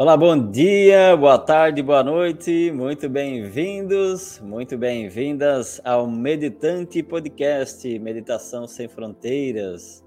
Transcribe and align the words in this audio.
Olá, 0.00 0.16
bom 0.16 0.50
dia, 0.50 1.14
boa 1.14 1.36
tarde, 1.36 1.82
boa 1.82 2.02
noite, 2.02 2.72
muito 2.74 3.06
bem-vindos, 3.06 4.40
muito 4.40 4.78
bem-vindas 4.78 5.78
ao 5.84 6.06
Meditante 6.06 7.02
Podcast, 7.02 7.86
Meditação 7.98 8.66
Sem 8.66 8.88
Fronteiras. 8.88 10.02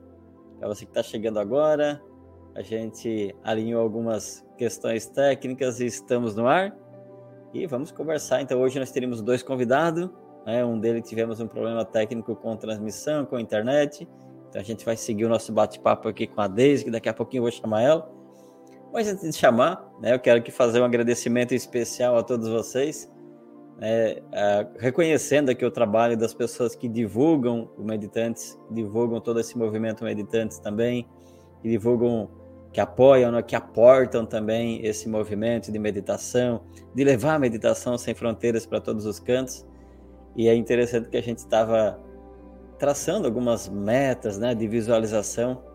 Para 0.57 0.67
você 0.67 0.85
que 0.85 0.89
está 0.89 1.03
chegando 1.03 1.39
agora, 1.39 2.01
a 2.55 2.63
gente 2.63 3.35
alinhou 3.43 3.83
algumas 3.83 4.43
questões 4.57 5.05
técnicas 5.05 5.79
e 5.79 5.85
estamos 5.85 6.35
no 6.35 6.47
ar. 6.47 6.75
E 7.53 7.67
vamos 7.67 7.91
conversar. 7.91 8.41
Então, 8.41 8.59
hoje 8.59 8.79
nós 8.79 8.89
teremos 8.89 9.21
dois 9.21 9.43
convidados. 9.43 10.09
Né? 10.43 10.65
Um 10.65 10.79
deles 10.79 11.07
tivemos 11.07 11.39
um 11.39 11.47
problema 11.47 11.85
técnico 11.85 12.35
com 12.35 12.57
transmissão, 12.57 13.25
com 13.25 13.37
internet. 13.37 14.09
Então, 14.49 14.59
a 14.59 14.65
gente 14.65 14.83
vai 14.83 14.97
seguir 14.97 15.25
o 15.25 15.29
nosso 15.29 15.53
bate-papo 15.53 16.07
aqui 16.07 16.25
com 16.25 16.41
a 16.41 16.47
Deise, 16.47 16.83
que 16.83 16.89
daqui 16.89 17.09
a 17.09 17.13
pouquinho 17.13 17.41
eu 17.41 17.43
vou 17.43 17.51
chamar 17.51 17.83
ela. 17.83 18.22
Mas 18.93 19.07
antes 19.07 19.27
de 19.27 19.35
chamar, 19.35 19.91
né, 19.99 20.13
eu 20.13 20.19
quero 20.19 20.37
aqui 20.37 20.51
fazer 20.51 20.79
um 20.79 20.85
agradecimento 20.85 21.55
especial 21.55 22.15
a 22.15 22.21
todos 22.21 22.47
vocês, 22.47 23.11
né, 23.79 24.17
reconhecendo 24.77 25.49
aqui 25.49 25.65
o 25.65 25.71
trabalho 25.71 26.15
das 26.15 26.31
pessoas 26.31 26.75
que 26.75 26.87
divulgam 26.87 27.71
o 27.75 27.83
Meditantes, 27.83 28.55
divulgam 28.69 29.19
todo 29.19 29.39
esse 29.39 29.57
movimento 29.57 30.03
Meditantes 30.03 30.59
também, 30.59 31.09
que 31.59 31.69
divulgam, 31.69 32.29
que 32.71 32.79
apoiam, 32.79 33.31
né, 33.31 33.41
que 33.41 33.55
aportam 33.55 34.27
também 34.27 34.85
esse 34.85 35.09
movimento 35.09 35.71
de 35.71 35.79
meditação, 35.79 36.61
de 36.93 37.03
levar 37.03 37.33
a 37.33 37.39
meditação 37.39 37.97
sem 37.97 38.13
fronteiras 38.13 38.63
para 38.63 38.79
todos 38.79 39.07
os 39.07 39.19
cantos. 39.19 39.65
E 40.35 40.47
é 40.47 40.55
interessante 40.55 41.09
que 41.09 41.17
a 41.17 41.23
gente 41.23 41.39
estava 41.39 41.99
traçando 42.77 43.25
algumas 43.25 43.67
metas 43.67 44.37
né, 44.37 44.53
de 44.53 44.67
visualização 44.67 45.72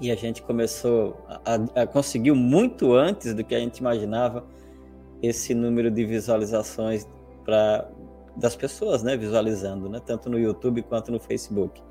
e 0.00 0.10
a 0.10 0.14
gente 0.14 0.42
começou 0.42 1.16
a, 1.28 1.82
a 1.82 1.86
conseguiu 1.86 2.34
muito 2.34 2.92
antes 2.94 3.34
do 3.34 3.44
que 3.44 3.54
a 3.54 3.58
gente 3.58 3.78
imaginava 3.78 4.44
esse 5.22 5.54
número 5.54 5.90
de 5.90 6.04
visualizações 6.04 7.06
para 7.44 7.88
das 8.36 8.54
pessoas, 8.54 9.02
né, 9.02 9.16
visualizando, 9.16 9.88
né, 9.88 9.98
tanto 10.04 10.28
no 10.28 10.38
YouTube 10.38 10.82
quanto 10.82 11.10
no 11.10 11.18
Facebook. 11.18 11.82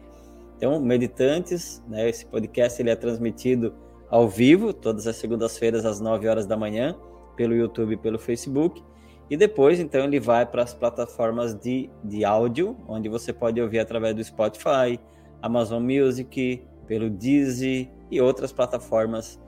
Então, 0.58 0.80
meditantes, 0.80 1.84
né, 1.88 2.08
esse 2.08 2.26
podcast 2.26 2.80
ele 2.80 2.92
é 2.92 2.96
transmitido 2.96 3.74
ao 4.10 4.30
vivo 4.30 4.72
todas 4.72 5.08
as 5.08 5.16
segundas-feiras 5.16 5.86
às 5.86 6.00
9 6.00 6.28
horas 6.28 6.46
da 6.46 6.56
manhã 6.56 6.96
pelo 7.36 7.56
YouTube 7.56 7.94
e 7.94 7.98
pelo 7.98 8.20
Facebook. 8.20 8.84
E 9.28 9.36
depois, 9.36 9.80
então, 9.80 10.06
ele 10.06 10.20
vai 10.20 10.46
para 10.46 10.62
as 10.62 10.74
plataformas 10.74 11.56
de, 11.56 11.90
de 12.04 12.24
áudio, 12.24 12.78
onde 12.88 13.10
você 13.10 13.34
pode 13.34 13.60
ouvir 13.60 13.80
através 13.80 14.14
do 14.14 14.24
Spotify, 14.24 15.00
Amazon 15.42 15.84
Music, 15.84 16.64
pelo 16.86 17.10
Deezer 17.10 17.90
e 18.10 18.22
outras 18.22 18.52
plataformas 18.52 19.40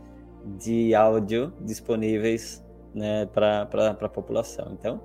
de 0.57 0.95
áudio 0.95 1.53
disponíveis 1.61 2.63
né, 2.93 3.25
para 3.27 3.67
a 4.01 4.09
população. 4.09 4.69
Então, 4.71 5.01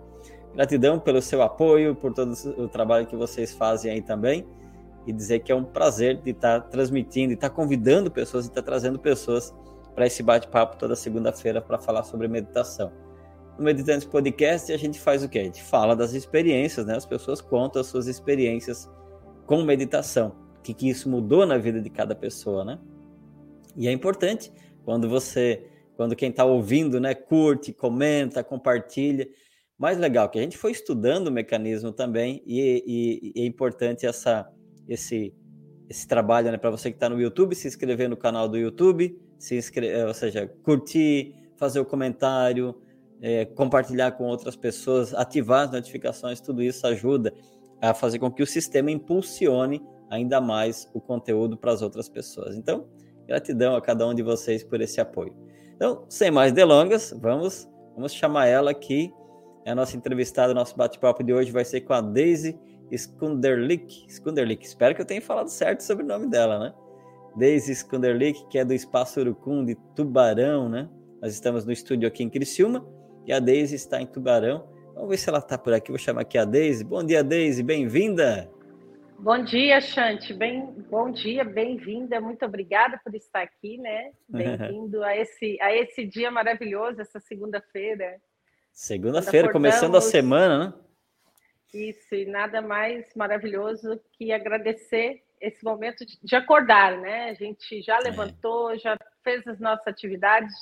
gratidão 0.54 0.98
pelo 0.98 1.20
seu 1.20 1.42
apoio, 1.42 1.94
por 1.94 2.12
todo 2.12 2.32
o 2.58 2.68
trabalho 2.68 3.06
que 3.06 3.16
vocês 3.16 3.52
fazem 3.52 3.92
aí 3.92 4.02
também, 4.02 4.46
e 5.06 5.12
dizer 5.12 5.40
que 5.40 5.50
é 5.50 5.54
um 5.54 5.64
prazer 5.64 6.16
de 6.22 6.30
estar 6.30 6.60
tá 6.60 6.68
transmitindo, 6.68 7.32
e 7.32 7.34
estar 7.34 7.50
tá 7.50 7.54
convidando 7.54 8.10
pessoas, 8.10 8.44
e 8.44 8.48
estar 8.48 8.62
tá 8.62 8.66
trazendo 8.66 8.98
pessoas 8.98 9.54
para 9.94 10.06
esse 10.06 10.22
bate-papo 10.22 10.76
toda 10.76 10.94
segunda-feira 10.94 11.60
para 11.60 11.78
falar 11.78 12.04
sobre 12.04 12.28
meditação. 12.28 12.92
No 13.58 13.64
Meditantes 13.64 14.06
Podcast, 14.06 14.72
a 14.72 14.76
gente 14.78 14.98
faz 14.98 15.22
o 15.22 15.28
quê? 15.28 15.40
A 15.40 15.44
gente 15.44 15.62
fala 15.62 15.94
das 15.94 16.14
experiências, 16.14 16.86
né? 16.86 16.96
As 16.96 17.04
pessoas 17.04 17.40
contam 17.40 17.80
as 17.80 17.88
suas 17.88 18.06
experiências 18.06 18.88
com 19.44 19.62
meditação 19.62 20.32
que, 20.62 20.72
que 20.72 20.88
isso 20.88 21.08
mudou 21.08 21.44
na 21.44 21.58
vida 21.58 21.80
de 21.80 21.90
cada 21.90 22.14
pessoa, 22.14 22.64
né? 22.64 22.78
E 23.76 23.88
é 23.88 23.92
importante 23.92 24.52
quando 24.84 25.08
você, 25.08 25.66
quando 25.96 26.16
quem 26.16 26.30
está 26.30 26.44
ouvindo, 26.44 27.00
né, 27.00 27.14
curte, 27.14 27.72
comenta, 27.72 28.42
compartilha. 28.42 29.28
Mais 29.78 29.98
legal 29.98 30.28
que 30.28 30.38
a 30.38 30.42
gente 30.42 30.56
foi 30.56 30.72
estudando 30.72 31.28
o 31.28 31.32
mecanismo 31.32 31.92
também 31.92 32.42
e, 32.46 33.32
e, 33.34 33.40
e 33.40 33.42
é 33.42 33.46
importante 33.46 34.06
essa, 34.06 34.48
esse, 34.88 35.34
esse 35.88 36.06
trabalho, 36.06 36.50
né, 36.50 36.58
para 36.58 36.70
você 36.70 36.90
que 36.90 36.96
está 36.96 37.08
no 37.08 37.20
YouTube, 37.20 37.54
se 37.54 37.66
inscrever 37.66 38.08
no 38.08 38.16
canal 38.16 38.48
do 38.48 38.56
YouTube, 38.56 39.18
se 39.38 39.56
inscrever, 39.56 40.06
ou 40.06 40.14
seja, 40.14 40.46
curtir, 40.62 41.34
fazer 41.56 41.80
o 41.80 41.84
comentário, 41.84 42.74
é, 43.20 43.44
compartilhar 43.44 44.12
com 44.12 44.24
outras 44.24 44.56
pessoas, 44.56 45.14
ativar 45.14 45.64
as 45.64 45.72
notificações, 45.72 46.40
tudo 46.40 46.62
isso 46.62 46.86
ajuda 46.86 47.32
a 47.80 47.92
fazer 47.92 48.18
com 48.18 48.30
que 48.30 48.42
o 48.42 48.46
sistema 48.46 48.90
impulsione 48.90 49.82
ainda 50.08 50.40
mais 50.40 50.88
o 50.92 51.00
conteúdo 51.00 51.56
para 51.56 51.72
as 51.72 51.82
outras 51.82 52.08
pessoas. 52.08 52.56
Então, 52.56 52.86
gratidão 53.26 53.76
a 53.76 53.80
cada 53.80 54.06
um 54.06 54.14
de 54.14 54.22
vocês 54.22 54.62
por 54.62 54.80
esse 54.80 55.00
apoio. 55.00 55.34
Então, 55.74 56.04
sem 56.08 56.30
mais 56.30 56.52
delongas, 56.52 57.14
vamos, 57.20 57.68
vamos 57.94 58.12
chamar 58.12 58.46
ela 58.46 58.70
aqui. 58.70 59.12
É 59.64 59.70
a 59.70 59.74
nossa 59.74 59.96
entrevistada, 59.96 60.52
nosso 60.54 60.76
bate-papo 60.76 61.22
de 61.22 61.32
hoje 61.32 61.50
vai 61.50 61.64
ser 61.64 61.82
com 61.82 61.92
a 61.92 62.00
Daisy 62.00 62.58
Skunderlich. 62.90 64.06
Skunderlich, 64.08 64.64
espero 64.64 64.94
que 64.94 65.00
eu 65.00 65.06
tenha 65.06 65.22
falado 65.22 65.48
certo 65.48 65.80
sobre 65.80 66.04
o 66.04 66.06
nome 66.06 66.26
dela, 66.26 66.58
né? 66.58 66.74
Daisy 67.36 67.72
Skunderlich, 67.72 68.46
que 68.48 68.58
é 68.58 68.64
do 68.64 68.74
Espaço 68.74 69.20
Urucum 69.20 69.64
de 69.64 69.74
Tubarão, 69.94 70.68
né? 70.68 70.88
Nós 71.20 71.32
estamos 71.32 71.64
no 71.64 71.72
estúdio 71.72 72.06
aqui 72.06 72.22
em 72.22 72.28
Criciúma 72.28 72.86
e 73.26 73.32
a 73.32 73.38
Daisy 73.38 73.76
está 73.76 74.00
em 74.00 74.06
Tubarão. 74.06 74.64
Vamos 74.94 75.08
ver 75.08 75.16
se 75.16 75.28
ela 75.28 75.38
está 75.38 75.56
por 75.56 75.72
aqui. 75.72 75.90
Vou 75.90 75.98
chamar 75.98 76.22
aqui 76.22 76.36
a 76.36 76.44
Daisy. 76.44 76.84
Bom 76.84 77.02
dia, 77.02 77.24
Daisy, 77.24 77.62
bem-vinda. 77.62 78.50
Bom 79.22 79.44
dia, 79.44 79.80
Chante. 79.80 80.34
Bem, 80.34 80.66
bom 80.90 81.08
dia, 81.08 81.44
bem-vinda. 81.44 82.20
Muito 82.20 82.44
obrigada 82.44 83.00
por 83.04 83.14
estar 83.14 83.42
aqui, 83.42 83.78
né? 83.78 84.10
Bem-vindo 84.28 85.00
a 85.04 85.16
esse, 85.16 85.56
a 85.60 85.72
esse 85.72 86.04
dia 86.04 86.28
maravilhoso, 86.28 87.00
essa 87.00 87.20
segunda-feira. 87.20 88.20
Segunda-feira, 88.72 89.52
começando 89.52 89.96
a 89.96 90.00
semana, 90.00 90.58
né? 90.58 90.74
Isso, 91.72 92.16
e 92.16 92.26
nada 92.26 92.60
mais 92.60 93.14
maravilhoso 93.14 94.00
que 94.18 94.32
agradecer 94.32 95.22
esse 95.40 95.62
momento 95.62 96.04
de 96.04 96.34
acordar, 96.34 96.98
né? 96.98 97.30
A 97.30 97.34
gente 97.34 97.80
já 97.80 97.98
é. 97.98 98.00
levantou, 98.00 98.72
é. 98.72 98.78
já 98.78 98.98
fez 99.22 99.46
as 99.46 99.60
nossas 99.60 99.86
atividades, 99.86 100.52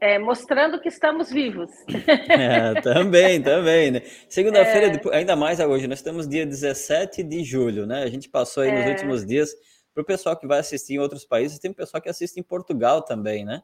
é, 0.00 0.18
mostrando 0.18 0.80
que 0.80 0.88
estamos 0.88 1.30
vivos. 1.30 1.70
É, 2.28 2.80
também, 2.80 3.42
também, 3.42 3.90
né? 3.90 4.02
Segunda-feira, 4.28 5.00
é... 5.12 5.16
ainda 5.16 5.34
mais 5.34 5.58
hoje, 5.58 5.86
nós 5.86 5.98
estamos 5.98 6.28
dia 6.28 6.46
17 6.46 7.22
de 7.22 7.42
julho, 7.42 7.86
né? 7.86 8.02
A 8.02 8.08
gente 8.08 8.28
passou 8.28 8.62
aí 8.62 8.70
nos 8.70 8.86
é. 8.86 8.90
últimos 8.90 9.26
dias 9.26 9.54
para 9.92 10.02
o 10.02 10.04
pessoal 10.04 10.36
que 10.36 10.46
vai 10.46 10.60
assistir 10.60 10.94
em 10.94 10.98
outros 10.98 11.24
países, 11.24 11.58
tem 11.58 11.72
pessoal 11.72 12.00
que 12.00 12.08
assiste 12.08 12.38
em 12.38 12.42
Portugal 12.42 13.02
também, 13.02 13.44
né? 13.44 13.62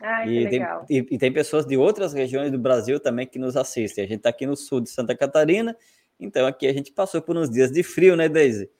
Ah, 0.00 0.26
e, 0.26 0.48
tem, 0.48 0.62
e, 0.88 1.06
e, 1.10 1.18
tem 1.18 1.32
pessoas 1.32 1.66
de 1.66 1.76
outras 1.76 2.12
regiões 2.12 2.50
do 2.50 2.58
Brasil 2.58 2.98
também 3.00 3.26
que 3.26 3.38
nos 3.38 3.56
assistem. 3.56 4.04
A 4.04 4.06
gente 4.06 4.18
está 4.18 4.30
aqui 4.30 4.46
no 4.46 4.56
sul 4.56 4.80
de 4.80 4.90
Santa 4.90 5.16
Catarina, 5.16 5.76
então 6.18 6.46
aqui 6.46 6.66
a 6.66 6.72
gente 6.72 6.92
passou 6.92 7.20
por 7.22 7.36
uns 7.36 7.50
dias 7.50 7.70
de 7.70 7.82
frio, 7.82 8.16
né, 8.16 8.28
Daisy? 8.28 8.70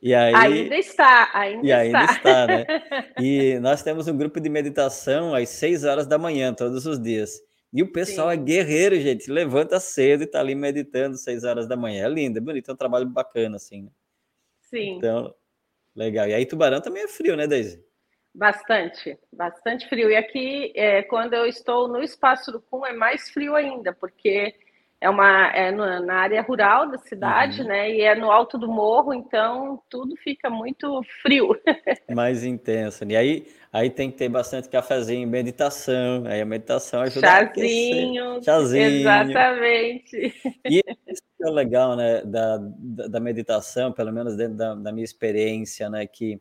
E 0.00 0.14
aí, 0.14 0.34
ainda 0.34 0.76
está, 0.76 1.30
ainda 1.34 1.66
e 1.66 1.70
está. 1.70 1.78
ainda 1.78 2.12
está, 2.12 2.46
né? 2.46 2.66
E 3.20 3.58
nós 3.58 3.82
temos 3.82 4.06
um 4.06 4.16
grupo 4.16 4.40
de 4.40 4.48
meditação 4.48 5.34
às 5.34 5.48
6 5.48 5.84
horas 5.84 6.06
da 6.06 6.16
manhã, 6.16 6.54
todos 6.54 6.86
os 6.86 7.02
dias. 7.02 7.40
E 7.72 7.82
o 7.82 7.92
pessoal 7.92 8.30
é 8.30 8.36
Sim. 8.36 8.40
é 8.40 8.44
guerreiro, 8.44 9.00
gente. 9.00 9.30
Levanta 9.30 9.80
cedo 9.80 10.22
e 10.22 10.24
está 10.24 10.40
ali 10.40 10.54
meditando 10.54 11.16
6 11.16 11.44
horas 11.44 11.66
da 11.66 11.76
manhã. 11.76 12.06
É 12.06 12.08
lindo, 12.08 12.38
é 12.38 12.40
bonito, 12.40 12.70
é 12.70 12.74
um 12.74 12.76
trabalho 12.76 13.06
bacana, 13.06 13.56
assim, 13.56 13.82
né? 13.82 13.90
Sim. 14.62 14.96
Então, 14.96 15.34
legal. 15.94 16.28
E 16.28 16.34
aí, 16.34 16.46
Tubarão 16.46 16.80
também 16.80 17.02
é 17.02 17.08
frio, 17.08 17.36
né, 17.36 17.46
Deise? 17.46 17.84
Bastante, 18.34 19.18
bastante 19.32 19.88
frio. 19.88 20.10
E 20.10 20.16
aqui, 20.16 20.72
é, 20.76 21.02
quando 21.02 21.34
eu 21.34 21.44
estou 21.44 21.88
no 21.88 22.02
Espaço 22.02 22.52
do 22.52 22.60
Cum, 22.60 22.86
é 22.86 22.92
mais 22.92 23.30
frio 23.30 23.56
ainda, 23.56 23.92
porque 23.92 24.54
é 25.00 25.08
uma 25.08 25.46
é 25.54 25.70
na 25.70 26.14
área 26.14 26.42
rural 26.42 26.90
da 26.90 26.98
cidade, 26.98 27.62
uhum. 27.62 27.68
né? 27.68 27.90
E 27.90 28.00
é 28.00 28.14
no 28.16 28.30
alto 28.30 28.58
do 28.58 28.66
morro, 28.66 29.14
então 29.14 29.80
tudo 29.88 30.16
fica 30.16 30.50
muito 30.50 31.00
frio. 31.22 31.50
Mais 32.12 32.44
intenso. 32.44 33.04
E 33.04 33.16
aí, 33.16 33.46
aí 33.72 33.90
tem 33.90 34.10
que 34.10 34.16
ter 34.16 34.28
bastante 34.28 34.68
cafezinho, 34.68 35.28
meditação. 35.28 36.24
Aí 36.26 36.40
a 36.40 36.44
meditação 36.44 37.02
ajuda 37.02 37.28
Chazinho, 37.28 38.38
a 38.38 38.42
Chazinho. 38.42 38.82
Exatamente. 38.82 40.34
E 40.68 40.82
isso 41.06 41.22
é 41.42 41.50
legal, 41.50 41.94
né? 41.94 42.22
Da, 42.22 42.58
da, 42.58 43.20
meditação, 43.20 43.92
pelo 43.92 44.12
menos 44.12 44.36
dentro 44.36 44.56
da, 44.56 44.74
da 44.74 44.92
minha 44.92 45.04
experiência, 45.04 45.88
né? 45.88 46.08
Que 46.08 46.40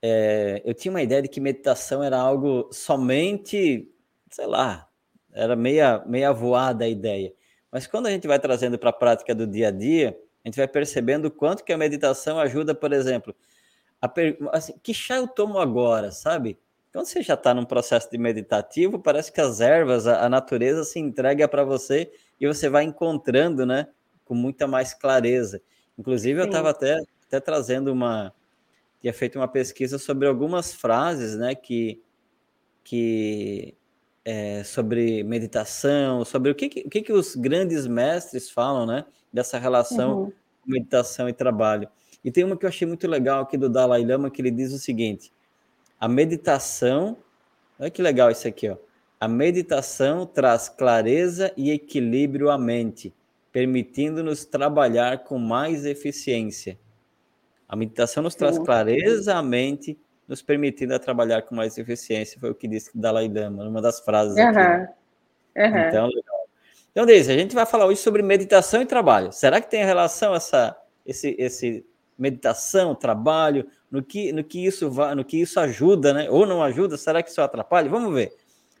é, 0.00 0.62
eu 0.64 0.74
tinha 0.74 0.92
uma 0.92 1.02
ideia 1.02 1.22
de 1.22 1.28
que 1.28 1.40
meditação 1.40 2.04
era 2.04 2.16
algo 2.16 2.68
somente, 2.70 3.90
sei 4.30 4.46
lá, 4.46 4.88
era 5.32 5.56
meia, 5.56 6.04
meia 6.06 6.32
voada 6.32 6.84
a 6.84 6.88
ideia. 6.88 7.32
Mas 7.70 7.86
quando 7.86 8.06
a 8.06 8.10
gente 8.10 8.26
vai 8.26 8.38
trazendo 8.38 8.78
para 8.78 8.90
a 8.90 8.92
prática 8.92 9.34
do 9.34 9.46
dia 9.46 9.68
a 9.68 9.70
dia, 9.70 10.18
a 10.44 10.48
gente 10.48 10.56
vai 10.56 10.68
percebendo 10.68 11.26
o 11.26 11.30
quanto 11.30 11.62
que 11.64 11.72
a 11.72 11.78
meditação 11.78 12.38
ajuda, 12.38 12.74
por 12.74 12.92
exemplo, 12.92 13.34
a 14.00 14.08
per... 14.08 14.38
assim, 14.52 14.74
que 14.82 14.94
chá 14.94 15.16
eu 15.16 15.28
tomo 15.28 15.58
agora, 15.58 16.10
sabe? 16.10 16.58
Quando 16.92 17.06
você 17.06 17.22
já 17.22 17.34
está 17.34 17.52
num 17.52 17.64
processo 17.64 18.10
de 18.10 18.16
meditativo, 18.16 18.98
parece 18.98 19.30
que 19.30 19.40
as 19.40 19.60
ervas, 19.60 20.06
a, 20.06 20.24
a 20.24 20.28
natureza 20.28 20.84
se 20.84 20.98
entrega 20.98 21.46
para 21.46 21.64
você 21.64 22.10
e 22.40 22.46
você 22.46 22.68
vai 22.68 22.84
encontrando, 22.84 23.66
né, 23.66 23.88
com 24.24 24.34
muita 24.34 24.66
mais 24.66 24.94
clareza. 24.94 25.60
Inclusive, 25.98 26.40
Sim. 26.40 26.46
eu 26.46 26.46
estava 26.46 26.70
até, 26.70 26.96
até 27.26 27.40
trazendo 27.40 27.92
uma. 27.92 28.32
Tinha 29.00 29.12
feito 29.12 29.38
uma 29.38 29.46
pesquisa 29.46 29.98
sobre 29.98 30.26
algumas 30.26 30.72
frases, 30.72 31.36
né, 31.36 31.54
que, 31.54 32.02
que 32.82 33.76
é, 34.30 34.62
sobre 34.62 35.24
meditação, 35.24 36.22
sobre 36.22 36.50
o 36.50 36.54
que, 36.54 36.68
que, 36.68 36.80
o 36.80 36.90
que, 36.90 37.00
que 37.00 37.12
os 37.14 37.34
grandes 37.34 37.86
mestres 37.86 38.50
falam, 38.50 38.84
né? 38.84 39.06
Dessa 39.32 39.58
relação 39.58 40.24
uhum. 40.24 40.32
meditação 40.66 41.30
e 41.30 41.32
trabalho. 41.32 41.88
E 42.22 42.30
tem 42.30 42.44
uma 42.44 42.54
que 42.54 42.66
eu 42.66 42.68
achei 42.68 42.86
muito 42.86 43.08
legal 43.08 43.40
aqui 43.40 43.56
do 43.56 43.70
Dalai 43.70 44.04
Lama, 44.04 44.30
que 44.30 44.42
ele 44.42 44.50
diz 44.50 44.70
o 44.74 44.78
seguinte: 44.78 45.32
a 45.98 46.06
meditação, 46.06 47.16
olha 47.80 47.90
que 47.90 48.02
legal 48.02 48.30
isso 48.30 48.46
aqui, 48.46 48.68
ó. 48.68 48.76
A 49.18 49.26
meditação 49.26 50.26
traz 50.26 50.68
clareza 50.68 51.50
e 51.56 51.70
equilíbrio 51.70 52.50
à 52.50 52.58
mente, 52.58 53.14
permitindo-nos 53.50 54.44
trabalhar 54.44 55.24
com 55.24 55.38
mais 55.38 55.86
eficiência. 55.86 56.78
A 57.66 57.74
meditação 57.74 58.22
nos 58.22 58.34
traz 58.34 58.58
clareza 58.58 59.34
à 59.34 59.42
mente, 59.42 59.98
nos 60.28 60.42
permitindo 60.42 60.96
trabalhar 60.98 61.42
com 61.42 61.54
mais 61.54 61.78
eficiência, 61.78 62.38
foi 62.38 62.50
o 62.50 62.54
que 62.54 62.68
disse 62.68 62.90
Dalai 62.94 63.28
Lama, 63.28 63.66
uma 63.66 63.80
das 63.80 63.98
frases 64.00 64.36
uhum. 64.36 64.48
aqui. 64.48 64.92
Uhum. 65.56 65.88
Então, 65.88 66.06
legal. 66.06 66.48
Então, 66.92 67.06
Deise, 67.06 67.32
a 67.32 67.36
gente 67.36 67.54
vai 67.54 67.64
falar 67.64 67.86
hoje 67.86 68.00
sobre 68.00 68.22
meditação 68.22 68.82
e 68.82 68.86
trabalho. 68.86 69.32
Será 69.32 69.60
que 69.60 69.70
tem 69.70 69.84
relação 69.84 70.34
essa, 70.34 70.76
esse, 71.06 71.34
esse 71.38 71.86
meditação, 72.18 72.94
trabalho, 72.94 73.66
no 73.90 74.02
que, 74.02 74.32
no 74.32 74.44
que 74.44 74.64
isso 74.64 74.90
vai, 74.90 75.14
no 75.14 75.24
que 75.24 75.40
isso 75.40 75.58
ajuda, 75.58 76.12
né? 76.12 76.28
Ou 76.28 76.44
não 76.44 76.62
ajuda? 76.62 76.96
Será 76.96 77.22
que 77.22 77.30
isso 77.30 77.40
atrapalha? 77.40 77.88
Vamos 77.88 78.12
ver. 78.12 78.32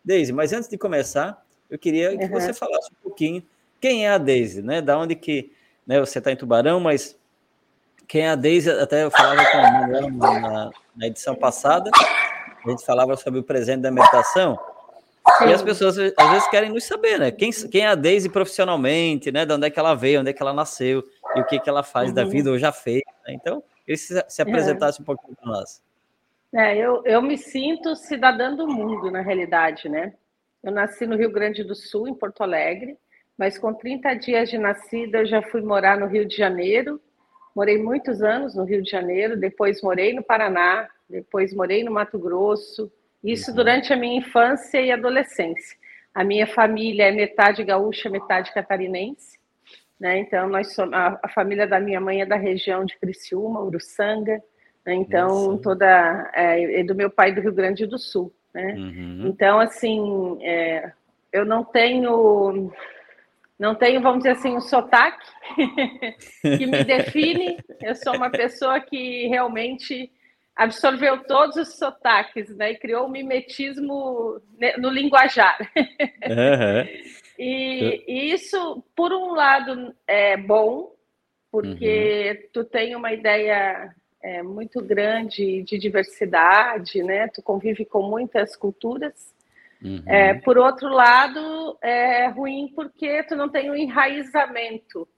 Deise, 0.04 0.32
mas 0.32 0.52
antes 0.52 0.68
de 0.68 0.76
começar, 0.76 1.42
eu 1.70 1.78
queria 1.78 2.16
que 2.16 2.24
uhum. 2.24 2.30
você 2.30 2.52
falasse 2.52 2.90
um 2.92 3.02
pouquinho 3.02 3.42
quem 3.80 4.06
é 4.06 4.10
a 4.10 4.18
Deise, 4.18 4.62
né? 4.62 4.82
Da 4.82 4.98
onde 4.98 5.14
que, 5.14 5.52
né? 5.86 5.98
Você 6.00 6.18
está 6.18 6.30
em 6.30 6.36
Tubarão, 6.36 6.80
mas 6.80 7.17
quem 8.08 8.22
é 8.22 8.30
a 8.30 8.34
Deise? 8.34 8.70
Até 8.70 9.04
eu 9.04 9.10
falava 9.10 9.44
com 9.44 9.58
ela 9.58 10.10
na, 10.10 10.70
na 10.96 11.06
edição 11.06 11.34
passada, 11.34 11.90
a 12.64 12.70
gente 12.70 12.84
falava 12.84 13.16
sobre 13.16 13.38
o 13.38 13.44
presente 13.44 13.82
da 13.82 13.90
meditação. 13.90 14.58
E 15.46 15.52
as 15.52 15.62
pessoas 15.62 15.98
às 15.98 16.30
vezes 16.30 16.48
querem 16.48 16.70
nos 16.70 16.84
saber, 16.84 17.18
né? 17.18 17.30
Quem, 17.30 17.50
quem 17.70 17.82
é 17.82 17.88
a 17.88 17.94
Deise 17.94 18.30
profissionalmente, 18.30 19.30
né? 19.30 19.44
De 19.44 19.52
onde 19.52 19.66
é 19.66 19.70
que 19.70 19.78
ela 19.78 19.94
veio, 19.94 20.20
onde 20.20 20.30
é 20.30 20.32
que 20.32 20.42
ela 20.42 20.54
nasceu 20.54 21.04
e 21.36 21.40
o 21.40 21.44
que, 21.44 21.60
que 21.60 21.68
ela 21.68 21.82
faz 21.82 22.08
uhum. 22.08 22.14
da 22.14 22.24
vida 22.24 22.50
ou 22.50 22.58
já 22.58 22.72
fez. 22.72 23.02
Né? 23.26 23.34
Então, 23.34 23.62
queria 23.84 23.98
se, 23.98 24.24
se 24.26 24.42
apresentasse 24.42 24.98
é. 24.98 25.02
um 25.02 25.04
pouquinho 25.04 25.36
para 25.36 25.52
nós. 25.52 25.82
É, 26.54 26.76
eu, 26.78 27.02
eu 27.04 27.20
me 27.20 27.36
sinto 27.36 27.94
cidadã 27.94 28.54
do 28.54 28.66
mundo, 28.66 29.10
na 29.10 29.20
realidade, 29.20 29.88
né? 29.88 30.14
Eu 30.62 30.72
nasci 30.72 31.06
no 31.06 31.16
Rio 31.16 31.30
Grande 31.30 31.62
do 31.62 31.74
Sul, 31.74 32.08
em 32.08 32.14
Porto 32.14 32.42
Alegre, 32.42 32.96
mas 33.36 33.58
com 33.58 33.72
30 33.74 34.14
dias 34.14 34.48
de 34.48 34.56
nascida 34.56 35.18
eu 35.18 35.26
já 35.26 35.42
fui 35.42 35.60
morar 35.60 35.98
no 35.98 36.06
Rio 36.06 36.26
de 36.26 36.36
Janeiro. 36.36 37.00
Morei 37.58 37.76
muitos 37.76 38.22
anos 38.22 38.54
no 38.54 38.62
Rio 38.62 38.80
de 38.80 38.88
Janeiro, 38.88 39.36
depois 39.36 39.82
morei 39.82 40.12
no 40.12 40.22
Paraná, 40.22 40.88
depois 41.10 41.52
morei 41.52 41.82
no 41.82 41.90
Mato 41.90 42.16
Grosso. 42.16 42.88
Isso 43.20 43.50
uhum. 43.50 43.56
durante 43.56 43.92
a 43.92 43.96
minha 43.96 44.16
infância 44.16 44.80
e 44.80 44.92
adolescência. 44.92 45.76
A 46.14 46.22
minha 46.22 46.46
família 46.46 47.08
é 47.08 47.10
metade 47.10 47.64
gaúcha, 47.64 48.08
metade 48.08 48.54
catarinense. 48.54 49.40
Né? 49.98 50.20
Então, 50.20 50.48
nós 50.48 50.72
somos, 50.72 50.94
a, 50.94 51.18
a, 51.20 51.28
família 51.28 51.66
da 51.66 51.80
minha 51.80 52.00
mãe 52.00 52.20
é 52.20 52.26
da 52.26 52.36
região 52.36 52.84
de 52.84 52.96
Criciúma, 52.96 53.60
Uruçanga, 53.60 54.40
né? 54.86 54.94
então 54.94 55.26
Nossa. 55.26 55.62
toda 55.64 56.30
é, 56.36 56.78
é, 56.78 56.84
do 56.84 56.94
meu 56.94 57.10
pai 57.10 57.32
do 57.32 57.40
Rio 57.40 57.52
Grande 57.52 57.86
do 57.86 57.98
Sul. 57.98 58.32
Né? 58.54 58.74
Uhum. 58.74 59.26
Então, 59.26 59.58
assim, 59.58 60.38
é, 60.44 60.92
eu 61.32 61.44
não 61.44 61.64
tenho, 61.64 62.70
não 63.58 63.74
tenho, 63.74 64.00
vamos 64.00 64.18
dizer 64.18 64.30
assim, 64.30 64.56
um 64.56 64.60
sotaque 64.60 65.26
que 66.42 66.66
me 66.66 66.84
define. 66.84 67.58
Eu 67.82 67.94
sou 67.94 68.14
uma 68.14 68.30
pessoa 68.30 68.80
que 68.80 69.26
realmente 69.26 70.10
absorveu 70.54 71.24
todos 71.24 71.56
os 71.56 71.76
sotaques, 71.76 72.54
né, 72.56 72.72
e 72.72 72.78
criou 72.78 73.06
um 73.06 73.10
mimetismo 73.10 74.40
no 74.78 74.90
linguajar. 74.90 75.58
Uhum. 76.26 77.18
E, 77.40 78.02
e, 78.08 78.34
isso, 78.34 78.82
por 78.96 79.12
um 79.12 79.32
lado, 79.32 79.94
é 80.08 80.36
bom, 80.36 80.92
porque 81.52 82.32
uhum. 82.32 82.48
tu 82.52 82.64
tem 82.64 82.96
uma 82.96 83.12
ideia 83.12 83.94
é, 84.20 84.42
muito 84.42 84.82
grande 84.82 85.62
de 85.62 85.78
diversidade, 85.78 87.00
né? 87.00 87.28
Tu 87.28 87.40
convive 87.40 87.84
com 87.84 88.02
muitas 88.02 88.56
culturas. 88.56 89.32
Uhum. 89.82 90.02
É, 90.06 90.34
por 90.34 90.58
outro 90.58 90.88
lado, 90.88 91.78
é 91.82 92.26
ruim 92.28 92.72
porque 92.74 93.22
tu 93.24 93.36
não 93.36 93.48
tem 93.48 93.70
um 93.70 93.76
enraizamento, 93.76 95.08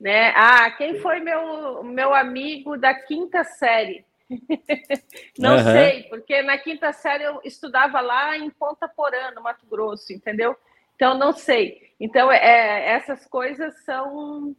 né? 0.00 0.32
Ah, 0.34 0.70
quem 0.70 0.98
foi 1.00 1.20
meu, 1.20 1.82
meu 1.82 2.14
amigo 2.14 2.76
da 2.76 2.94
quinta 2.94 3.44
série? 3.44 4.04
não 5.38 5.56
uhum. 5.56 5.64
sei, 5.64 6.02
porque 6.04 6.42
na 6.42 6.58
quinta 6.58 6.92
série 6.92 7.24
eu 7.24 7.40
estudava 7.44 8.00
lá 8.00 8.36
em 8.36 8.50
Ponta 8.50 8.88
Porã, 8.88 9.30
no 9.34 9.42
Mato 9.42 9.66
Grosso, 9.66 10.12
entendeu? 10.12 10.56
Então, 10.96 11.16
não 11.16 11.32
sei. 11.32 11.92
Então, 12.00 12.32
é, 12.32 12.88
essas 12.88 13.26
coisas 13.26 13.84
são, 13.84 14.56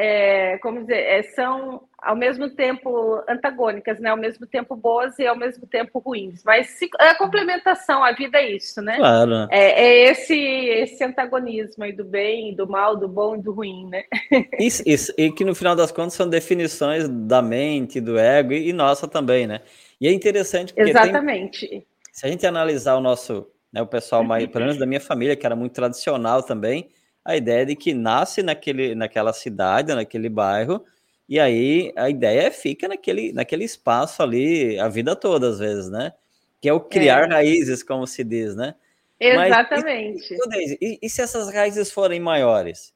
é, 0.00 0.58
como 0.58 0.82
dizer, 0.82 0.94
é, 0.94 1.22
são 1.24 1.82
ao 2.00 2.14
mesmo 2.14 2.48
tempo 2.48 3.20
antagônicas, 3.28 3.98
né? 3.98 4.10
Ao 4.10 4.16
mesmo 4.16 4.46
tempo 4.46 4.76
boas 4.76 5.18
e 5.18 5.26
ao 5.26 5.36
mesmo 5.36 5.66
tempo 5.66 5.98
ruins. 5.98 6.44
Mas 6.44 6.68
se, 6.68 6.88
é 7.00 7.08
a 7.08 7.18
complementação, 7.18 8.04
a 8.04 8.12
vida 8.12 8.38
é 8.38 8.52
isso, 8.52 8.80
né? 8.80 8.96
Claro. 8.96 9.48
É, 9.50 9.70
é 9.70 10.10
esse, 10.10 10.38
esse 10.38 11.02
antagonismo 11.02 11.82
aí 11.82 11.92
do 11.92 12.04
bem, 12.04 12.54
do 12.54 12.68
mal, 12.68 12.96
do 12.96 13.08
bom 13.08 13.34
e 13.34 13.42
do 13.42 13.52
ruim, 13.52 13.88
né? 13.88 14.04
Isso, 14.60 14.84
isso. 14.86 15.12
E 15.18 15.32
que 15.32 15.44
no 15.44 15.54
final 15.54 15.74
das 15.74 15.90
contas 15.90 16.14
são 16.14 16.28
definições 16.28 17.08
da 17.08 17.42
mente, 17.42 18.00
do 18.00 18.16
ego 18.18 18.52
e, 18.52 18.68
e 18.68 18.72
nossa 18.72 19.08
também, 19.08 19.48
né? 19.48 19.62
E 20.00 20.06
é 20.06 20.12
interessante 20.12 20.72
porque 20.72 20.90
Exatamente. 20.90 21.66
Tem, 21.66 21.86
se 22.12 22.24
a 22.24 22.28
gente 22.30 22.46
analisar 22.46 22.94
o 22.94 23.00
nosso 23.00 23.48
né, 23.72 23.82
o 23.82 23.86
pessoal 23.86 24.22
mais, 24.22 24.46
pelo 24.46 24.64
menos 24.64 24.78
da 24.78 24.86
minha 24.86 25.00
família, 25.00 25.34
que 25.34 25.44
era 25.44 25.56
muito 25.56 25.72
tradicional 25.72 26.42
também, 26.42 26.88
a 27.28 27.36
ideia 27.36 27.66
de 27.66 27.76
que 27.76 27.92
nasce 27.92 28.42
naquele, 28.42 28.94
naquela 28.94 29.34
cidade, 29.34 29.94
naquele 29.94 30.30
bairro, 30.30 30.82
e 31.28 31.38
aí 31.38 31.92
a 31.94 32.08
ideia 32.08 32.46
é 32.46 32.50
fica 32.50 32.88
naquele, 32.88 33.34
naquele 33.34 33.64
espaço 33.64 34.22
ali 34.22 34.78
a 34.80 34.88
vida 34.88 35.14
toda, 35.14 35.50
às 35.50 35.58
vezes, 35.58 35.90
né? 35.90 36.14
Que 36.58 36.70
é 36.70 36.72
o 36.72 36.80
criar 36.80 37.28
é. 37.30 37.34
raízes, 37.34 37.82
como 37.82 38.06
se 38.06 38.24
diz, 38.24 38.56
né? 38.56 38.74
Exatamente. 39.20 40.38
Mas, 40.46 40.70
e, 40.70 40.78
e, 40.80 40.98
e, 41.02 41.10
se 41.10 41.20
essas 41.20 41.52
raízes 41.52 41.92
forem 41.92 42.18
maiores? 42.18 42.94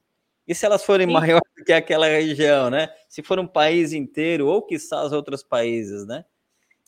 E 0.48 0.54
se 0.54 0.64
elas 0.64 0.82
forem 0.82 1.06
Sim. 1.06 1.12
maiores 1.12 1.52
do 1.54 1.62
que 1.62 1.72
aquela 1.74 2.06
região, 2.06 2.70
né? 2.70 2.88
Se 3.10 3.22
for 3.22 3.38
um 3.38 3.46
país 3.46 3.92
inteiro, 3.92 4.46
ou 4.46 4.62
quiçá 4.62 5.04
os 5.04 5.12
outros 5.12 5.42
países, 5.42 6.06
né? 6.06 6.24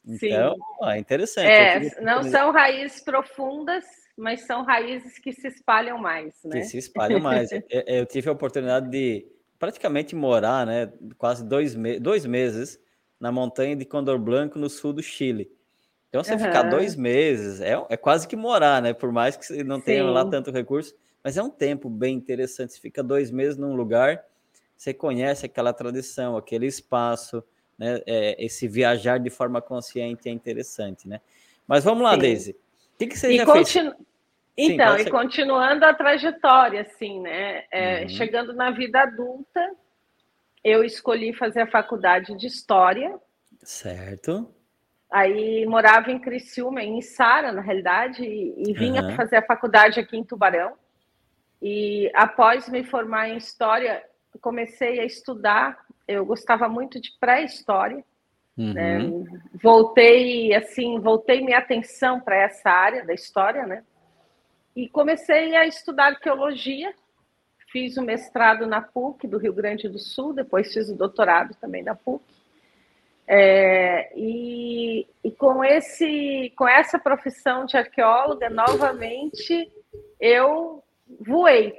Então, 0.02 0.54
Sim. 0.54 0.88
é 0.88 0.98
interessante. 0.98 1.46
É, 1.46 2.00
não 2.00 2.22
são 2.22 2.50
raízes 2.52 3.02
profundas, 3.02 3.84
mas 4.16 4.42
são 4.42 4.62
raízes 4.62 5.18
que 5.18 5.32
se 5.32 5.48
espalham 5.48 5.98
mais, 5.98 6.34
né? 6.44 6.60
Que 6.60 6.64
se 6.64 6.78
espalham 6.78 7.20
mais. 7.20 7.50
eu, 7.70 8.06
tive 8.06 8.28
a 8.28 8.32
oportunidade 8.32 8.88
de 8.88 9.26
praticamente 9.58 10.14
morar, 10.14 10.66
né, 10.66 10.92
quase 11.16 11.44
dois, 11.44 11.74
me 11.74 11.98
dois 11.98 12.26
meses 12.26 12.78
na 13.18 13.32
montanha 13.32 13.74
de 13.74 13.84
Condor 13.84 14.18
Blanco, 14.18 14.58
no 14.58 14.68
sul 14.68 14.92
do 14.92 15.02
Chile. 15.02 15.50
Então, 16.08 16.22
você 16.22 16.34
uhum. 16.34 16.38
ficar 16.38 16.62
dois 16.64 16.94
meses 16.94 17.60
é, 17.60 17.74
é 17.88 17.96
quase 17.96 18.28
que 18.28 18.36
morar, 18.36 18.80
né? 18.80 18.92
Por 18.92 19.10
mais 19.10 19.36
que 19.36 19.64
não 19.64 19.80
tenha 19.80 20.04
Sim. 20.04 20.10
lá 20.10 20.24
tanto 20.24 20.50
recurso, 20.50 20.94
mas 21.24 21.36
é 21.36 21.42
um 21.42 21.50
tempo 21.50 21.88
bem 21.88 22.14
interessante. 22.14 22.74
Você 22.74 22.80
fica 22.80 23.02
dois 23.02 23.30
meses 23.30 23.56
num 23.56 23.74
lugar, 23.74 24.24
você 24.76 24.94
conhece 24.94 25.46
aquela 25.46 25.72
tradição, 25.72 26.36
aquele 26.36 26.66
espaço, 26.66 27.42
né? 27.76 28.00
É, 28.06 28.44
esse 28.44 28.68
viajar 28.68 29.18
de 29.18 29.30
forma 29.30 29.60
consciente 29.60 30.28
é 30.28 30.32
interessante, 30.32 31.08
né? 31.08 31.20
Mas 31.66 31.82
vamos 31.82 32.04
lá, 32.04 32.12
Sim. 32.14 32.20
Daisy. 32.20 32.56
O 32.94 32.98
que, 32.98 33.08
que 33.08 33.18
você 33.18 33.32
e 33.32 33.36
já 33.36 33.44
continu... 33.44 33.90
fez? 33.92 34.04
Então, 34.56 34.96
Sim, 34.96 35.02
e 35.02 35.10
continuando 35.10 35.84
a 35.84 35.92
trajetória, 35.92 36.82
assim, 36.82 37.20
né? 37.20 37.64
É, 37.72 38.02
uhum. 38.02 38.08
Chegando 38.08 38.52
na 38.52 38.70
vida 38.70 39.00
adulta, 39.02 39.72
eu 40.62 40.84
escolhi 40.84 41.32
fazer 41.34 41.62
a 41.62 41.66
faculdade 41.66 42.36
de 42.36 42.46
História. 42.46 43.18
Certo. 43.64 44.48
Aí 45.10 45.66
morava 45.66 46.12
em 46.12 46.20
Criciúma, 46.20 46.82
em 46.82 47.00
Sara, 47.02 47.52
na 47.52 47.60
realidade, 47.60 48.22
e, 48.22 48.70
e 48.70 48.72
vinha 48.74 49.02
uhum. 49.02 49.16
fazer 49.16 49.36
a 49.36 49.46
faculdade 49.46 49.98
aqui 49.98 50.16
em 50.16 50.24
Tubarão. 50.24 50.74
E 51.60 52.10
após 52.14 52.68
me 52.68 52.84
formar 52.84 53.28
em 53.28 53.36
História, 53.36 54.04
comecei 54.40 55.00
a 55.00 55.04
estudar 55.04 55.84
eu 56.06 56.24
gostava 56.24 56.68
muito 56.68 57.00
de 57.00 57.10
pré-história. 57.18 58.04
Uhum. 58.56 58.72
Né? 58.72 58.98
Voltei, 59.62 60.54
assim, 60.54 60.98
voltei 61.00 61.44
minha 61.44 61.58
atenção 61.58 62.20
para 62.20 62.36
essa 62.36 62.70
área 62.70 63.04
da 63.04 63.12
história, 63.12 63.66
né? 63.66 63.84
E 64.76 64.88
comecei 64.88 65.54
a 65.56 65.66
estudar 65.66 66.06
arqueologia. 66.06 66.94
Fiz 67.70 67.96
o 67.96 68.02
mestrado 68.02 68.66
na 68.66 68.80
PUC 68.80 69.26
do 69.26 69.38
Rio 69.38 69.52
Grande 69.52 69.88
do 69.88 69.98
Sul, 69.98 70.32
depois 70.32 70.72
fiz 70.72 70.88
o 70.88 70.96
doutorado 70.96 71.54
também 71.60 71.82
na 71.82 71.94
PUC. 71.94 72.22
É, 73.26 74.12
e, 74.16 75.06
e 75.24 75.30
com, 75.32 75.64
esse, 75.64 76.52
com 76.56 76.68
essa 76.68 76.98
profissão 76.98 77.64
de 77.64 77.76
arqueóloga, 77.76 78.50
novamente, 78.50 79.72
eu 80.20 80.84
voei, 81.20 81.74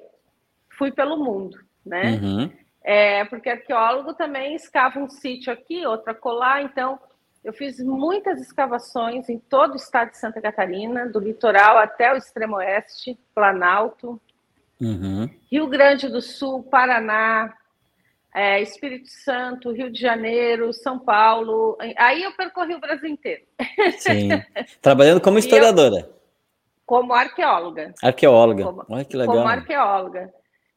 fui 0.77 0.91
pelo 0.91 1.17
mundo, 1.17 1.57
né? 1.85 2.19
Uhum. 2.21 2.51
É, 2.87 3.25
porque 3.25 3.49
arqueólogo 3.49 4.13
também 4.13 4.53
escava 4.53 4.99
um 4.99 5.09
sítio 5.09 5.51
aqui, 5.51 5.83
outro 5.87 6.11
acolá, 6.11 6.61
então 6.61 6.99
Eu 7.43 7.51
fiz 7.51 7.79
muitas 7.79 8.39
escavações 8.39 9.27
em 9.27 9.37
todo 9.37 9.73
o 9.73 9.75
estado 9.75 10.11
de 10.11 10.17
Santa 10.17 10.39
Catarina, 10.41 11.07
do 11.07 11.19
litoral 11.19 11.77
até 11.77 12.13
o 12.13 12.17
extremo 12.17 12.57
oeste, 12.57 13.17
Planalto, 13.33 14.19
uhum. 14.81 15.29
Rio 15.51 15.67
Grande 15.67 16.07
do 16.07 16.21
Sul, 16.21 16.63
Paraná, 16.63 17.55
é, 18.33 18.61
Espírito 18.61 19.07
Santo, 19.09 19.71
Rio 19.71 19.91
de 19.91 19.99
Janeiro, 19.99 20.73
São 20.73 20.99
Paulo. 20.99 21.77
Aí 21.97 22.23
eu 22.23 22.33
percorri 22.33 22.75
o 22.75 22.79
Brasil 22.79 23.09
inteiro. 23.09 23.43
Sim. 23.97 24.29
Trabalhando 24.81 25.21
como 25.21 25.37
historiadora. 25.39 26.01
Eu, 26.01 26.13
como 26.85 27.13
arqueóloga. 27.13 27.93
Arqueóloga. 28.03 28.63
Como, 28.63 28.85
Olha 28.89 29.05
que 29.05 29.17
legal. 29.17 29.35
Como 29.35 29.47
arqueóloga. 29.47 30.33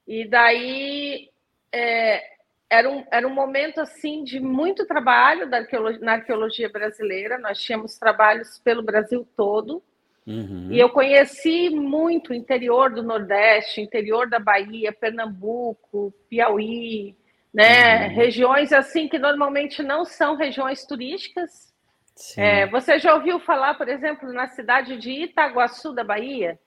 E 0.06 0.26
daí 0.26 1.30
é, 1.72 2.22
era, 2.70 2.88
um, 2.88 3.04
era 3.10 3.26
um 3.26 3.32
momento 3.32 3.80
assim 3.80 4.24
de 4.24 4.40
muito 4.40 4.86
trabalho 4.86 5.48
da 5.48 5.58
arqueologia, 5.58 6.00
na 6.00 6.12
arqueologia 6.12 6.68
brasileira. 6.68 7.38
Nós 7.38 7.60
tínhamos 7.60 7.98
trabalhos 7.98 8.58
pelo 8.58 8.82
Brasil 8.82 9.26
todo. 9.36 9.82
Uhum. 10.26 10.68
E 10.70 10.78
eu 10.78 10.90
conheci 10.90 11.70
muito 11.70 12.30
o 12.30 12.34
interior 12.34 12.90
do 12.90 13.02
Nordeste, 13.02 13.80
interior 13.80 14.28
da 14.28 14.38
Bahia, 14.38 14.92
Pernambuco, 14.92 16.12
Piauí, 16.28 17.16
né? 17.52 18.08
Uhum. 18.08 18.14
Regiões 18.14 18.72
assim 18.72 19.08
que 19.08 19.18
normalmente 19.18 19.82
não 19.82 20.04
são 20.04 20.36
regiões 20.36 20.84
turísticas. 20.84 21.72
É, 22.36 22.66
você 22.66 22.98
já 22.98 23.14
ouviu 23.14 23.38
falar, 23.38 23.74
por 23.74 23.88
exemplo, 23.88 24.30
na 24.32 24.48
cidade 24.48 24.98
de 24.98 25.10
Itaguaçu 25.10 25.94
da 25.94 26.04
Bahia? 26.04 26.58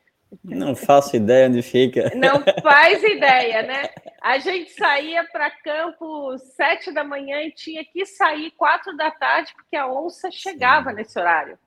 Não 0.43 0.75
faço 0.75 1.15
ideia 1.15 1.47
onde 1.47 1.61
fica. 1.61 2.11
Não 2.15 2.41
faz 2.63 3.03
ideia, 3.03 3.63
né? 3.63 3.89
A 4.21 4.39
gente 4.39 4.71
saía 4.71 5.23
para 5.25 5.51
campo 5.51 6.37
sete 6.37 6.91
da 6.91 7.03
manhã 7.03 7.41
e 7.41 7.51
tinha 7.51 7.83
que 7.83 8.05
sair 8.05 8.51
quatro 8.51 8.95
da 8.95 9.11
tarde 9.11 9.53
porque 9.55 9.75
a 9.75 9.91
onça 9.91 10.29
chegava 10.31 10.91
Sim. 10.91 10.95
nesse 10.95 11.19
horário. 11.19 11.57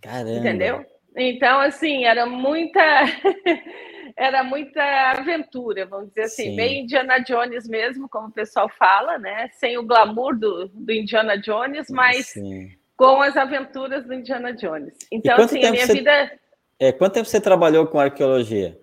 Caramba. 0.00 0.38
Entendeu? 0.38 0.86
Então, 1.16 1.60
assim, 1.60 2.04
era 2.04 2.24
muita 2.26 2.80
era 4.16 4.42
muita 4.44 4.82
aventura, 5.10 5.86
vamos 5.86 6.08
dizer 6.08 6.22
assim, 6.22 6.50
Sim. 6.50 6.56
bem 6.56 6.82
Indiana 6.82 7.18
Jones 7.18 7.68
mesmo, 7.68 8.08
como 8.08 8.28
o 8.28 8.32
pessoal 8.32 8.68
fala, 8.78 9.18
né? 9.18 9.48
Sem 9.52 9.78
o 9.78 9.82
glamour 9.82 10.38
do, 10.38 10.68
do 10.68 10.92
Indiana 10.92 11.36
Jones, 11.36 11.88
mas 11.90 12.26
Sim. 12.26 12.70
com 12.96 13.20
as 13.20 13.36
aventuras 13.36 14.04
do 14.04 14.14
Indiana 14.14 14.52
Jones. 14.52 14.94
Então, 15.10 15.36
assim, 15.36 15.64
a 15.64 15.70
minha 15.70 15.86
você, 15.86 15.94
vida. 15.94 16.41
É, 16.82 16.90
quanto 16.90 17.12
tempo 17.12 17.28
você 17.28 17.40
trabalhou 17.40 17.86
com 17.86 18.00
arqueologia? 18.00 18.76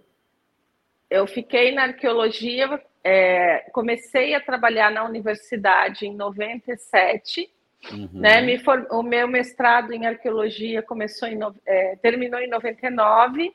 Eu 1.09 1.27
fiquei 1.27 1.73
na 1.73 1.83
arqueologia, 1.83 2.81
é, 3.03 3.69
comecei 3.73 4.33
a 4.33 4.39
trabalhar 4.39 4.89
na 4.89 5.03
universidade 5.03 6.07
em 6.07 6.15
97. 6.15 7.51
Uhum. 7.91 8.09
Né, 8.13 8.39
me 8.39 8.57
for, 8.57 8.87
o 8.89 9.03
meu 9.03 9.27
mestrado 9.27 9.91
em 9.91 10.05
arqueologia 10.05 10.81
começou 10.81 11.27
em, 11.27 11.39
é, 11.65 11.97
terminou 11.97 12.39
em 12.39 12.49
99 12.49 13.53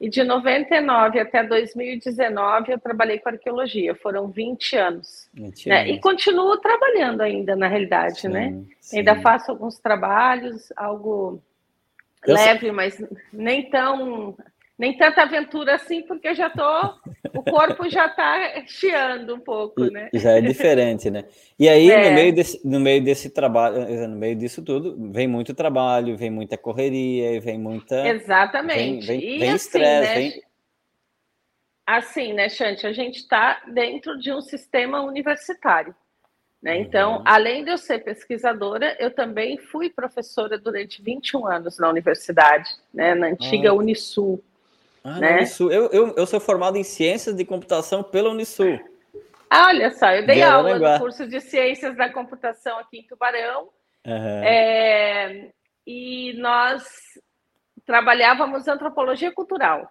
e 0.00 0.08
de 0.08 0.22
99 0.22 1.18
até 1.18 1.42
2019 1.42 2.72
eu 2.72 2.78
trabalhei 2.78 3.18
com 3.18 3.28
arqueologia, 3.28 3.92
foram 3.96 4.28
20 4.28 4.76
anos. 4.76 5.28
20 5.34 5.68
né? 5.68 5.88
E 5.88 5.98
continuo 5.98 6.56
trabalhando 6.58 7.22
ainda, 7.22 7.56
na 7.56 7.66
realidade, 7.66 8.20
sim, 8.20 8.28
né? 8.28 8.62
Sim. 8.80 8.98
Ainda 8.98 9.20
faço 9.20 9.50
alguns 9.50 9.80
trabalhos, 9.80 10.72
algo 10.76 11.42
eu 12.26 12.34
leve, 12.34 12.60
sei. 12.60 12.72
mas 12.72 13.04
nem 13.32 13.68
tão 13.70 14.36
nem 14.80 14.96
tanta 14.96 15.24
aventura 15.24 15.74
assim, 15.74 16.00
porque 16.00 16.34
já 16.34 16.48
tô, 16.48 16.94
o 17.34 17.42
corpo 17.42 17.86
já 17.90 18.06
está 18.06 18.64
chiando 18.66 19.34
um 19.34 19.38
pouco, 19.38 19.84
né? 19.84 20.08
Já 20.14 20.30
é 20.30 20.40
diferente, 20.40 21.10
né? 21.10 21.26
E 21.58 21.68
aí, 21.68 21.90
é. 21.90 22.08
no, 22.08 22.14
meio 22.14 22.34
desse, 22.34 22.66
no 22.66 22.80
meio 22.80 23.04
desse 23.04 23.28
trabalho, 23.28 24.08
no 24.08 24.16
meio 24.16 24.34
disso 24.34 24.64
tudo, 24.64 24.96
vem 25.12 25.28
muito 25.28 25.52
trabalho, 25.52 26.16
vem 26.16 26.30
muita 26.30 26.56
correria, 26.56 27.38
vem 27.42 27.58
muita. 27.58 28.08
Exatamente. 28.08 29.06
Vem, 29.06 29.20
vem, 29.20 29.38
vem 29.38 29.54
estresse, 29.54 29.84
assim, 29.84 30.00
né? 30.00 30.14
vem. 30.14 30.42
Assim, 31.86 32.32
né, 32.32 32.48
Chante? 32.48 32.86
A 32.86 32.92
gente 32.94 33.16
está 33.16 33.60
dentro 33.74 34.18
de 34.18 34.32
um 34.32 34.40
sistema 34.40 35.02
universitário. 35.02 35.94
Né? 36.62 36.74
Uhum. 36.74 36.80
Então, 36.82 37.22
além 37.24 37.64
de 37.64 37.70
eu 37.70 37.78
ser 37.78 38.00
pesquisadora, 38.00 38.96
eu 39.00 39.10
também 39.10 39.56
fui 39.56 39.88
professora 39.88 40.58
durante 40.58 41.02
21 41.02 41.46
anos 41.46 41.78
na 41.78 41.88
universidade, 41.88 42.68
né, 42.92 43.14
na 43.14 43.28
antiga 43.28 43.72
Unisul. 43.72 44.42
Ah, 45.02 45.18
né? 45.18 45.36
Unisul. 45.38 45.72
Eu, 45.72 45.90
eu, 45.90 46.14
eu 46.16 46.26
sou 46.26 46.38
formado 46.38 46.76
em 46.76 46.84
Ciências 46.84 47.34
de 47.34 47.44
Computação 47.44 48.02
pela 48.02 48.30
Unisul. 48.30 48.78
Ah, 49.48 49.68
olha 49.68 49.90
só, 49.90 50.10
eu 50.12 50.26
dei 50.26 50.36
de 50.36 50.42
aula 50.42 50.78
no 50.78 50.98
curso 51.00 51.26
de 51.26 51.40
Ciências 51.40 51.96
da 51.96 52.12
Computação 52.12 52.78
aqui 52.78 52.98
em 52.98 53.06
Tubarão. 53.06 53.70
Uhum. 54.06 54.42
É, 54.44 55.50
e 55.86 56.34
nós 56.34 56.84
trabalhávamos 57.84 58.68
antropologia 58.68 59.32
cultural, 59.32 59.90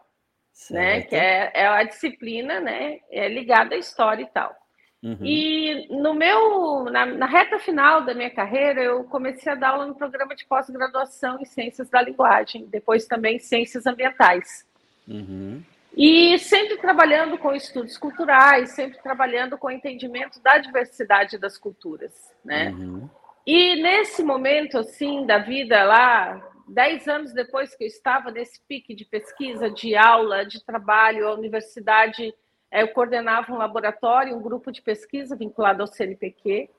né? 0.71 1.01
Que 1.01 1.15
é, 1.15 1.51
é 1.53 1.67
a 1.67 1.83
disciplina, 1.83 2.59
né? 2.59 2.99
É 3.11 3.27
ligada 3.27 3.75
à 3.75 3.77
história 3.77 4.23
e 4.23 4.27
tal. 4.27 4.55
Uhum. 5.01 5.17
E 5.23 5.87
no 5.89 6.13
meu, 6.13 6.85
na, 6.85 7.05
na, 7.05 7.25
reta 7.25 7.57
final 7.57 8.01
da 8.03 8.13
minha 8.13 8.29
carreira, 8.29 8.83
eu 8.83 9.03
comecei 9.05 9.51
a 9.51 9.55
dar 9.55 9.69
aula 9.69 9.85
no 9.85 9.95
programa 9.95 10.35
de 10.35 10.45
pós-graduação 10.45 11.39
em 11.39 11.45
Ciências 11.45 11.89
da 11.89 12.01
Linguagem, 12.01 12.65
depois 12.65 13.05
também 13.05 13.37
em 13.37 13.39
Ciências 13.39 13.85
Ambientais. 13.85 14.65
Uhum. 15.07 15.63
E 15.95 16.37
sempre 16.39 16.77
trabalhando 16.77 17.37
com 17.37 17.55
estudos 17.55 17.97
culturais, 17.97 18.71
sempre 18.71 19.01
trabalhando 19.01 19.57
com 19.57 19.67
o 19.67 19.71
entendimento 19.71 20.39
da 20.41 20.57
diversidade 20.57 21.37
das 21.37 21.57
culturas, 21.57 22.13
né? 22.43 22.69
Uhum. 22.71 23.09
E 23.45 23.81
nesse 23.81 24.21
momento, 24.21 24.77
assim, 24.77 25.25
da 25.25 25.39
vida 25.39 25.83
lá, 25.83 26.45
dez 26.67 27.07
anos 27.07 27.33
depois 27.33 27.75
que 27.75 27.85
eu 27.85 27.87
estava 27.87 28.31
nesse 28.31 28.61
pique 28.67 28.93
de 28.93 29.05
pesquisa, 29.05 29.69
de 29.69 29.95
aula, 29.95 30.45
de 30.45 30.63
trabalho, 30.63 31.27
a 31.27 31.33
universidade, 31.33 32.33
eu 32.71 32.87
coordenava 32.89 33.51
um 33.53 33.57
laboratório, 33.57 34.35
um 34.35 34.41
grupo 34.41 34.71
de 34.71 34.81
pesquisa 34.81 35.35
vinculado 35.35 35.81
ao 35.81 35.87
CNPq, 35.87 36.69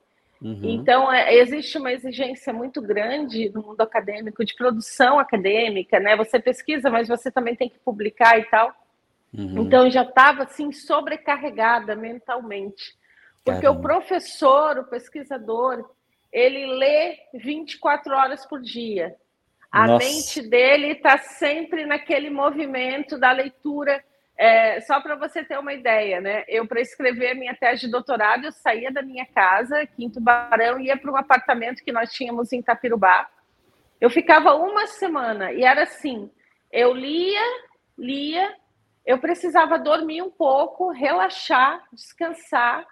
Uhum. 0.41 0.59
Então, 0.63 1.13
é, 1.13 1.35
existe 1.35 1.77
uma 1.77 1.93
exigência 1.93 2.51
muito 2.51 2.81
grande 2.81 3.49
no 3.53 3.61
mundo 3.61 3.81
acadêmico, 3.81 4.43
de 4.43 4.55
produção 4.55 5.19
acadêmica, 5.19 5.99
né? 5.99 6.15
Você 6.15 6.39
pesquisa, 6.39 6.89
mas 6.89 7.07
você 7.07 7.29
também 7.29 7.55
tem 7.55 7.69
que 7.69 7.77
publicar 7.77 8.39
e 8.39 8.45
tal. 8.45 8.73
Uhum. 9.31 9.59
Então, 9.59 9.85
eu 9.85 9.91
já 9.91 10.01
estava, 10.01 10.43
assim, 10.43 10.71
sobrecarregada 10.71 11.95
mentalmente. 11.95 12.95
Porque 13.45 13.61
Caramba. 13.61 13.79
o 13.79 13.81
professor, 13.83 14.79
o 14.79 14.83
pesquisador, 14.85 15.87
ele 16.33 16.65
lê 16.73 17.19
24 17.35 18.11
horas 18.15 18.43
por 18.45 18.59
dia. 18.59 19.15
A 19.71 19.87
Nossa. 19.87 20.05
mente 20.05 20.41
dele 20.41 20.87
está 20.93 21.19
sempre 21.19 21.85
naquele 21.85 22.31
movimento 22.31 23.17
da 23.17 23.31
leitura 23.31 24.03
é, 24.41 24.81
só 24.81 24.99
para 24.99 25.13
você 25.13 25.43
ter 25.43 25.59
uma 25.59 25.71
ideia, 25.71 26.19
né? 26.19 26.43
Eu, 26.47 26.65
para 26.65 26.81
escrever 26.81 27.29
a 27.29 27.35
minha 27.35 27.53
tese 27.53 27.81
de 27.81 27.91
doutorado, 27.91 28.45
eu 28.45 28.51
saía 28.51 28.91
da 28.91 29.03
minha 29.03 29.23
casa, 29.23 29.81
aqui 29.81 30.03
em 30.03 30.09
Tubarão, 30.09 30.79
ia 30.79 30.97
para 30.97 31.11
um 31.11 31.15
apartamento 31.15 31.83
que 31.83 31.91
nós 31.91 32.11
tínhamos 32.11 32.51
em 32.51 32.57
Itapirubá. 32.57 33.29
Eu 33.99 34.09
ficava 34.09 34.55
uma 34.55 34.87
semana 34.87 35.53
e 35.53 35.63
era 35.63 35.83
assim: 35.83 36.27
eu 36.71 36.91
lia, 36.91 37.39
lia, 37.95 38.51
eu 39.05 39.19
precisava 39.19 39.77
dormir 39.77 40.23
um 40.23 40.31
pouco, 40.31 40.89
relaxar, 40.89 41.83
descansar, 41.93 42.83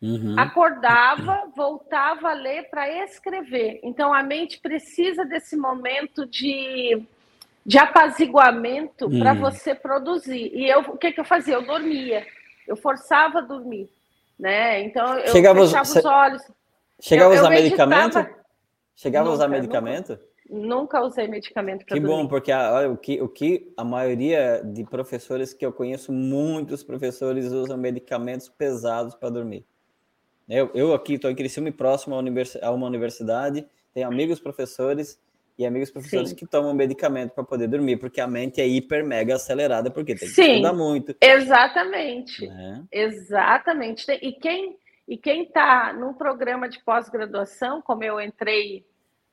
uhum. 0.00 0.36
acordava, 0.38 1.52
voltava 1.54 2.30
a 2.30 2.32
ler 2.32 2.70
para 2.70 2.88
escrever. 3.04 3.78
Então 3.84 4.10
a 4.14 4.22
mente 4.22 4.58
precisa 4.58 5.22
desse 5.26 5.54
momento 5.54 6.24
de 6.24 7.06
de 7.64 7.78
apaziguamento 7.78 9.06
hum. 9.06 9.18
para 9.18 9.32
você 9.32 9.74
produzir. 9.74 10.52
E 10.54 10.68
eu, 10.68 10.80
o 10.80 10.98
que, 10.98 11.12
que 11.12 11.20
eu 11.20 11.24
fazia? 11.24 11.54
Eu 11.54 11.66
dormia, 11.66 12.26
eu 12.66 12.76
forçava 12.76 13.38
a 13.38 13.42
dormir, 13.42 13.88
né? 14.38 14.82
Então 14.82 15.18
eu 15.18 15.32
Chegava 15.32 15.60
fechava 15.60 15.82
os, 15.82 15.96
os 15.96 16.04
olhos. 16.04 16.42
Chegava 17.00 17.34
a 17.34 17.38
usar 17.38 17.50
medicamento? 17.50 18.26
Chegava 18.94 19.28
a 19.28 19.32
usar 19.32 19.48
medicamento? 19.48 20.18
Nunca, 20.48 20.76
nunca 20.76 21.02
usei 21.02 21.26
medicamento 21.26 21.84
para 21.84 21.96
Que 21.96 22.00
dormir. 22.00 22.16
bom, 22.16 22.28
porque 22.28 22.52
a, 22.52 22.72
olha, 22.72 22.90
o, 22.90 22.96
que, 22.96 23.20
o 23.20 23.28
que 23.28 23.72
a 23.76 23.84
maioria 23.84 24.62
de 24.64 24.84
professores 24.84 25.52
que 25.52 25.64
eu 25.64 25.72
conheço, 25.72 26.12
muitos 26.12 26.84
professores 26.84 27.46
usam 27.46 27.76
medicamentos 27.76 28.48
pesados 28.48 29.14
para 29.14 29.30
dormir. 29.30 29.66
Eu, 30.48 30.70
eu 30.74 30.92
aqui 30.92 31.14
estou 31.14 31.30
em 31.30 31.34
Criciúma 31.34 31.72
próximo 31.72 32.14
a 32.14 32.70
uma 32.70 32.86
universidade, 32.86 33.66
tenho 33.94 34.06
amigos 34.06 34.38
professores 34.38 35.18
e 35.56 35.64
amigos 35.64 35.90
professores 35.90 36.30
Sim. 36.30 36.36
que 36.36 36.46
tomam 36.46 36.74
medicamento 36.74 37.32
para 37.32 37.44
poder 37.44 37.68
dormir, 37.68 37.96
porque 37.96 38.20
a 38.20 38.26
mente 38.26 38.60
é 38.60 38.66
hiper 38.66 39.04
mega 39.04 39.36
acelerada, 39.36 39.90
porque 39.90 40.14
tem 40.14 40.28
que 40.28 40.34
Sim, 40.34 40.50
estudar 40.52 40.72
muito. 40.72 41.14
Exatamente. 41.20 42.46
Né? 42.46 42.84
Exatamente. 42.90 44.10
E 44.10 44.32
quem 44.32 44.76
e 45.06 45.18
quem 45.18 45.42
está 45.42 45.92
num 45.92 46.14
programa 46.14 46.68
de 46.68 46.82
pós-graduação, 46.82 47.82
como 47.82 48.02
eu 48.02 48.18
entrei 48.20 48.86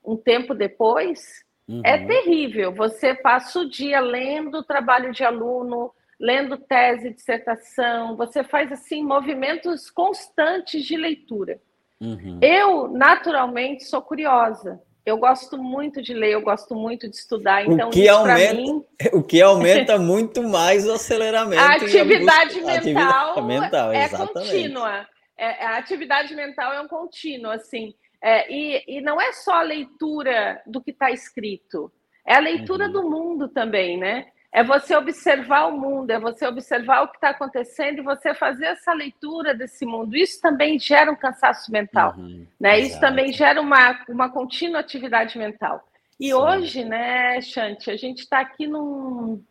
um 0.04 0.18
tempo 0.18 0.54
depois, 0.54 1.44
é 1.68 1.72
uhum. 1.72 1.82
é 1.84 2.06
terrível. 2.06 2.74
Você 2.74 3.16
passa 3.16 3.60
o 3.60 3.70
dia 3.70 4.00
lendo 4.02 4.64
trabalho 4.64 5.14
de 5.14 5.24
aluno, 5.24 5.94
lendo 6.20 6.58
tese, 6.58 7.12
dissertação, 7.12 8.16
você 8.16 8.44
faz 8.44 8.72
assim 8.72 9.04
movimentos 9.04 9.90
constantes 9.90 10.86
de 10.86 10.98
leitura. 10.98 11.60
Uhum. 12.00 12.40
Eu, 12.42 12.88
naturalmente, 12.90 13.86
sou 13.86 14.02
curiosa. 14.02 14.82
Eu 15.06 15.18
gosto 15.18 15.58
muito 15.58 16.02
de 16.02 16.14
ler, 16.14 16.34
eu 16.34 16.42
gosto 16.42 16.76
muito 16.76 17.10
de 17.10 17.16
estudar. 17.16 17.66
Então, 17.66 17.90
o 17.90 17.92
que 17.92 18.08
aumenta, 18.08 18.54
mim... 18.54 18.86
o 19.14 19.24
que 19.24 19.42
aumenta 19.42 19.98
muito 19.98 20.44
mais 20.44 20.86
o 20.86 20.92
aceleramento. 20.92 21.62
A 21.62 21.74
atividade, 21.74 22.60
a 22.60 22.66
mental, 22.66 22.78
atividade 22.78 23.42
mental 23.42 23.94
é 23.94 24.10
contínua. 24.10 25.08
É, 25.38 25.66
a 25.66 25.78
atividade 25.78 26.36
mental 26.36 26.72
é 26.74 26.82
um 26.82 26.88
contínuo, 26.88 27.52
assim. 27.52 27.96
É, 28.22 28.52
e, 28.54 28.84
e 28.88 29.02
não 29.02 29.20
é 29.20 29.34
só 29.34 29.54
a 29.54 29.64
leitura 29.64 30.62
do 30.68 30.80
que 30.80 30.92
está 30.92 31.10
escrito, 31.10 31.92
é 32.26 32.36
a 32.36 32.40
leitura 32.40 32.86
uhum. 32.86 32.92
do 32.92 33.10
mundo 33.10 33.48
também, 33.48 33.98
né? 33.98 34.28
É 34.54 34.64
você 34.64 34.96
observar 34.98 35.68
o 35.68 35.80
mundo, 35.80 36.12
é 36.12 36.20
você 36.20 36.46
observar 36.46 37.04
o 37.04 37.08
que 37.08 37.16
está 37.16 37.30
acontecendo 37.30 38.00
e 38.00 38.04
você 38.04 38.34
fazer 38.34 38.66
essa 38.66 38.92
leitura 38.94 39.54
desse 39.56 39.86
mundo. 39.86 40.16
Isso 40.16 40.42
também 40.42 40.78
gera 40.78 41.10
um 41.10 41.16
cansaço 41.16 41.72
mental, 41.72 42.16
uhum, 42.18 42.46
né? 42.60 42.78
Isso 42.80 43.00
também 43.00 43.32
gera 43.32 43.62
uma, 43.62 43.98
uma 44.10 44.30
contínua 44.30 44.82
atividade 44.82 45.38
mental. 45.38 45.88
E 46.20 46.28
Sim. 46.28 46.34
hoje, 46.34 46.84
né, 46.84 47.40
Chante, 47.42 47.90
a 47.90 47.96
gente 47.96 48.20
está 48.20 48.42
aqui 48.42 48.68
num, 48.68 49.42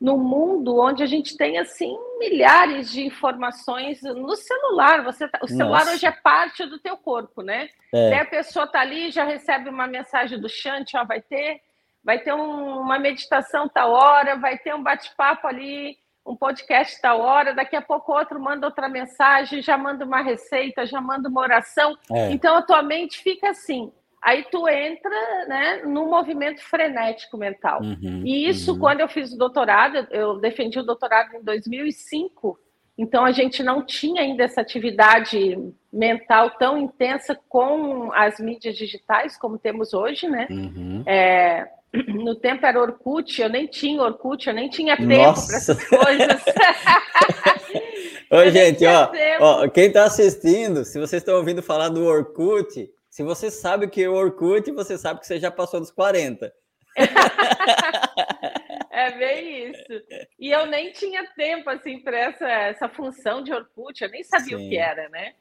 num 0.00 0.16
mundo 0.16 0.78
onde 0.78 1.02
a 1.02 1.06
gente 1.06 1.36
tem 1.36 1.58
assim 1.58 1.98
milhares 2.18 2.92
de 2.92 3.04
informações 3.04 4.00
no 4.02 4.36
celular. 4.36 5.02
Você 5.04 5.28
tá, 5.28 5.40
o 5.42 5.48
celular 5.48 5.80
Nossa. 5.80 5.92
hoje 5.92 6.06
é 6.06 6.12
parte 6.12 6.64
do 6.64 6.78
teu 6.78 6.96
corpo, 6.96 7.42
né? 7.42 7.68
É. 7.92 8.20
a 8.20 8.24
pessoa 8.24 8.66
está 8.66 8.80
ali, 8.80 9.10
já 9.10 9.24
recebe 9.24 9.68
uma 9.68 9.86
mensagem 9.86 10.38
do 10.38 10.48
Chante, 10.48 10.96
ó, 10.96 11.04
vai 11.04 11.20
ter 11.20 11.60
vai 12.08 12.18
ter 12.18 12.32
um, 12.32 12.80
uma 12.80 12.98
meditação 12.98 13.68
tal 13.68 13.90
hora, 13.90 14.34
vai 14.34 14.56
ter 14.56 14.74
um 14.74 14.82
bate-papo 14.82 15.46
ali, 15.46 15.94
um 16.24 16.34
podcast 16.34 16.98
tal 17.02 17.20
hora, 17.20 17.52
daqui 17.52 17.76
a 17.76 17.82
pouco 17.82 18.14
outro 18.14 18.40
manda 18.40 18.66
outra 18.66 18.88
mensagem, 18.88 19.60
já 19.60 19.76
manda 19.76 20.06
uma 20.06 20.22
receita, 20.22 20.86
já 20.86 21.02
manda 21.02 21.28
uma 21.28 21.42
oração. 21.42 21.94
É. 22.10 22.30
Então 22.30 22.56
a 22.56 22.62
tua 22.62 22.82
mente 22.82 23.18
fica 23.18 23.50
assim. 23.50 23.92
Aí 24.22 24.42
tu 24.50 24.66
entra 24.66 25.46
né, 25.48 25.82
num 25.84 26.08
movimento 26.08 26.62
frenético 26.62 27.36
mental. 27.36 27.82
Uhum, 27.82 28.22
e 28.24 28.48
isso, 28.48 28.72
uhum. 28.72 28.78
quando 28.78 29.00
eu 29.00 29.08
fiz 29.08 29.34
o 29.34 29.36
doutorado, 29.36 30.08
eu 30.10 30.38
defendi 30.40 30.78
o 30.78 30.82
doutorado 30.82 31.34
em 31.36 31.44
2005, 31.44 32.58
então 32.98 33.24
a 33.24 33.30
gente 33.30 33.62
não 33.62 33.86
tinha 33.86 34.22
ainda 34.22 34.42
essa 34.42 34.60
atividade 34.60 35.56
mental 35.92 36.50
tão 36.58 36.76
intensa 36.76 37.38
com 37.48 38.12
as 38.12 38.40
mídias 38.40 38.76
digitais 38.76 39.38
como 39.38 39.56
temos 39.56 39.94
hoje, 39.94 40.28
né? 40.28 40.48
Uhum. 40.50 41.04
É, 41.06 41.68
no 42.08 42.34
tempo 42.34 42.66
era 42.66 42.80
Orkut, 42.80 43.40
eu 43.40 43.48
nem 43.48 43.68
tinha 43.68 44.02
Orkut, 44.02 44.48
eu 44.48 44.54
nem 44.54 44.68
tinha 44.68 44.96
tempo 44.96 45.46
para 45.46 45.56
essas 45.56 45.88
coisas. 45.88 46.42
Oi, 48.30 48.50
gente, 48.50 48.84
ó, 48.84 49.10
ó, 49.40 49.68
quem 49.68 49.86
está 49.86 50.04
assistindo, 50.04 50.84
se 50.84 50.98
vocês 50.98 51.22
estão 51.22 51.36
ouvindo 51.36 51.62
falar 51.62 51.88
do 51.88 52.04
Orkut, 52.04 52.90
se 53.08 53.22
você 53.22 53.50
sabe 53.50 53.86
o 53.86 53.88
que 53.88 54.02
é 54.02 54.08
o 54.08 54.14
Orkut, 54.14 54.70
você 54.72 54.98
sabe 54.98 55.20
que 55.20 55.26
você 55.26 55.38
já 55.38 55.50
passou 55.50 55.80
dos 55.80 55.90
40. 55.90 56.52
é 58.98 59.18
bem 59.18 59.70
isso. 59.70 60.04
E 60.38 60.50
eu 60.50 60.66
nem 60.66 60.90
tinha 60.92 61.26
tempo 61.34 61.70
assim 61.70 62.00
para 62.00 62.18
essa, 62.18 62.48
essa 62.48 62.88
função 62.88 63.42
de 63.42 63.52
Orkut, 63.52 64.02
eu 64.02 64.10
nem 64.10 64.22
sabia 64.24 64.58
Sim. 64.58 64.66
o 64.66 64.68
que 64.68 64.76
era, 64.76 65.08
né? 65.08 65.34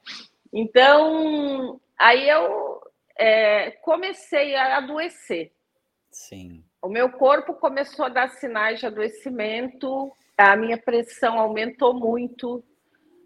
Então, 0.54 1.80
aí 1.98 2.30
eu 2.30 2.82
é, 3.18 3.72
comecei 3.72 4.56
a 4.56 4.78
adoecer. 4.78 5.52
Sim. 6.12 6.64
O 6.82 6.88
meu 6.88 7.12
corpo 7.12 7.54
começou 7.54 8.06
a 8.06 8.10
dar 8.10 8.30
sinais 8.30 8.80
de 8.80 8.86
adoecimento, 8.86 10.12
a 10.38 10.56
minha 10.56 10.78
pressão 10.78 11.40
aumentou 11.40 11.94
muito, 11.94 12.64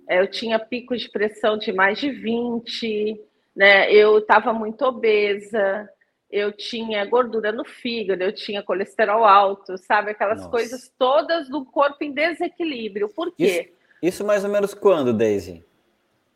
é, 0.07 0.19
eu 0.19 0.29
tinha 0.29 0.57
picos 0.57 1.01
de 1.01 1.09
pressão 1.09 1.57
de 1.57 1.71
mais 1.71 1.99
de 1.99 2.09
20, 2.09 3.21
né? 3.55 3.91
eu 3.91 4.19
estava 4.19 4.53
muito 4.53 4.83
obesa, 4.83 5.89
eu 6.31 6.51
tinha 6.51 7.05
gordura 7.05 7.51
no 7.51 7.65
fígado, 7.65 8.23
eu 8.23 8.33
tinha 8.33 8.63
colesterol 8.63 9.25
alto, 9.25 9.77
sabe? 9.77 10.11
Aquelas 10.11 10.37
Nossa. 10.39 10.49
coisas 10.49 10.91
todas 10.97 11.49
do 11.49 11.65
corpo 11.65 12.03
em 12.03 12.13
desequilíbrio. 12.13 13.09
Por 13.09 13.35
quê? 13.35 13.73
Isso, 14.01 14.17
isso 14.17 14.25
mais 14.25 14.43
ou 14.43 14.49
menos 14.49 14.73
quando, 14.73 15.13
Daisy? 15.13 15.63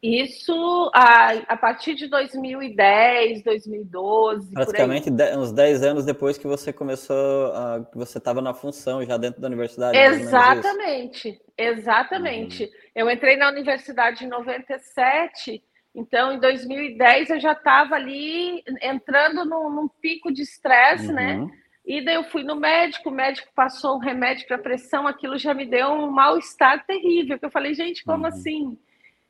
Isso 0.04 0.92
a, 0.94 1.32
a 1.48 1.58
partir 1.58 1.96
de 1.96 2.08
2010, 2.08 3.44
2012. 3.44 4.52
Praticamente 4.52 5.10
uns 5.36 5.52
10 5.52 5.84
anos 5.84 6.06
depois 6.06 6.38
que 6.38 6.46
você 6.46 6.72
começou, 6.72 7.52
que 7.92 7.98
você 7.98 8.20
estava 8.20 8.40
na 8.40 8.54
função 8.54 9.04
já 9.04 9.18
dentro 9.18 9.42
da 9.42 9.48
universidade. 9.48 9.98
Exatamente, 9.98 11.42
exatamente. 11.58 12.66
Uhum. 12.66 12.70
Eu 12.94 13.10
entrei 13.10 13.36
na 13.36 13.50
universidade 13.50 14.26
em 14.26 14.28
97, 14.28 15.64
então 15.96 16.34
em 16.34 16.40
2010 16.40 17.30
eu 17.30 17.40
já 17.40 17.54
estava 17.54 17.96
ali 17.96 18.64
entrando 18.82 19.46
num, 19.46 19.70
num 19.70 19.88
pico 19.88 20.32
de 20.32 20.42
estresse, 20.42 21.12
né? 21.12 21.38
uhum. 21.38 21.46
né? 21.46 21.52
E 21.86 22.04
daí 22.04 22.16
eu 22.16 22.24
fui 22.24 22.44
no 22.44 22.56
médico, 22.56 23.10
o 23.10 23.14
médico 23.14 23.48
passou 23.56 23.96
um 23.96 24.00
remédio 24.00 24.48
para 24.48 24.58
pressão, 24.58 25.08
aquilo 25.08 25.38
já 25.38 25.54
me 25.54 25.68
deu 25.68 25.90
um 25.90 26.10
mal-estar 26.10 26.84
terrível. 26.86 27.38
Que 27.38 27.46
eu 27.46 27.52
falei, 27.52 27.76
gente, 27.76 28.04
como 28.04 28.24
uhum. 28.24 28.30
assim? 28.30 28.78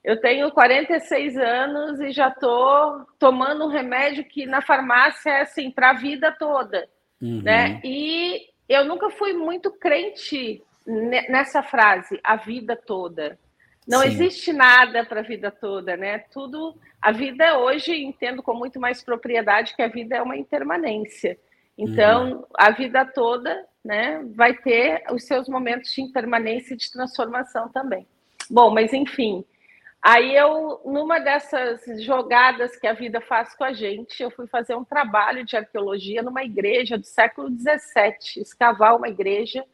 Eu 0.01 0.21
tenho 0.21 0.49
46 0.51 1.35
anos 1.37 1.99
e 1.99 2.11
já 2.11 2.29
estou 2.29 3.05
tomando 3.19 3.65
um 3.65 3.69
remédio 3.69 4.23
que 4.23 4.45
na 4.45 4.61
farmácia 4.61 5.31
é 5.31 5.41
assim 5.41 5.69
para 5.69 5.89
a 5.89 5.95
vida 5.95 6.31
toda, 6.31 6.87
uhum. 7.21 7.41
né? 7.41 7.81
E 7.83 8.47
eu 8.69 8.85
nunca 8.85 9.09
fui 9.09 9.33
muito 9.33 9.69
crente 9.71 10.63
nessa 10.87 11.61
frase, 11.61 12.19
a 12.23 12.35
vida 12.35 12.75
toda. 12.75 13.37
Não 13.87 14.01
Sim. 14.01 14.07
existe 14.07 14.51
nada 14.51 15.05
para 15.05 15.19
a 15.19 15.23
vida 15.23 15.51
toda, 15.51 15.95
né? 15.95 16.19
Tudo, 16.31 16.75
a 17.01 17.11
vida 17.11 17.59
hoje 17.59 17.95
entendo 17.95 18.41
com 18.41 18.53
muito 18.53 18.79
mais 18.79 19.03
propriedade 19.03 19.75
que 19.75 19.81
a 19.81 19.87
vida 19.87 20.15
é 20.15 20.21
uma 20.21 20.37
impermanência. 20.37 21.37
Então, 21.77 22.31
uhum. 22.31 22.43
a 22.57 22.71
vida 22.71 23.05
toda, 23.05 23.65
né, 23.83 24.23
vai 24.33 24.53
ter 24.53 25.03
os 25.11 25.25
seus 25.25 25.47
momentos 25.47 25.91
de 25.91 26.01
impermanência 26.01 26.73
e 26.73 26.77
de 26.77 26.91
transformação 26.91 27.69
também. 27.69 28.07
Bom, 28.49 28.71
mas 28.71 28.93
enfim, 28.93 29.45
Aí 30.07 30.35
eu, 30.35 30.79
numa 30.85 31.17
dessas 31.17 32.03
jogadas 32.03 32.75
que 32.75 32.85
a 32.85 32.93
vida 32.93 33.19
faz 33.19 33.55
com 33.55 33.63
a 33.63 33.73
gente, 33.73 34.21
eu 34.21 34.29
fui 34.29 34.45
fazer 34.45 34.75
um 34.75 34.83
trabalho 34.83 35.43
de 35.43 35.57
arqueologia 35.57 36.21
numa 36.21 36.43
igreja 36.43 36.95
do 36.95 37.07
século 37.07 37.49
XVII, 37.49 38.43
escavar 38.43 38.95
uma 38.95 39.09
igreja 39.09 39.65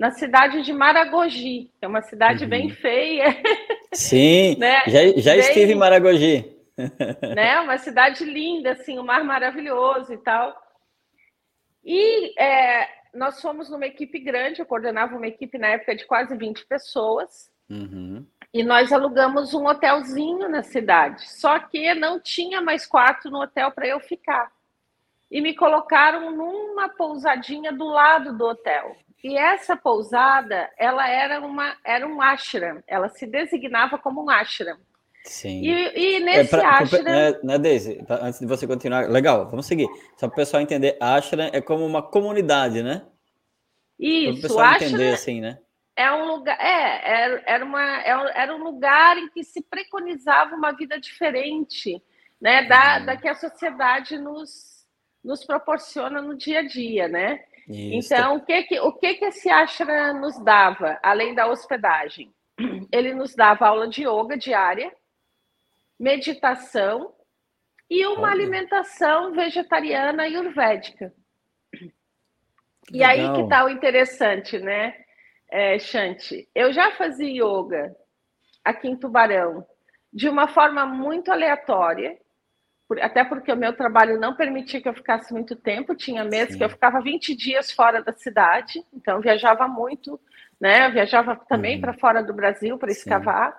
na 0.00 0.12
cidade 0.12 0.62
de 0.62 0.72
Maragogi, 0.72 1.70
que 1.78 1.84
é 1.84 1.86
uma 1.86 2.00
cidade 2.00 2.44
uhum. 2.44 2.48
bem 2.48 2.70
feia. 2.70 3.36
Sim, 3.92 4.56
né? 4.56 4.80
já, 4.86 5.00
já 5.20 5.32
bem, 5.32 5.40
estive 5.40 5.72
em 5.74 5.76
Maragogi. 5.76 6.56
né? 7.36 7.60
Uma 7.60 7.76
cidade 7.76 8.24
linda, 8.24 8.72
assim, 8.72 8.98
um 8.98 9.04
mar 9.04 9.22
maravilhoso 9.22 10.10
e 10.10 10.16
tal. 10.16 10.56
E 11.84 12.32
é, 12.40 12.88
nós 13.12 13.42
fomos 13.42 13.68
numa 13.68 13.84
equipe 13.84 14.18
grande, 14.20 14.60
eu 14.60 14.64
coordenava 14.64 15.14
uma 15.14 15.26
equipe 15.26 15.58
na 15.58 15.66
época 15.66 15.94
de 15.94 16.06
quase 16.06 16.34
20 16.34 16.64
pessoas. 16.64 17.50
Uhum. 17.68 18.26
E 18.54 18.62
nós 18.64 18.94
alugamos 18.94 19.52
um 19.52 19.66
hotelzinho 19.66 20.48
na 20.48 20.62
cidade. 20.62 21.30
Só 21.30 21.58
que 21.58 21.92
não 21.92 22.18
tinha 22.18 22.62
mais 22.62 22.86
quarto 22.86 23.30
no 23.30 23.42
hotel 23.42 23.70
para 23.70 23.86
eu 23.86 24.00
ficar. 24.00 24.50
E 25.30 25.42
me 25.42 25.54
colocaram 25.54 26.34
numa 26.34 26.88
pousadinha 26.88 27.70
do 27.70 27.84
lado 27.84 28.32
do 28.32 28.46
hotel. 28.46 28.96
E 29.22 29.36
essa 29.36 29.76
pousada, 29.76 30.70
ela 30.78 31.08
era 31.08 31.40
uma 31.40 31.76
era 31.84 32.06
um 32.06 32.20
ashram. 32.22 32.82
Ela 32.86 33.08
se 33.08 33.26
designava 33.26 33.98
como 33.98 34.24
um 34.24 34.30
ashram. 34.30 34.76
Sim. 35.24 35.62
E, 35.62 36.16
e 36.16 36.20
nesse 36.20 36.54
é 36.54 36.58
pra, 36.58 36.70
ashram... 36.78 37.02
Né, 37.02 37.32
né, 37.42 37.58
Daisy? 37.58 38.02
Antes 38.08 38.40
de 38.40 38.46
você 38.46 38.66
continuar, 38.66 39.08
legal, 39.08 39.48
vamos 39.50 39.66
seguir. 39.66 39.86
Só 40.16 40.26
para 40.26 40.34
o 40.34 40.36
pessoal 40.36 40.62
entender, 40.62 40.96
ashram 41.00 41.50
é 41.52 41.60
como 41.60 41.84
uma 41.84 42.02
comunidade, 42.02 42.82
né? 42.82 43.02
Isso, 43.98 44.32
para 44.32 44.38
o 44.38 44.42
pessoal 44.42 44.66
ashram... 44.66 44.88
entender 44.88 45.12
assim, 45.12 45.40
né? 45.40 45.58
é 46.00 46.10
um 46.10 46.24
lugar, 46.24 46.56
é, 46.58 47.42
era, 47.46 47.62
uma, 47.62 48.00
é 48.00 48.42
era 48.42 48.56
um 48.56 48.64
lugar 48.64 49.18
em 49.18 49.28
que 49.28 49.44
se 49.44 49.62
preconizava 49.62 50.56
uma 50.56 50.72
vida 50.72 50.98
diferente, 50.98 52.02
né, 52.40 52.64
da, 52.64 52.98
uhum. 52.98 53.06
da 53.06 53.16
que 53.18 53.28
a 53.28 53.34
sociedade 53.34 54.16
nos, 54.16 54.86
nos 55.22 55.44
proporciona 55.44 56.22
no 56.22 56.34
dia 56.34 56.60
a 56.60 56.66
dia, 56.66 57.06
né? 57.06 57.44
Isso. 57.70 58.12
Então, 58.12 58.36
o 58.36 58.44
que 58.44 58.62
que, 58.64 58.80
o 58.80 58.92
que 58.92 59.14
que 59.14 59.24
esse 59.26 59.48
ashram 59.48 60.20
nos 60.20 60.42
dava, 60.42 60.98
além 61.02 61.34
da 61.34 61.46
hospedagem? 61.48 62.32
Ele 62.92 63.14
nos 63.14 63.34
dava 63.34 63.68
aula 63.68 63.88
de 63.88 64.02
yoga 64.02 64.36
diária, 64.36 64.92
meditação 65.98 67.14
e 67.88 68.06
uma 68.06 68.22
Olha. 68.22 68.32
alimentação 68.32 69.32
vegetariana 69.32 70.26
e 70.26 70.36
urvédica. 70.36 71.12
E 72.92 73.04
aí 73.04 73.32
que 73.34 73.42
está 73.42 73.64
o 73.64 73.68
interessante, 73.68 74.58
né? 74.58 74.94
é, 75.50 75.78
Shanti, 75.78 76.48
eu 76.54 76.72
já 76.72 76.92
fazia 76.92 77.28
yoga 77.28 77.94
aqui 78.64 78.88
em 78.88 78.96
Tubarão 78.96 79.66
de 80.12 80.28
uma 80.28 80.48
forma 80.48 80.86
muito 80.86 81.30
aleatória, 81.30 82.16
até 83.00 83.24
porque 83.24 83.52
o 83.52 83.56
meu 83.56 83.72
trabalho 83.72 84.18
não 84.18 84.34
permitia 84.34 84.80
que 84.80 84.88
eu 84.88 84.94
ficasse 84.94 85.32
muito 85.32 85.54
tempo, 85.54 85.94
tinha 85.94 86.24
meses 86.24 86.52
Sim. 86.52 86.58
que 86.58 86.64
eu 86.64 86.70
ficava 86.70 87.00
20 87.00 87.36
dias 87.36 87.70
fora 87.70 88.02
da 88.02 88.12
cidade, 88.12 88.84
então 88.92 89.20
viajava 89.20 89.68
muito, 89.68 90.18
né? 90.60 90.86
Eu 90.86 90.92
viajava 90.92 91.36
também 91.48 91.76
uhum. 91.76 91.80
para 91.80 91.94
fora 91.94 92.22
do 92.22 92.32
Brasil 92.34 92.76
para 92.78 92.90
escavar. 92.90 93.56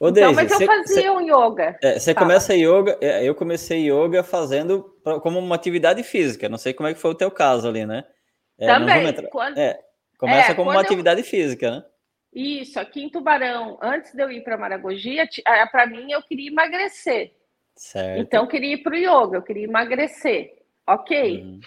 Ô, 0.00 0.08
então, 0.08 0.32
mas 0.32 0.50
eu 0.50 0.58
cê, 0.58 0.66
fazia 0.66 1.02
cê, 1.02 1.10
um 1.10 1.20
yoga. 1.20 1.76
É, 1.82 1.98
você 1.98 2.14
começa 2.14 2.54
yoga, 2.54 2.98
é, 3.00 3.24
eu 3.24 3.34
comecei 3.34 3.90
yoga 3.90 4.22
fazendo 4.22 4.94
como 5.22 5.38
uma 5.38 5.54
atividade 5.54 6.02
física. 6.02 6.48
Não 6.48 6.58
sei 6.58 6.72
como 6.72 6.88
é 6.88 6.94
que 6.94 7.00
foi 7.00 7.10
o 7.10 7.16
teu 7.16 7.30
caso 7.30 7.68
ali, 7.68 7.84
né? 7.84 8.04
É, 8.58 8.66
Também. 8.66 9.12
Quando... 9.30 9.58
É, 9.58 9.78
começa 10.18 10.52
é, 10.52 10.54
como 10.54 10.70
uma 10.70 10.80
atividade 10.80 11.20
eu... 11.20 11.26
física, 11.26 11.70
né? 11.70 11.84
Isso, 12.32 12.78
aqui 12.78 13.02
em 13.02 13.08
Tubarão, 13.08 13.78
antes 13.80 14.12
de 14.12 14.22
eu 14.22 14.30
ir 14.30 14.44
para 14.44 14.58
Maragogi, 14.58 15.16
para 15.72 15.86
mim 15.86 16.12
eu 16.12 16.22
queria 16.22 16.50
emagrecer. 16.50 17.32
Certo. 17.76 18.20
Então 18.20 18.44
eu 18.44 18.48
queria 18.48 18.74
ir 18.74 18.82
para 18.82 18.94
o 18.94 18.96
yoga, 18.96 19.36
eu 19.36 19.42
queria 19.42 19.64
emagrecer. 19.64 20.56
Ok. 20.86 21.42
Uhum. 21.42 21.60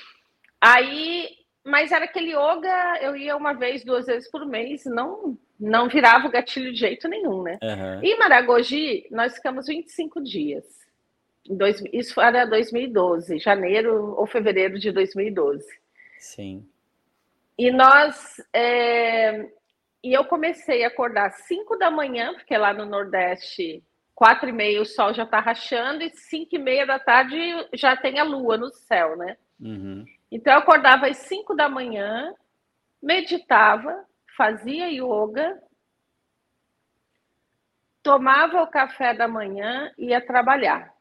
Aí, 0.60 1.30
mas 1.64 1.92
era 1.92 2.06
aquele 2.06 2.32
yoga, 2.32 2.98
eu 3.02 3.16
ia 3.16 3.38
uma 3.38 3.54
vez, 3.54 3.86
duas 3.86 4.08
vezes 4.08 4.30
por 4.30 4.46
mês, 4.46 4.84
não 4.86 5.38
não 5.60 5.90
virava 5.90 6.26
o 6.26 6.32
gatilho 6.32 6.72
de 6.72 6.80
jeito 6.80 7.08
nenhum, 7.10 7.44
né? 7.44 7.60
Uhum. 7.62 8.02
Em 8.02 8.18
Maragogi, 8.18 9.06
nós 9.12 9.36
ficamos 9.36 9.68
25 9.68 10.24
dias. 10.24 10.66
Dois, 11.46 11.84
isso 11.92 12.22
era 12.22 12.46
2012, 12.46 13.40
janeiro 13.40 14.16
ou 14.16 14.26
fevereiro 14.26 14.80
de 14.80 14.92
2012. 14.92 15.66
Sim. 16.18 16.66
E 17.58 17.72
nós. 17.72 18.42
É, 18.54 19.50
e 20.02 20.14
eu 20.14 20.24
comecei 20.26 20.86
a 20.86 20.88
acordar 20.88 21.28
às 21.28 21.42
5 21.42 21.76
da 21.78 21.92
manhã, 21.92 22.34
porque 22.34 22.58
lá 22.58 22.74
no 22.74 22.86
Nordeste, 22.86 23.84
4 24.20 24.50
e 24.50 24.52
meia 24.52 24.82
o 24.82 24.86
sol 24.86 25.14
já 25.14 25.24
está 25.24 25.40
rachando, 25.40 26.04
e 26.04 26.10
5 26.10 26.54
e 26.54 26.60
meia 26.60 26.86
da 26.86 27.00
tarde 27.00 27.38
já 27.74 27.96
tem 27.96 28.20
a 28.20 28.24
lua 28.26 28.58
no 28.58 28.70
céu, 28.70 29.16
né? 29.16 29.38
Uhum. 29.58 30.04
Então 30.30 30.52
eu 30.52 30.60
acordava 30.60 31.08
às 31.08 31.16
5 31.20 31.56
da 31.56 31.70
manhã, 31.70 32.36
meditava, 33.02 34.04
fazia 34.36 34.90
yoga, 34.90 35.58
tomava 38.04 38.62
o 38.62 38.68
café 38.68 39.14
da 39.14 39.26
manhã 39.26 39.90
e 39.98 40.08
ia 40.08 40.20
trabalhar. 40.20 40.94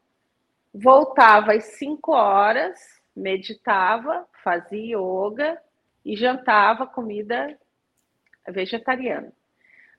Voltava 0.72 1.54
às 1.54 1.64
5 1.76 2.12
horas, 2.12 2.78
meditava, 3.16 4.28
fazia 4.44 4.96
yoga 4.96 5.61
e 6.04 6.14
jantava 6.14 6.87
comida 6.87 7.59
vegetariana. 8.46 9.33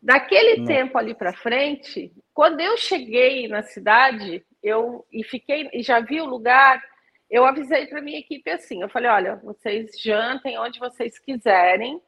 Daquele 0.01 0.65
tempo 0.65 0.97
ali 0.97 1.13
para 1.13 1.33
frente, 1.33 2.11
quando 2.33 2.61
eu 2.61 2.77
cheguei 2.77 3.47
na 3.47 3.61
cidade, 3.63 4.45
eu 4.63 5.05
e 5.11 5.23
fiquei 5.23 5.69
e 5.73 5.81
já 5.81 5.99
vi 5.99 6.21
o 6.21 6.25
lugar, 6.25 6.81
eu 7.29 7.45
avisei 7.45 7.85
para 7.85 8.01
minha 8.01 8.19
equipe 8.19 8.49
assim, 8.49 8.81
eu 8.81 8.89
falei, 8.89 9.09
olha, 9.09 9.35
vocês 9.37 9.91
jantem 9.99 10.57
onde 10.57 10.79
vocês 10.79 11.19
quiserem, 11.19 12.01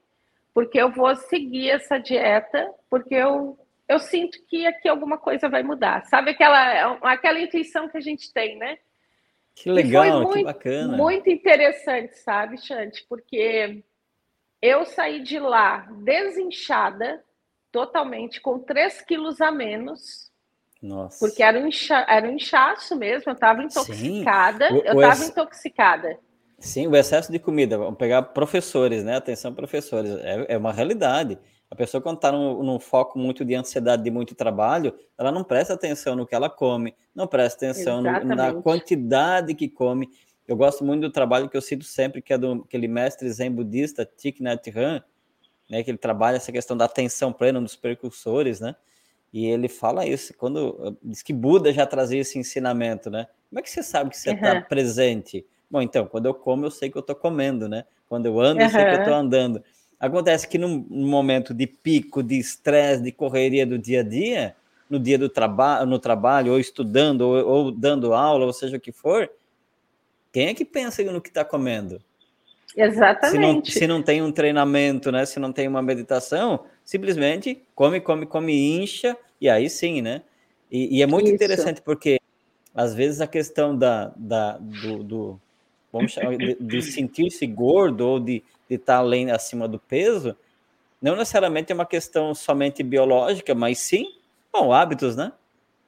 porque 0.54 0.82
eu 0.82 0.90
vou 0.90 1.16
seguir 1.16 1.70
essa 1.70 1.98
dieta, 1.98 2.74
porque 2.90 3.16
eu, 3.16 3.58
eu 3.88 4.00
sinto 4.00 4.42
que 4.48 4.66
aqui 4.66 4.88
alguma 4.88 5.18
coisa 5.18 5.50
vai 5.50 5.62
mudar. 5.62 6.06
Sabe 6.06 6.32
aquela, 6.32 6.98
aquela 7.02 7.40
intuição 7.40 7.88
que 7.90 7.98
a 7.98 8.02
gente 8.02 8.34
tem, 8.34 8.58
né? 8.58 8.78
Que 9.54 9.70
legal, 9.70 10.22
muito, 10.22 10.34
que 10.34 10.44
bacana. 10.44 10.98
Muito 10.98 11.30
interessante, 11.30 12.18
sabe, 12.18 12.58
Chante? 12.58 13.06
Porque 13.08 13.84
eu 14.62 14.86
saí 14.86 15.22
de 15.22 15.40
lá 15.40 15.88
desinchada, 16.04 17.24
totalmente, 17.72 18.42
com 18.42 18.60
3 18.60 19.02
quilos 19.02 19.40
a 19.42 19.52
menos. 19.52 20.32
Nossa. 20.82 21.20
Porque 21.20 21.44
era 21.44 21.60
um, 21.60 21.68
incha, 21.68 22.06
era 22.10 22.28
um 22.28 22.32
inchaço 22.32 22.96
mesmo, 22.96 23.30
eu 23.30 23.34
estava 23.34 23.62
intoxicada. 23.64 24.68
Sim. 24.68 24.82
eu 24.84 25.00
estava 25.00 25.26
intoxicada. 25.26 26.20
Sim, 26.58 26.88
o 26.88 26.96
excesso 26.96 27.32
de 27.32 27.40
comida. 27.40 27.78
Vamos 27.78 27.98
pegar 27.98 28.22
professores, 28.22 29.04
né? 29.04 29.16
Atenção, 29.16 29.54
professores. 29.54 30.12
É, 30.22 30.54
é 30.54 30.58
uma 30.58 30.72
realidade. 30.72 31.38
A 31.70 31.76
pessoa, 31.76 32.02
quando 32.02 32.18
está 32.18 32.32
num, 32.32 32.62
num, 32.62 32.80
foco 32.80 33.18
muito 33.18 33.46
de 33.46 33.56
ansiedade, 33.56 34.04
de 34.04 34.12
muito 34.12 34.36
trabalho, 34.36 34.94
ela 35.18 35.32
não 35.32 35.44
presta 35.44 35.74
atenção 35.74 36.16
no 36.16 36.28
que 36.28 36.36
ela 36.36 36.50
come, 36.50 36.94
não 37.16 37.26
presta 37.26 37.66
atenção 37.66 38.02
no, 38.02 38.36
na 38.36 38.54
quantidade 38.54 39.56
que 39.56 39.70
come. 39.70 40.10
Eu 40.46 40.58
gosto 40.58 40.84
muito 40.84 41.02
do 41.02 41.12
trabalho 41.12 41.50
que 41.50 41.56
eu 41.56 41.62
cito 41.62 41.86
sempre, 41.86 42.22
que 42.22 42.34
é 42.34 42.38
do 42.38 42.64
aquele 42.66 42.88
mestre 42.88 43.32
zen 43.32 43.50
budista, 43.50 44.06
Thich 44.06 44.44
Nhat 44.44 44.70
Hanh, 44.70 45.02
né, 45.72 45.82
que 45.84 45.90
ele 45.90 45.98
trabalha 45.98 46.36
essa 46.36 46.52
questão 46.52 46.76
da 46.76 46.84
atenção 46.84 47.32
plena 47.32 47.62
dos 47.62 47.78
precursores, 47.78 48.60
né? 48.60 48.76
E 49.32 49.46
ele 49.46 49.70
fala 49.70 50.06
isso, 50.06 50.34
quando 50.34 50.98
diz 51.02 51.24
que 51.24 51.32
Buda 51.32 51.72
já 51.72 51.86
trazia 51.86 52.20
esse 52.20 52.38
ensinamento, 52.38 53.10
né? 53.10 53.28
Como 53.50 53.60
é 53.60 53.64
que 53.64 53.70
você 53.70 53.82
sabe 53.82 54.10
que 54.10 54.18
você 54.18 54.32
está 54.32 54.56
uhum. 54.56 54.64
presente? 54.64 55.46
Bom, 55.70 55.82
então, 55.82 56.06
quando 56.06 56.26
eu 56.26 56.34
como, 56.34 56.66
eu 56.66 56.72
sei 56.72 56.90
que 56.90 56.98
eu 56.98 57.00
estou 57.00 57.16
comendo, 57.16 57.70
né? 57.70 57.86
Quando 58.10 58.26
eu 58.26 58.38
ando, 58.42 58.62
eu 58.62 58.70
sei 58.70 58.84
que 58.84 58.92
eu 58.92 59.00
estou 59.00 59.14
andando. 59.14 59.64
Acontece 59.98 60.46
que 60.46 60.58
num, 60.58 60.86
momento 60.90 61.54
de 61.54 61.66
pico, 61.66 62.22
de 62.22 62.38
estresse, 62.38 63.02
de 63.02 63.14
correria 63.14 63.66
do 63.66 63.78
dia 63.78 64.02
a 64.02 64.04
dia, 64.04 64.54
no 64.90 65.00
dia 65.00 65.18
do 65.18 65.30
trabalho, 65.30 65.86
no 65.86 65.98
trabalho, 65.98 66.52
ou 66.52 66.60
estudando, 66.60 67.22
ou, 67.22 67.48
ou, 67.48 67.72
dando 67.72 68.14
aula, 68.14 68.46
ou 68.46 68.52
seja 68.52 68.76
o 68.76 68.80
que 68.82 68.92
for, 68.92 69.32
quem 70.34 70.48
é 70.48 70.54
que 70.54 70.66
pensa 70.66 71.02
no 71.04 71.22
que 71.22 71.30
está 71.30 71.46
comendo? 71.46 72.02
Exatamente. 72.76 73.72
Se 73.72 73.80
não, 73.80 73.80
se 73.82 73.88
não 73.88 74.04
tem 74.04 74.22
um 74.22 74.32
treinamento, 74.32 75.12
né? 75.12 75.26
Se 75.26 75.40
não 75.40 75.52
tem 75.52 75.68
uma 75.68 75.82
meditação, 75.82 76.66
simplesmente 76.84 77.62
come, 77.76 78.00
come, 78.00 78.26
come, 78.26 78.82
incha, 78.82 79.18
e 79.40 79.50
aí 79.50 79.70
sim, 79.70 80.02
né? 80.02 80.22
E, 80.72 80.98
e 80.98 81.02
é 81.02 81.08
muito 81.08 81.26
Isso. 81.26 81.36
interessante 81.36 81.82
porque 81.82 82.20
às 82.74 82.96
vezes 82.96 83.20
a 83.20 83.28
questão 83.28 83.78
da, 83.78 84.14
da 84.16 84.58
do, 84.58 85.04
do 85.04 85.42
vamos 85.92 86.14
chamar 86.14 86.38
de, 86.38 86.56
de 86.60 86.82
sentir-se 86.82 87.46
gordo 87.46 88.08
ou 88.08 88.20
de 88.20 88.42
estar 88.70 88.98
além 88.98 89.32
acima 89.32 89.68
do 89.68 89.78
peso, 89.78 90.36
não 91.02 91.16
necessariamente 91.16 91.72
é 91.72 91.76
uma 91.76 91.86
questão 91.86 92.34
somente 92.34 92.82
biológica, 92.84 93.54
mas 93.54 93.80
sim, 93.80 94.06
bom, 94.54 94.72
hábitos, 94.72 95.16
né? 95.16 95.34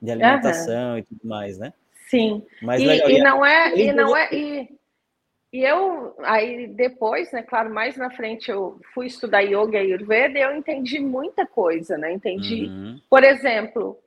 De 0.02 0.12
alimentação 0.12 0.98
e 0.98 1.04
tudo 1.04 1.22
mais, 1.24 1.58
né? 1.58 1.72
Sim. 2.10 2.44
Mas 2.62 2.82
e, 2.82 2.86
legal, 2.86 3.10
e 3.10 3.20
não 3.20 3.46
é, 3.46 3.76
e 3.76 3.94
não 3.94 4.18
é, 4.18 4.30
e, 4.34 4.70
e 5.54 5.64
eu 5.64 6.16
aí 6.24 6.68
depois, 6.68 7.32
né, 7.32 7.44
claro, 7.44 7.72
mais 7.72 7.96
na 7.96 8.10
frente 8.10 8.50
eu 8.50 8.82
fui 8.92 9.06
estudar 9.06 9.42
yoga 9.42 9.78
e 9.78 9.82
ayurveda, 9.82 10.40
e 10.40 10.42
eu 10.42 10.56
entendi 10.56 11.00
muita 11.00 11.46
coisa, 11.46 11.96
né? 11.96 12.12
Entendi, 12.12 12.66
uhum. 12.66 13.00
por 13.08 13.24
exemplo, 13.24 14.00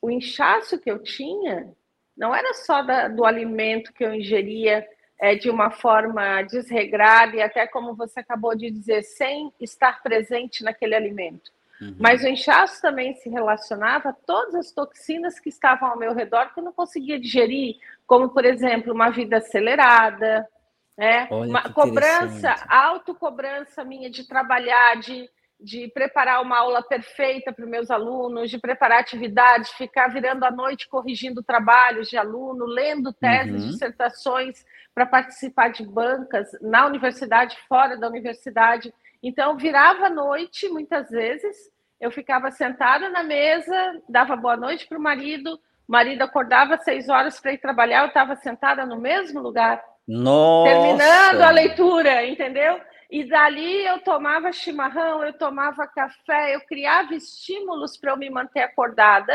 o 0.00 0.10
inchaço 0.10 0.78
que 0.78 0.90
eu 0.90 0.98
tinha 0.98 1.70
não 2.16 2.34
era 2.34 2.54
só 2.54 2.80
da, 2.80 3.08
do 3.08 3.26
alimento 3.26 3.92
que 3.92 4.02
eu 4.02 4.14
ingeria 4.14 4.86
é, 5.20 5.34
de 5.34 5.50
uma 5.50 5.70
forma 5.70 6.40
desregrada 6.42 7.36
e 7.36 7.42
até 7.42 7.66
como 7.66 7.94
você 7.94 8.20
acabou 8.20 8.56
de 8.56 8.70
dizer, 8.70 9.02
sem 9.02 9.52
estar 9.60 10.02
presente 10.02 10.64
naquele 10.64 10.94
alimento. 10.94 11.52
Uhum. 11.80 11.96
Mas 11.98 12.22
o 12.22 12.28
inchaço 12.28 12.80
também 12.80 13.14
se 13.14 13.28
relacionava 13.28 14.10
a 14.10 14.12
todas 14.12 14.54
as 14.54 14.72
toxinas 14.72 15.38
que 15.38 15.48
estavam 15.50 15.90
ao 15.90 15.98
meu 15.98 16.14
redor 16.14 16.52
que 16.54 16.60
eu 16.60 16.64
não 16.64 16.72
conseguia 16.72 17.20
digerir, 17.20 17.76
como, 18.06 18.30
por 18.30 18.44
exemplo, 18.44 18.92
uma 18.92 19.10
vida 19.10 19.36
acelerada, 19.36 20.48
né? 20.96 21.28
uma 21.30 21.72
cobrança, 21.72 22.54
autocobrança 22.68 23.84
minha 23.84 24.10
de 24.10 24.26
trabalhar, 24.26 24.96
de 24.96 25.28
de 25.64 25.88
preparar 25.88 26.42
uma 26.42 26.58
aula 26.58 26.82
perfeita 26.82 27.52
para 27.52 27.64
os 27.64 27.70
meus 27.70 27.90
alunos, 27.90 28.50
de 28.50 28.58
preparar 28.58 29.00
atividades, 29.00 29.70
ficar 29.70 30.08
virando 30.08 30.44
à 30.44 30.50
noite 30.50 30.88
corrigindo 30.88 31.42
trabalhos 31.42 32.08
de 32.08 32.18
aluno, 32.18 32.66
lendo 32.66 33.12
teses, 33.12 33.62
uhum. 33.62 33.70
dissertações 33.70 34.64
para 34.94 35.06
participar 35.06 35.68
de 35.68 35.84
bancas 35.84 36.48
na 36.60 36.86
universidade, 36.86 37.56
fora 37.68 37.96
da 37.96 38.08
universidade. 38.08 38.92
Então, 39.22 39.56
virava 39.56 40.06
à 40.06 40.10
noite, 40.10 40.68
muitas 40.68 41.08
vezes, 41.08 41.56
eu 41.98 42.10
ficava 42.10 42.50
sentada 42.50 43.08
na 43.08 43.22
mesa, 43.22 44.02
dava 44.08 44.36
boa 44.36 44.56
noite 44.56 44.86
para 44.86 44.98
o 44.98 45.02
marido, 45.02 45.58
o 45.88 45.92
marido 45.92 46.22
acordava 46.22 46.74
às 46.74 46.84
seis 46.84 47.08
horas 47.08 47.40
para 47.40 47.52
ir 47.52 47.58
trabalhar, 47.58 48.02
eu 48.02 48.08
estava 48.08 48.36
sentada 48.36 48.84
no 48.84 49.00
mesmo 49.00 49.40
lugar. 49.40 49.82
Nossa. 50.06 50.70
Terminando 50.70 51.42
a 51.42 51.50
leitura, 51.50 52.26
entendeu? 52.26 52.80
E 53.10 53.24
dali 53.24 53.84
eu 53.86 54.00
tomava 54.00 54.52
chimarrão, 54.52 55.24
eu 55.24 55.32
tomava 55.32 55.86
café, 55.86 56.54
eu 56.54 56.60
criava 56.62 57.14
estímulos 57.14 57.96
para 57.96 58.12
eu 58.12 58.16
me 58.16 58.28
manter 58.28 58.60
acordada, 58.60 59.32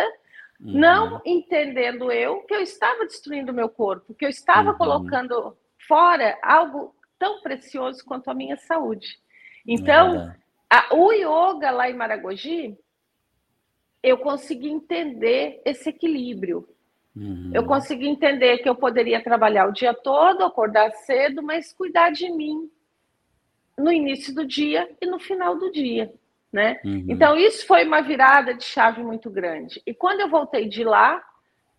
uhum. 0.60 0.74
não 0.74 1.22
entendendo 1.26 2.12
eu 2.12 2.42
que 2.42 2.54
eu 2.54 2.62
estava 2.62 3.06
destruindo 3.06 3.54
meu 3.54 3.70
corpo, 3.70 4.14
que 4.14 4.26
eu 4.26 4.30
estava 4.30 4.72
uhum. 4.72 4.78
colocando 4.78 5.58
fora 5.88 6.38
algo 6.44 6.94
tão 7.18 7.42
precioso 7.42 8.04
quanto 8.06 8.30
a 8.30 8.34
minha 8.34 8.58
saúde. 8.58 9.08
Então, 9.68 10.34
a, 10.70 10.96
o 10.96 11.12
yoga 11.12 11.72
lá 11.72 11.90
em 11.90 11.94
Maragogi, 11.94 12.78
eu 14.02 14.18
consegui 14.18 14.70
entender 14.70 15.62
esse 15.66 15.90
equilíbrio. 15.90 16.68
Uhum. 17.16 17.52
Eu 17.54 17.66
consegui 17.66 18.08
entender 18.08 18.60
que 18.60 18.70
eu 18.70 18.76
poderia 18.76 19.22
trabalhar 19.22 19.68
o 19.68 19.74
dia 19.74 19.94
todo, 19.94 20.44
acordar 20.44 20.92
cedo, 20.92 21.42
mas 21.42 21.74
cuidar 21.74 22.12
de 22.12 22.30
mim, 22.30 22.70
no 23.78 23.92
início 23.92 24.34
do 24.34 24.46
dia 24.46 24.90
e 25.02 25.06
no 25.06 25.20
final 25.20 25.58
do 25.58 25.72
dia, 25.72 26.14
né? 26.52 26.80
Uhum. 26.84 27.06
Então 27.10 27.38
isso 27.38 27.66
foi 27.66 27.86
uma 27.86 28.02
virada 28.02 28.54
de 28.54 28.64
chave 28.64 29.02
muito 29.02 29.30
grande. 29.30 29.82
E 29.86 29.94
quando 29.94 30.20
eu 30.20 30.30
voltei 30.30 30.68
de 30.68 30.84
lá, 30.84 31.24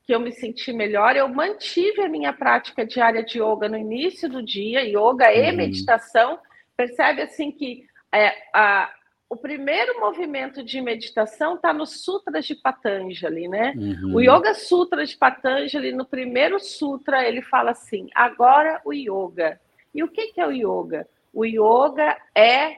que 0.05 0.15
eu 0.15 0.21
me 0.21 0.33
senti 0.33 0.73
melhor, 0.73 1.15
eu 1.15 1.29
mantive 1.29 2.03
a 2.03 2.09
minha 2.09 2.33
prática 2.33 2.85
diária 2.85 3.23
de 3.23 3.39
yoga 3.41 3.69
no 3.69 3.77
início 3.77 4.29
do 4.29 4.43
dia, 4.43 4.83
yoga 4.83 5.33
e 5.33 5.51
uhum. 5.51 5.57
meditação. 5.57 6.39
Percebe 6.77 7.23
assim 7.23 7.53
que 7.53 7.87
é, 8.13 8.35
a, 8.53 8.91
o 9.31 9.37
primeiro 9.37 10.01
movimento 10.01 10.61
de 10.61 10.81
meditação 10.81 11.55
está 11.55 11.73
no 11.73 11.87
Sutras 11.87 12.45
de 12.45 12.57
Patanjali, 12.57 13.47
né? 13.47 13.73
Uhum. 13.77 14.17
O 14.17 14.21
Yoga 14.21 14.55
Sutra 14.55 15.07
de 15.07 15.17
Patanjali, 15.17 15.93
no 15.93 16.05
primeiro 16.05 16.59
sutra, 16.59 17.25
ele 17.27 17.41
fala 17.41 17.71
assim: 17.71 18.09
agora 18.13 18.83
o 18.85 18.93
yoga. 18.93 19.61
E 19.95 20.03
o 20.03 20.09
que, 20.09 20.33
que 20.33 20.41
é 20.41 20.47
o 20.47 20.51
yoga? 20.51 21.09
O 21.33 21.45
yoga 21.45 22.17
é 22.35 22.77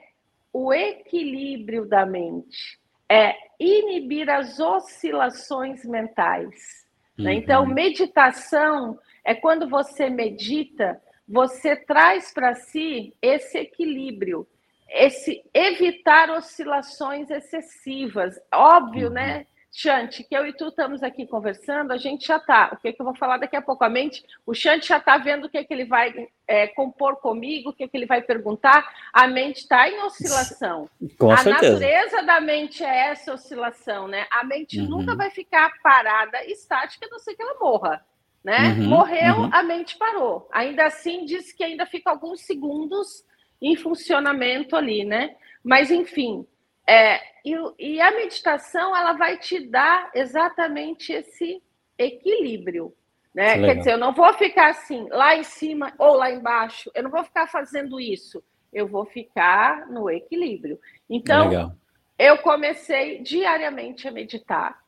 o 0.52 0.74
equilíbrio 0.74 1.86
da 1.86 2.04
mente, 2.04 2.78
é 3.08 3.34
inibir 3.58 4.28
as 4.28 4.60
oscilações 4.60 5.82
mentais. 5.86 6.86
Né? 7.16 7.30
Uhum. 7.30 7.38
Então, 7.38 7.66
meditação 7.66 8.98
é 9.24 9.34
quando 9.34 9.70
você 9.70 10.10
medita, 10.10 11.00
você 11.26 11.76
traz 11.76 12.30
para 12.34 12.54
si 12.54 13.14
esse 13.22 13.56
equilíbrio 13.56 14.46
esse 14.92 15.42
evitar 15.54 16.30
oscilações 16.30 17.30
excessivas. 17.30 18.38
Óbvio, 18.52 19.08
uhum. 19.08 19.14
né, 19.14 19.46
Chante, 19.74 20.22
que 20.22 20.36
eu 20.36 20.46
e 20.46 20.52
tu 20.52 20.68
estamos 20.68 21.02
aqui 21.02 21.26
conversando, 21.26 21.92
a 21.92 21.96
gente 21.96 22.26
já 22.26 22.36
está. 22.36 22.70
O 22.74 22.76
que, 22.76 22.88
é 22.88 22.92
que 22.92 23.00
eu 23.00 23.06
vou 23.06 23.16
falar 23.16 23.38
daqui 23.38 23.56
a 23.56 23.62
pouco? 23.62 23.82
A 23.82 23.88
mente, 23.88 24.22
o 24.44 24.52
Chante 24.52 24.88
já 24.88 24.98
está 24.98 25.16
vendo 25.16 25.46
o 25.46 25.48
que, 25.48 25.56
é 25.56 25.64
que 25.64 25.72
ele 25.72 25.86
vai 25.86 26.28
é, 26.46 26.66
compor 26.66 27.16
comigo, 27.16 27.70
o 27.70 27.72
que, 27.72 27.84
é 27.84 27.88
que 27.88 27.96
ele 27.96 28.04
vai 28.04 28.20
perguntar. 28.20 28.86
A 29.14 29.26
mente 29.26 29.60
está 29.60 29.88
em 29.88 29.98
oscilação. 30.02 30.90
Com 31.18 31.32
a 31.32 31.38
certeza. 31.38 31.72
natureza 31.72 32.22
da 32.22 32.38
mente 32.38 32.84
é 32.84 33.12
essa 33.12 33.32
oscilação, 33.32 34.06
né? 34.06 34.26
A 34.30 34.44
mente 34.44 34.78
uhum. 34.78 34.88
nunca 34.88 35.16
vai 35.16 35.30
ficar 35.30 35.72
parada, 35.82 36.44
estática, 36.44 37.06
a 37.06 37.08
não 37.08 37.18
ser 37.18 37.34
que 37.34 37.42
ela 37.42 37.58
morra. 37.58 38.04
Né? 38.44 38.74
Uhum, 38.76 38.88
Morreu, 38.88 39.36
uhum. 39.36 39.50
a 39.52 39.62
mente 39.62 39.96
parou. 39.96 40.48
Ainda 40.52 40.84
assim, 40.84 41.24
diz 41.24 41.52
que 41.52 41.64
ainda 41.64 41.86
fica 41.86 42.10
alguns 42.10 42.40
segundos 42.42 43.24
em 43.62 43.76
funcionamento 43.76 44.74
ali, 44.74 45.04
né? 45.04 45.36
Mas, 45.62 45.90
enfim, 45.90 46.44
é, 46.86 47.20
e, 47.44 47.54
e 47.78 48.00
a 48.00 48.10
meditação, 48.10 48.94
ela 48.94 49.12
vai 49.12 49.38
te 49.38 49.60
dar 49.60 50.10
exatamente 50.14 51.12
esse 51.12 51.62
equilíbrio, 51.96 52.92
né? 53.32 53.58
Quer 53.58 53.76
dizer, 53.78 53.92
eu 53.92 53.98
não 53.98 54.12
vou 54.12 54.32
ficar 54.34 54.70
assim, 54.70 55.08
lá 55.10 55.36
em 55.36 55.44
cima 55.44 55.92
ou 55.96 56.16
lá 56.16 56.30
embaixo, 56.30 56.90
eu 56.94 57.04
não 57.04 57.10
vou 57.10 57.22
ficar 57.22 57.46
fazendo 57.46 58.00
isso, 58.00 58.42
eu 58.72 58.88
vou 58.88 59.06
ficar 59.06 59.86
no 59.88 60.10
equilíbrio. 60.10 60.78
Então, 61.08 61.48
Legal. 61.48 61.72
eu 62.18 62.38
comecei 62.38 63.20
diariamente 63.22 64.08
a 64.08 64.10
meditar, 64.10 64.82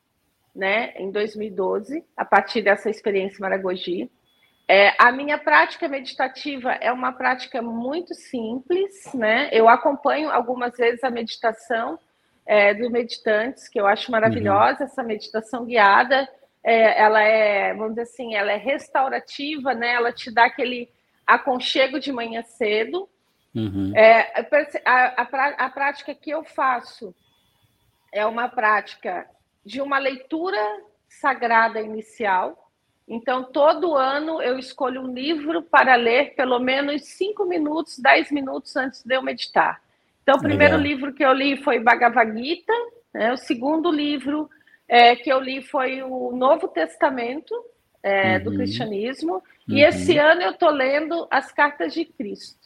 né, 0.54 0.94
em 0.96 1.10
2012, 1.10 2.04
a 2.16 2.24
partir 2.24 2.62
dessa 2.62 2.90
experiência 2.90 3.38
Maragogi. 3.40 4.10
É, 4.66 4.94
a 4.98 5.12
minha 5.12 5.36
prática 5.36 5.86
meditativa 5.88 6.72
é 6.72 6.90
uma 6.90 7.12
prática 7.12 7.60
muito 7.60 8.14
simples, 8.14 9.12
né? 9.12 9.48
Eu 9.52 9.68
acompanho 9.68 10.30
algumas 10.30 10.76
vezes 10.76 11.04
a 11.04 11.10
meditação 11.10 11.98
é, 12.46 12.72
do 12.72 12.90
meditantes, 12.90 13.68
que 13.68 13.78
eu 13.78 13.86
acho 13.86 14.10
maravilhosa, 14.10 14.80
uhum. 14.80 14.86
essa 14.86 15.02
meditação 15.02 15.64
guiada. 15.66 16.28
É, 16.62 17.02
ela 17.02 17.22
é, 17.22 17.74
vamos 17.74 17.90
dizer 17.90 18.02
assim, 18.02 18.34
ela 18.34 18.52
é 18.52 18.56
restaurativa, 18.56 19.74
né? 19.74 19.92
Ela 19.92 20.12
te 20.12 20.32
dá 20.32 20.46
aquele 20.46 20.88
aconchego 21.26 22.00
de 22.00 22.10
manhã 22.10 22.42
cedo. 22.42 23.08
Uhum. 23.54 23.92
É, 23.94 24.32
a, 24.84 25.22
a, 25.22 25.48
a 25.66 25.70
prática 25.70 26.14
que 26.14 26.30
eu 26.30 26.42
faço 26.42 27.14
é 28.12 28.24
uma 28.24 28.48
prática 28.48 29.28
de 29.64 29.80
uma 29.80 29.98
leitura 29.98 30.58
sagrada 31.08 31.80
inicial, 31.80 32.63
então, 33.06 33.44
todo 33.44 33.94
ano 33.94 34.40
eu 34.40 34.58
escolho 34.58 35.02
um 35.02 35.12
livro 35.12 35.62
para 35.62 35.94
ler 35.94 36.34
pelo 36.34 36.58
menos 36.58 37.02
5 37.04 37.44
minutos, 37.44 37.98
10 37.98 38.32
minutos 38.32 38.74
antes 38.76 39.04
de 39.04 39.14
eu 39.14 39.22
meditar. 39.22 39.82
Então, 40.22 40.36
o 40.36 40.42
primeiro 40.42 40.76
Legal. 40.76 40.90
livro 40.90 41.12
que 41.12 41.22
eu 41.22 41.32
li 41.32 41.62
foi 41.62 41.78
Bhagavad 41.78 42.32
Gita, 42.38 42.72
né? 43.12 43.32
o 43.32 43.36
segundo 43.36 43.90
livro 43.90 44.48
é, 44.88 45.14
que 45.14 45.30
eu 45.30 45.38
li 45.38 45.60
foi 45.60 46.02
o 46.02 46.32
Novo 46.32 46.66
Testamento 46.66 47.54
é, 48.02 48.38
uhum. 48.38 48.44
do 48.44 48.54
cristianismo, 48.54 49.34
uhum. 49.34 49.42
e 49.68 49.84
esse 49.84 50.16
ano 50.16 50.40
eu 50.40 50.52
estou 50.52 50.70
lendo 50.70 51.26
as 51.30 51.52
Cartas 51.52 51.92
de 51.92 52.06
Cristo. 52.06 52.58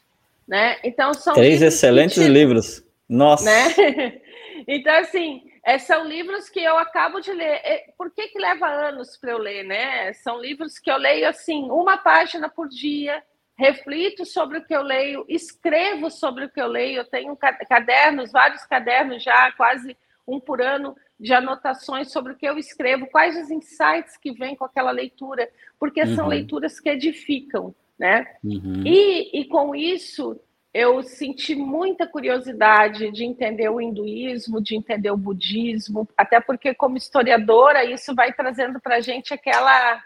Né? 0.46 0.76
Então, 0.84 1.12
são 1.14 1.34
Três 1.34 1.60
excelentes 1.60 2.24
livros. 2.24 2.82
Nossa! 3.08 3.44
Né? 3.44 4.20
então, 4.68 4.94
assim, 4.94 5.42
é, 5.64 5.78
são 5.78 6.04
livros 6.06 6.48
que 6.48 6.60
eu 6.60 6.78
acabo 6.78 7.20
de 7.20 7.32
ler. 7.32 7.60
É, 7.64 7.92
por 7.96 8.10
que, 8.10 8.28
que 8.28 8.38
leva 8.38 8.66
anos 8.66 9.16
para 9.16 9.32
eu 9.32 9.38
ler, 9.38 9.64
né? 9.64 10.12
São 10.14 10.40
livros 10.40 10.78
que 10.78 10.90
eu 10.90 10.96
leio 10.96 11.28
assim, 11.28 11.70
uma 11.70 11.96
página 11.96 12.48
por 12.48 12.68
dia, 12.68 13.22
reflito 13.56 14.24
sobre 14.24 14.58
o 14.58 14.64
que 14.64 14.74
eu 14.74 14.82
leio, 14.82 15.24
escrevo 15.28 16.10
sobre 16.10 16.44
o 16.44 16.50
que 16.50 16.60
eu 16.60 16.68
leio. 16.68 16.98
Eu 16.98 17.04
tenho 17.04 17.36
cadernos, 17.68 18.32
vários 18.32 18.64
cadernos 18.64 19.22
já, 19.22 19.50
quase 19.52 19.96
um 20.26 20.38
por 20.38 20.60
ano, 20.60 20.94
de 21.18 21.32
anotações 21.32 22.12
sobre 22.12 22.32
o 22.32 22.36
que 22.36 22.46
eu 22.46 22.58
escrevo, 22.58 23.08
quais 23.08 23.36
os 23.36 23.50
insights 23.50 24.16
que 24.16 24.30
vêm 24.30 24.54
com 24.54 24.64
aquela 24.64 24.90
leitura, 24.90 25.50
porque 25.78 26.02
uhum. 26.02 26.14
são 26.14 26.28
leituras 26.28 26.78
que 26.78 26.88
edificam, 26.88 27.74
né? 27.98 28.26
Uhum. 28.44 28.82
E, 28.86 29.40
e 29.40 29.44
com 29.46 29.74
isso 29.74 30.38
eu 30.72 31.02
senti 31.02 31.54
muita 31.54 32.06
curiosidade 32.06 33.10
de 33.10 33.24
entender 33.24 33.68
o 33.68 33.80
hinduísmo, 33.80 34.60
de 34.60 34.76
entender 34.76 35.10
o 35.10 35.16
budismo, 35.16 36.08
até 36.16 36.40
porque, 36.40 36.74
como 36.74 36.96
historiadora, 36.96 37.84
isso 37.84 38.14
vai 38.14 38.32
trazendo 38.32 38.80
para 38.80 38.96
a 38.96 39.00
gente 39.00 39.32
aquela. 39.32 40.02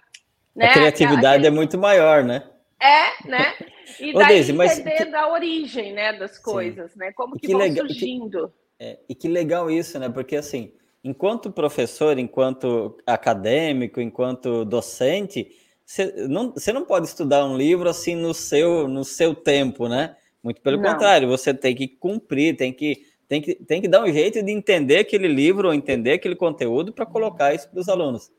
Né, 0.55 0.67
a 0.67 0.73
criatividade 0.73 1.39
aquela... 1.39 1.47
é 1.47 1.51
muito 1.51 1.77
maior, 1.79 2.23
né? 2.25 2.45
É, 2.81 3.29
né? 3.29 3.55
E 4.01 4.13
daí 4.13 4.29
Deise, 4.29 4.53
entendendo 4.53 5.11
que... 5.11 5.17
a 5.17 5.29
origem 5.29 5.93
né, 5.93 6.13
das 6.13 6.39
coisas, 6.39 6.93
Sim. 6.93 6.99
né? 7.01 7.13
Como 7.13 7.35
que, 7.35 7.47
que 7.47 7.53
vão 7.53 7.61
legal, 7.61 7.87
surgindo. 7.87 8.49
Que, 8.79 8.85
é, 8.85 8.99
e 9.09 9.15
que 9.15 9.29
legal 9.29 9.71
isso, 9.71 9.99
né? 9.99 10.09
Porque 10.09 10.37
assim, 10.37 10.73
enquanto 11.05 11.51
professor, 11.51 12.19
enquanto 12.19 12.97
acadêmico, 13.05 14.01
enquanto 14.01 14.65
docente, 14.65 15.49
você 15.85 16.27
não, 16.29 16.53
você 16.53 16.73
não 16.73 16.85
pode 16.85 17.07
estudar 17.07 17.45
um 17.45 17.57
livro 17.57 17.89
assim 17.89 18.15
no 18.15 18.33
seu, 18.33 18.89
no 18.89 19.05
seu 19.05 19.35
tempo, 19.35 19.89
né? 19.89 20.17
Muito 20.43 20.61
pelo 20.61 20.79
Não. 20.79 20.93
contrário, 20.93 21.29
você 21.29 21.55
tem 21.55 21.75
que 21.75 21.87
cumprir, 21.87 22.57
tem 22.57 22.73
que, 22.73 23.07
tem, 23.29 23.41
que, 23.41 23.55
tem 23.55 23.81
que 23.81 23.89
dar 23.89 24.03
um 24.03 24.13
jeito 24.13 24.43
de 24.43 24.51
entender 24.51 24.99
aquele 24.99 25.29
livro 25.29 25.69
ou 25.69 25.75
entender 25.75 26.13
aquele 26.13 26.35
conteúdo 26.35 26.93
para 26.93 27.07
colocar 27.07 27.55
isso 27.55 27.69
para 27.71 27.81
os 27.81 27.89
alunos. 27.89 28.33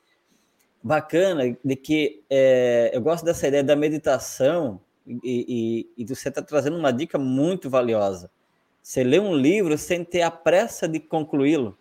Bacana 0.81 1.57
de 1.63 1.75
que 1.75 2.23
é, 2.29 2.91
eu 2.93 3.01
gosto 3.01 3.23
dessa 3.23 3.47
ideia 3.47 3.63
da 3.63 3.75
meditação 3.75 4.81
e, 5.07 5.87
e, 5.97 6.03
e 6.03 6.05
você 6.05 6.27
está 6.27 6.41
trazendo 6.41 6.77
uma 6.77 6.91
dica 6.91 7.17
muito 7.17 7.69
valiosa. 7.69 8.29
Você 8.81 9.01
lê 9.01 9.17
um 9.17 9.33
livro 9.33 9.77
sem 9.77 10.03
ter 10.03 10.23
a 10.23 10.31
pressa 10.31 10.87
de 10.89 10.99
concluí-lo. 10.99 11.77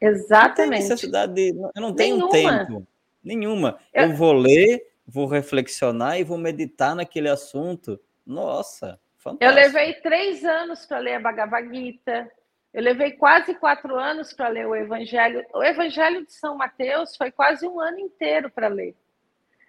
Exatamente. 0.00 0.82
Não 0.82 0.88
necessidade 0.90 1.34
de, 1.34 1.48
eu 1.50 1.80
não 1.80 1.94
tenho 1.94 2.16
nenhuma. 2.16 2.32
tempo 2.32 2.86
nenhuma. 3.26 3.78
Eu... 3.92 4.10
eu 4.10 4.16
vou 4.16 4.32
ler, 4.32 4.86
vou 5.06 5.26
reflexionar 5.26 6.18
e 6.18 6.24
vou 6.24 6.38
meditar 6.38 6.94
naquele 6.94 7.28
assunto. 7.28 7.98
Nossa, 8.24 8.98
Fantástico. 9.26 9.44
Eu 9.44 9.50
levei 9.50 9.94
três 9.94 10.44
anos 10.44 10.86
para 10.86 10.98
ler 10.98 11.14
a 11.14 11.20
Bhagavad 11.20 11.68
Gita. 11.74 12.30
Eu 12.72 12.82
levei 12.82 13.12
quase 13.12 13.54
quatro 13.54 13.96
anos 13.96 14.32
para 14.32 14.48
ler 14.48 14.66
o 14.66 14.76
Evangelho. 14.76 15.44
O 15.52 15.64
Evangelho 15.64 16.24
de 16.24 16.32
São 16.32 16.56
Mateus 16.56 17.16
foi 17.16 17.32
quase 17.32 17.66
um 17.66 17.80
ano 17.80 17.98
inteiro 17.98 18.50
para 18.50 18.68
ler. 18.68 18.94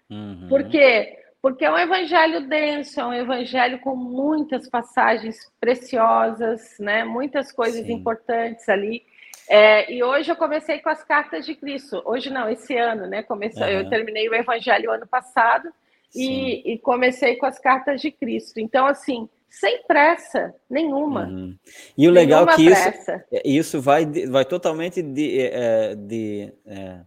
Uhum. 0.10 0.48
Por 0.48 0.64
quê? 0.70 1.20
Porque 1.42 1.66
é 1.66 1.72
um 1.72 1.78
evangelho 1.78 2.48
denso, 2.48 3.00
é 3.00 3.06
um 3.06 3.14
evangelho 3.14 3.80
com 3.80 3.96
muitas 3.96 4.68
passagens 4.68 5.38
preciosas, 5.60 6.76
né? 6.80 7.04
muitas 7.04 7.52
coisas 7.52 7.86
Sim. 7.86 7.94
importantes 7.94 8.68
ali. 8.68 9.04
É, 9.50 9.92
e 9.92 10.04
hoje 10.04 10.32
eu 10.32 10.36
comecei 10.36 10.80
com 10.80 10.90
as 10.90 11.04
cartas 11.04 11.46
de 11.46 11.56
Cristo. 11.56 12.02
Hoje 12.06 12.30
não, 12.30 12.50
esse 12.50 12.76
ano, 12.76 13.08
né? 13.08 13.24
Comecei, 13.24 13.76
uhum. 13.76 13.82
Eu 13.82 13.90
terminei 13.90 14.28
o 14.28 14.36
evangelho 14.36 14.92
ano 14.92 15.08
passado 15.08 15.72
e, 16.14 16.74
e, 16.74 16.80
comecei 16.80 17.36
com 17.38 17.46
as 17.46 17.60
cartas 17.60 18.02
de 18.02 18.12
Cristo. 18.12 18.60
Então, 18.60 18.86
assim, 18.86 19.30
sem 19.50 19.84
pressa 19.84 20.54
nenhuma. 20.70 21.26
Uhum. 21.26 21.58
E 21.98 22.08
o 22.08 22.12
legal 22.12 22.48
é 22.50 22.56
que 22.56 22.64
isso, 22.64 23.12
é, 23.12 23.42
isso 23.46 23.82
vai, 23.82 24.06
vai 24.28 24.46
totalmente 24.46 25.02
de, 25.02 25.42
é, 25.42 25.96
de 25.96 26.54
é, 26.66 27.00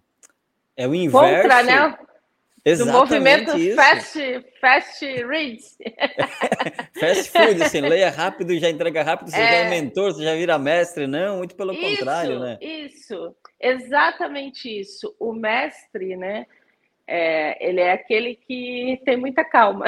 é 0.77 0.89
o 0.89 0.95
inverso. 0.95 1.43
Contra, 1.43 1.63
né? 1.63 1.99
Exatamente 2.65 2.85
do 2.85 2.93
movimento 2.93 3.59
isso. 3.59 3.77
fast, 3.77 4.47
fast 4.61 5.05
reads. 5.05 5.79
fast 7.01 7.31
food, 7.31 7.63
assim, 7.63 7.81
leia 7.81 8.11
rápido, 8.11 8.59
já 8.59 8.69
entrega 8.69 9.03
rápido, 9.03 9.31
você 9.31 9.41
é... 9.41 9.47
já 9.47 9.57
é 9.57 9.71
mentor, 9.71 10.13
você 10.13 10.23
já 10.23 10.35
vira 10.35 10.59
mestre, 10.59 11.07
não, 11.07 11.39
muito 11.39 11.55
pelo 11.55 11.73
isso, 11.73 11.97
contrário, 11.99 12.39
né? 12.39 12.59
Isso, 12.61 13.35
exatamente 13.59 14.69
isso. 14.69 15.15
O 15.19 15.33
mestre, 15.33 16.17
né, 16.17 16.47
é, 17.13 17.69
ele 17.69 17.81
é 17.81 17.91
aquele 17.91 18.37
que 18.37 19.03
tem 19.05 19.17
muita 19.17 19.45
calma. 19.45 19.87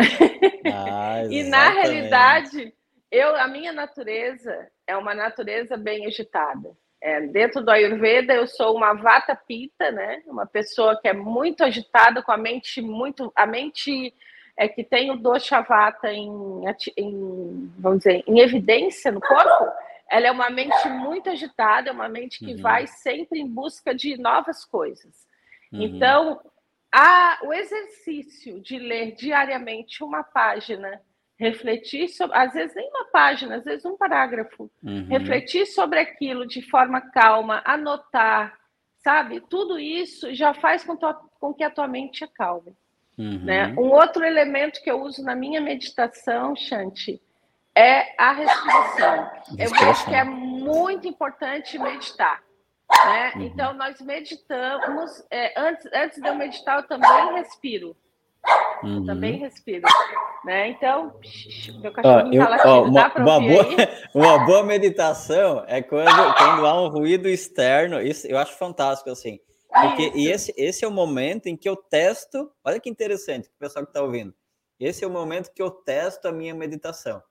Ah, 0.67 1.23
e 1.31 1.45
na 1.45 1.69
realidade, 1.69 2.75
eu, 3.13 3.37
a 3.37 3.47
minha 3.47 3.73
natureza 3.73 4.69
é 4.89 4.97
uma 4.97 5.15
natureza 5.15 5.77
bem 5.77 6.05
agitada. 6.05 6.77
É, 7.01 7.21
dentro 7.21 7.63
do 7.63 7.71
Ayurveda, 7.71 8.35
eu 8.35 8.49
sou 8.49 8.77
uma 8.77 8.93
vata 8.95 9.37
pita, 9.37 9.93
né? 9.93 10.21
Uma 10.27 10.47
pessoa 10.47 11.01
que 11.01 11.07
é 11.07 11.13
muito 11.13 11.63
agitada, 11.63 12.23
com 12.25 12.33
a 12.33 12.37
mente 12.37 12.83
muito, 12.83 13.33
a 13.37 13.47
mente 13.47 14.13
é 14.57 14.67
que 14.67 14.83
tem 14.83 15.13
o 15.13 15.17
dosha 15.17 15.61
vata 15.61 16.13
em, 16.13 16.29
em, 16.97 17.73
vamos 17.79 17.99
dizer, 17.99 18.25
em 18.27 18.41
evidência 18.41 19.13
no 19.13 19.21
corpo, 19.21 19.73
ela 20.11 20.27
é 20.27 20.31
uma 20.31 20.51
mente 20.51 20.89
muito 20.89 21.31
agitada, 21.31 21.89
é 21.89 21.93
uma 21.93 22.09
mente 22.09 22.41
que 22.41 22.55
uhum. 22.55 22.61
vai 22.61 22.89
sempre 22.89 23.39
em 23.39 23.47
busca 23.47 23.95
de 23.95 24.17
novas 24.17 24.65
coisas. 24.65 25.27
Uhum. 25.73 25.83
Então, 25.83 26.41
a, 26.93 27.39
o 27.45 27.53
exercício 27.55 28.61
de 28.61 28.79
ler 28.79 29.13
diariamente 29.15 30.05
uma 30.05 30.23
página, 30.23 31.01
refletir 31.39 32.09
sobre, 32.09 32.37
às 32.37 32.53
vezes 32.53 32.77
nem 32.77 32.89
uma 32.91 33.07
página, 33.07 33.57
às 33.57 33.65
vezes 33.65 33.85
um 33.85 33.97
parágrafo, 33.97 34.71
uhum. 34.83 35.09
refletir 35.09 35.67
sobre 35.67 35.99
aquilo 35.99 36.47
de 36.47 36.61
forma 36.63 37.01
calma, 37.01 37.63
anotar, 37.65 38.57
sabe? 38.99 39.41
Tudo 39.41 39.79
isso 39.79 40.35
já 40.35 40.53
faz 40.53 40.85
com, 40.85 40.95
tua, 40.95 41.15
com 41.41 41.55
que 41.55 41.65
a 41.65 41.71
tua 41.71 41.89
mente 41.89 42.23
acalme. 42.23 42.77
Uhum. 43.17 43.45
Né? 43.45 43.69
Um 43.79 43.91
outro 43.91 44.25
elemento 44.25 44.83
que 44.83 44.91
eu 44.91 45.01
uso 45.01 45.25
na 45.25 45.35
minha 45.35 45.61
meditação, 45.61 46.55
Shanti, 46.55 47.21
é 47.75 48.15
a 48.19 48.33
respiração. 48.33 49.31
Eu 49.59 49.89
acho 49.89 50.05
que 50.05 50.15
é 50.15 50.25
muito 50.25 51.09
importante 51.09 51.79
meditar. 51.79 52.43
Né? 53.05 53.33
Uhum. 53.35 53.43
Então, 53.43 53.75
nós 53.75 54.01
meditamos. 54.01 55.25
É, 55.31 55.61
antes, 55.61 55.87
antes 55.93 56.21
de 56.21 56.29
eu 56.29 56.35
meditar, 56.35 56.77
eu 56.79 56.87
também 56.87 57.35
respiro. 57.35 57.97
Uhum. 58.83 58.99
Eu 58.99 59.07
também 59.07 59.39
respiro. 59.39 59.83
Né? 60.45 60.69
Então, 60.71 61.19
meu 61.81 61.93
ó, 62.65 62.83
uma, 62.83 63.13
uma, 63.15 63.41
boa, 63.41 63.67
uma 64.15 64.39
boa 64.45 64.63
meditação 64.65 65.65
é 65.69 65.81
quando, 65.81 66.35
quando 66.35 66.67
há 66.67 66.83
um 66.83 66.89
ruído 66.89 67.29
externo. 67.29 68.01
Isso 68.01 68.27
eu 68.27 68.39
acho 68.39 68.57
fantástico, 68.59 69.11
assim. 69.11 69.39
Porque 69.73 70.13
e 70.15 70.29
esse, 70.29 70.53
esse 70.57 70.85
é 70.85 70.89
o 70.89 70.91
momento 70.91 71.47
em 71.47 71.57
que 71.57 71.69
eu 71.69 71.77
testo. 71.77 72.51
Olha 72.63 72.79
que 72.79 72.91
interessante, 72.91 73.49
o 73.49 73.59
pessoal 73.59 73.85
que 73.85 73.91
está 73.91 74.03
ouvindo. 74.03 74.35
Esse 74.79 75.05
é 75.05 75.07
o 75.07 75.11
momento 75.11 75.53
que 75.53 75.63
eu 75.63 75.71
testo 75.71 76.29
a 76.29 76.33
minha 76.33 76.55
meditação. 76.55 77.23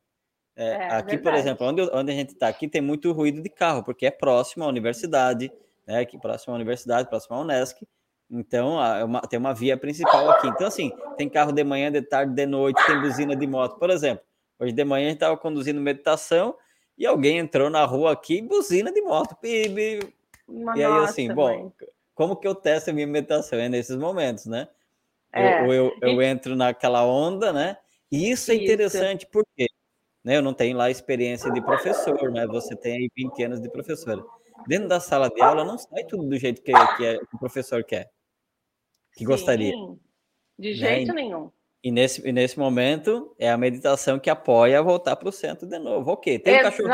É, 0.56 0.66
é, 0.66 0.86
aqui, 0.94 1.12
verdade. 1.12 1.22
por 1.24 1.34
exemplo, 1.34 1.68
onde, 1.68 1.82
onde 1.94 2.12
a 2.12 2.16
gente 2.16 2.34
está 2.34 2.48
aqui 2.48 2.68
tem 2.68 2.82
muito 2.82 3.12
ruído 3.12 3.42
de 3.42 3.50
carro, 3.50 3.84
porque 3.84 4.06
é 4.06 4.12
próximo 4.12 4.64
à 4.64 4.68
universidade, 4.68 5.52
né? 5.88 6.00
Aqui 6.00 6.18
próximo 6.18 6.54
à 6.54 6.56
universidade, 6.56 7.10
próximo 7.10 7.36
à 7.36 7.42
Unesc. 7.42 7.86
Então, 8.30 8.82
é 8.82 9.04
uma, 9.04 9.22
tem 9.22 9.38
uma 9.38 9.54
via 9.54 9.76
principal 9.76 10.30
aqui. 10.32 10.48
Então, 10.48 10.68
assim, 10.68 10.92
tem 11.18 11.28
carro 11.28 11.52
de 11.52 11.64
manhã, 11.64 11.92
de 11.92 12.02
tarde, 12.02 12.34
de 12.34 12.46
noite, 12.46 12.82
tem 12.86 13.00
buzina 13.02 13.36
de 13.36 13.46
moto. 13.46 13.78
Por 13.78 13.90
exemplo, 13.90 14.24
hoje 14.58 14.72
de 14.72 14.84
manhã 14.86 15.08
a 15.08 15.10
gente 15.10 15.18
estava 15.18 15.36
conduzindo 15.36 15.82
meditação 15.82 16.56
e 16.98 17.06
alguém 17.06 17.40
entrou 17.40 17.70
na 17.70 17.84
rua 17.84 18.14
aqui, 18.14 18.42
buzina 18.42 18.92
de 18.92 19.02
moto. 19.02 19.36
E 19.44 20.00
aí, 20.48 20.84
assim, 21.04 21.34
bom, 21.34 21.48
mãe. 21.48 21.74
como 22.16 22.38
que 22.38 22.48
eu 22.48 22.56
testo 22.56 22.90
a 22.90 22.94
minha 22.94 23.08
meditação? 23.08 23.60
É 23.60 23.68
nesses 23.68 23.98
momentos, 23.98 24.46
né? 24.46 24.70
É. 25.34 25.62
Eu, 25.66 25.74
eu, 25.74 25.92
eu, 26.02 26.22
entro 26.22 26.56
naquela 26.56 27.06
onda, 27.06 27.52
né? 27.52 27.78
E 28.10 28.30
isso 28.32 28.52
é 28.52 28.56
interessante, 28.56 29.24
isso. 29.24 29.32
porque 29.32 29.68
né? 30.24 30.38
Eu 30.38 30.42
não 30.42 30.54
tenho 30.54 30.78
lá 30.78 30.90
experiência 30.90 31.52
de 31.52 31.62
professor, 31.62 32.32
né? 32.32 32.46
Você 32.48 32.76
tem 32.76 32.94
aí 32.94 33.10
20 33.16 33.44
anos 33.44 33.62
de 33.62 33.70
professora. 33.70 34.24
Dentro 34.68 34.88
da 34.88 35.00
sala 35.00 35.30
de 35.30 35.42
aula 35.42 35.66
não 35.66 35.78
sai 35.78 36.04
tudo 36.06 36.24
do 36.24 36.38
jeito 36.38 36.62
que, 36.62 36.72
que, 36.72 37.06
é, 37.06 37.18
que 37.18 37.36
o 37.36 37.40
professor 37.40 37.84
quer, 37.84 38.12
que 39.14 39.20
Sim, 39.20 39.26
gostaria. 39.26 39.74
De 40.58 40.70
né? 40.70 40.76
jeito 40.76 41.14
né? 41.14 41.22
nenhum. 41.22 41.52
E 41.84 41.92
nesse, 41.92 42.28
e 42.28 42.32
nesse 42.32 42.60
momento 42.60 43.36
é 43.40 43.50
a 43.50 43.58
meditação 43.58 44.20
que 44.20 44.30
apoia 44.30 44.78
a 44.78 44.84
voltar 44.84 45.16
para 45.16 45.28
o 45.28 45.32
centro 45.32 45.68
de 45.68 45.80
novo. 45.80 46.12
Ok, 46.12 46.38
tem 46.38 46.60
um 46.60 46.62
cachorro, 46.62 46.90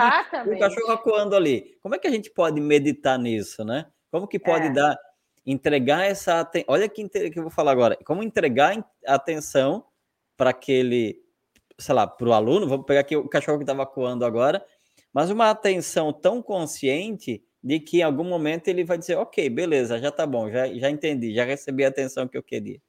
um 0.48 0.60
cachorro 0.60 0.92
acuando 0.94 1.36
ali. 1.36 1.78
Como 1.82 1.94
é 1.94 2.00
que 2.00 2.08
a 2.08 2.12
gente 2.12 2.30
pode 2.30 2.62
meditar 2.62 3.20
nisso, 3.20 3.66
né? 3.66 3.86
Como 4.10 4.28
que 4.28 4.40
pode 4.40 4.68
é. 4.68 4.72
dar, 4.72 4.98
entregar 5.46 6.06
essa 6.06 6.40
atenção? 6.40 6.74
Olha 6.74 6.88
que, 6.88 7.10
que 7.10 7.38
eu 7.38 7.44
vou 7.44 7.52
falar 7.52 7.74
agora. 7.74 7.98
Como 8.06 8.24
entregar 8.24 8.82
atenção 9.06 9.84
para 10.38 10.52
aquele 10.52 11.22
sei 11.80 11.94
lá, 11.94 12.08
para 12.08 12.28
o 12.28 12.34
aluno, 12.34 12.68
vamos 12.68 12.86
pegar 12.86 13.02
aqui 13.02 13.16
o 13.16 13.28
cachorro 13.28 13.58
que 13.58 13.64
estava 13.64 13.86
coando 13.86 14.26
agora, 14.26 14.64
mas 15.14 15.30
uma 15.30 15.50
atenção 15.50 16.12
tão 16.12 16.42
consciente 16.42 17.44
de 17.64 17.80
que 17.80 18.00
em 18.00 18.04
algum 18.04 18.24
momento 18.24 18.68
ele 18.68 18.84
vai 18.84 18.98
dizer, 18.98 19.16
ok, 19.16 19.50
beleza, 19.50 20.00
já 20.00 20.12
tá 20.12 20.26
bom, 20.26 20.50
já, 20.50 20.68
já 20.74 20.90
entendi, 20.90 21.34
já 21.34 21.44
recebi 21.44 21.84
a 21.84 21.90
atenção 21.90 22.28
que 22.28 22.38
eu 22.38 22.44
queria. 22.44 22.80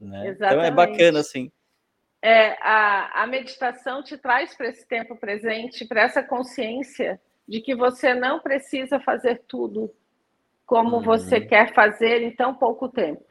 Né? 0.00 0.30
Então 0.30 0.60
é 0.60 0.70
bacana, 0.70 1.20
assim. 1.20 1.50
É, 2.20 2.56
a, 2.60 3.22
a 3.22 3.26
meditação 3.26 4.02
te 4.02 4.16
traz 4.16 4.54
para 4.56 4.68
esse 4.68 4.86
tempo 4.86 5.16
presente, 5.16 5.84
para 5.84 6.02
essa 6.02 6.22
consciência 6.22 7.20
de 7.48 7.60
que 7.60 7.74
você 7.74 8.14
não 8.14 8.40
precisa 8.40 9.00
fazer 9.00 9.42
tudo 9.48 9.92
como 10.64 10.96
uhum. 10.96 11.02
você 11.02 11.40
quer 11.40 11.74
fazer 11.74 12.22
em 12.22 12.34
tão 12.34 12.54
pouco 12.54 12.88
tempo. 12.88 13.24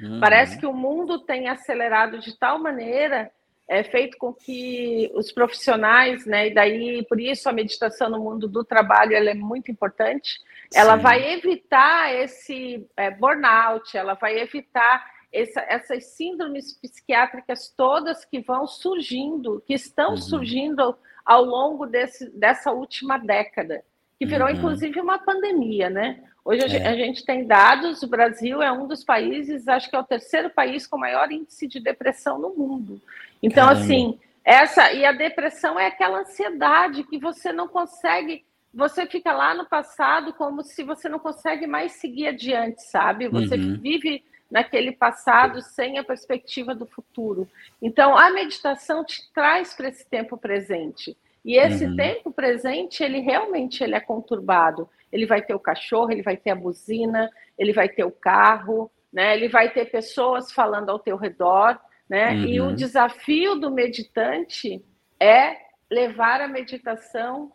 Uhum. 0.00 0.20
Parece 0.20 0.58
que 0.58 0.66
o 0.66 0.72
mundo 0.72 1.20
tem 1.20 1.48
acelerado 1.48 2.18
de 2.18 2.36
tal 2.36 2.58
maneira 2.58 3.30
é 3.68 3.82
feito 3.82 4.18
com 4.18 4.32
que 4.32 5.10
os 5.14 5.32
profissionais, 5.32 6.26
né, 6.26 6.48
e 6.48 6.54
daí 6.54 7.06
por 7.08 7.20
isso 7.20 7.48
a 7.48 7.52
meditação 7.52 8.10
no 8.10 8.18
mundo 8.18 8.48
do 8.48 8.64
trabalho 8.64 9.14
ela 9.14 9.30
é 9.30 9.34
muito 9.34 9.70
importante. 9.70 10.40
Ela 10.74 10.96
Sim. 10.96 11.02
vai 11.02 11.32
evitar 11.32 12.14
esse 12.14 12.86
é, 12.96 13.10
burnout, 13.10 13.96
ela 13.96 14.14
vai 14.14 14.38
evitar 14.38 15.04
essa, 15.32 15.60
essas 15.68 16.04
síndromes 16.16 16.78
psiquiátricas 16.80 17.72
todas 17.74 18.24
que 18.24 18.40
vão 18.40 18.66
surgindo, 18.66 19.62
que 19.66 19.74
estão 19.74 20.10
uhum. 20.10 20.16
surgindo 20.16 20.96
ao 21.24 21.44
longo 21.44 21.86
desse, 21.86 22.28
dessa 22.30 22.72
última 22.72 23.16
década, 23.16 23.82
que 24.18 24.26
virou 24.26 24.48
uhum. 24.48 24.54
inclusive 24.54 25.00
uma 25.00 25.18
pandemia, 25.18 25.88
né? 25.88 26.22
Hoje 26.44 26.76
é. 26.76 26.88
a 26.88 26.94
gente 26.94 27.24
tem 27.24 27.46
dados, 27.46 28.02
o 28.02 28.08
Brasil 28.08 28.60
é 28.60 28.70
um 28.72 28.88
dos 28.88 29.04
países, 29.04 29.68
acho 29.68 29.88
que 29.88 29.94
é 29.94 29.98
o 29.98 30.04
terceiro 30.04 30.50
país 30.50 30.86
com 30.86 30.98
maior 30.98 31.30
índice 31.30 31.68
de 31.68 31.78
depressão 31.78 32.38
no 32.38 32.50
mundo. 32.50 33.00
Então, 33.42 33.66
Caramba. 33.66 33.84
assim, 33.84 34.18
essa 34.44 34.92
e 34.92 35.04
a 35.04 35.12
depressão 35.12 35.78
é 35.78 35.86
aquela 35.86 36.20
ansiedade 36.20 37.04
que 37.04 37.18
você 37.18 37.52
não 37.52 37.68
consegue, 37.68 38.44
você 38.72 39.06
fica 39.06 39.32
lá 39.32 39.54
no 39.54 39.66
passado 39.66 40.32
como 40.34 40.62
se 40.62 40.82
você 40.82 41.08
não 41.08 41.18
consegue 41.18 41.66
mais 41.66 41.92
seguir 41.92 42.28
adiante, 42.28 42.82
sabe? 42.82 43.28
Você 43.28 43.56
uhum. 43.56 43.78
vive 43.80 44.24
naquele 44.50 44.92
passado 44.92 45.62
sem 45.62 45.98
a 45.98 46.04
perspectiva 46.04 46.74
do 46.74 46.86
futuro. 46.86 47.48
Então, 47.80 48.16
a 48.16 48.30
meditação 48.30 49.04
te 49.04 49.22
traz 49.32 49.72
para 49.74 49.88
esse 49.88 50.06
tempo 50.06 50.36
presente. 50.36 51.16
E 51.44 51.56
esse 51.56 51.86
uhum. 51.86 51.96
tempo 51.96 52.30
presente, 52.30 53.02
ele 53.02 53.20
realmente 53.20 53.82
ele 53.82 53.94
é 53.94 54.00
conturbado. 54.00 54.88
Ele 55.10 55.26
vai 55.26 55.42
ter 55.42 55.54
o 55.54 55.58
cachorro, 55.58 56.12
ele 56.12 56.22
vai 56.22 56.36
ter 56.36 56.50
a 56.50 56.54
buzina, 56.54 57.30
ele 57.58 57.72
vai 57.72 57.88
ter 57.88 58.04
o 58.04 58.10
carro, 58.10 58.90
né? 59.12 59.34
Ele 59.36 59.48
vai 59.48 59.70
ter 59.70 59.90
pessoas 59.90 60.52
falando 60.52 60.90
ao 60.90 60.98
teu 60.98 61.16
redor. 61.16 61.78
Né? 62.12 62.32
Uhum. 62.34 62.44
E 62.44 62.60
o 62.60 62.64
uhum. 62.66 62.74
desafio 62.74 63.54
do 63.54 63.70
meditante 63.70 64.84
é 65.18 65.56
levar 65.90 66.42
a 66.42 66.46
meditação 66.46 67.50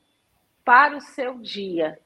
para 0.65 0.97
o 0.97 1.01
seu 1.01 1.37
dia, 1.37 1.99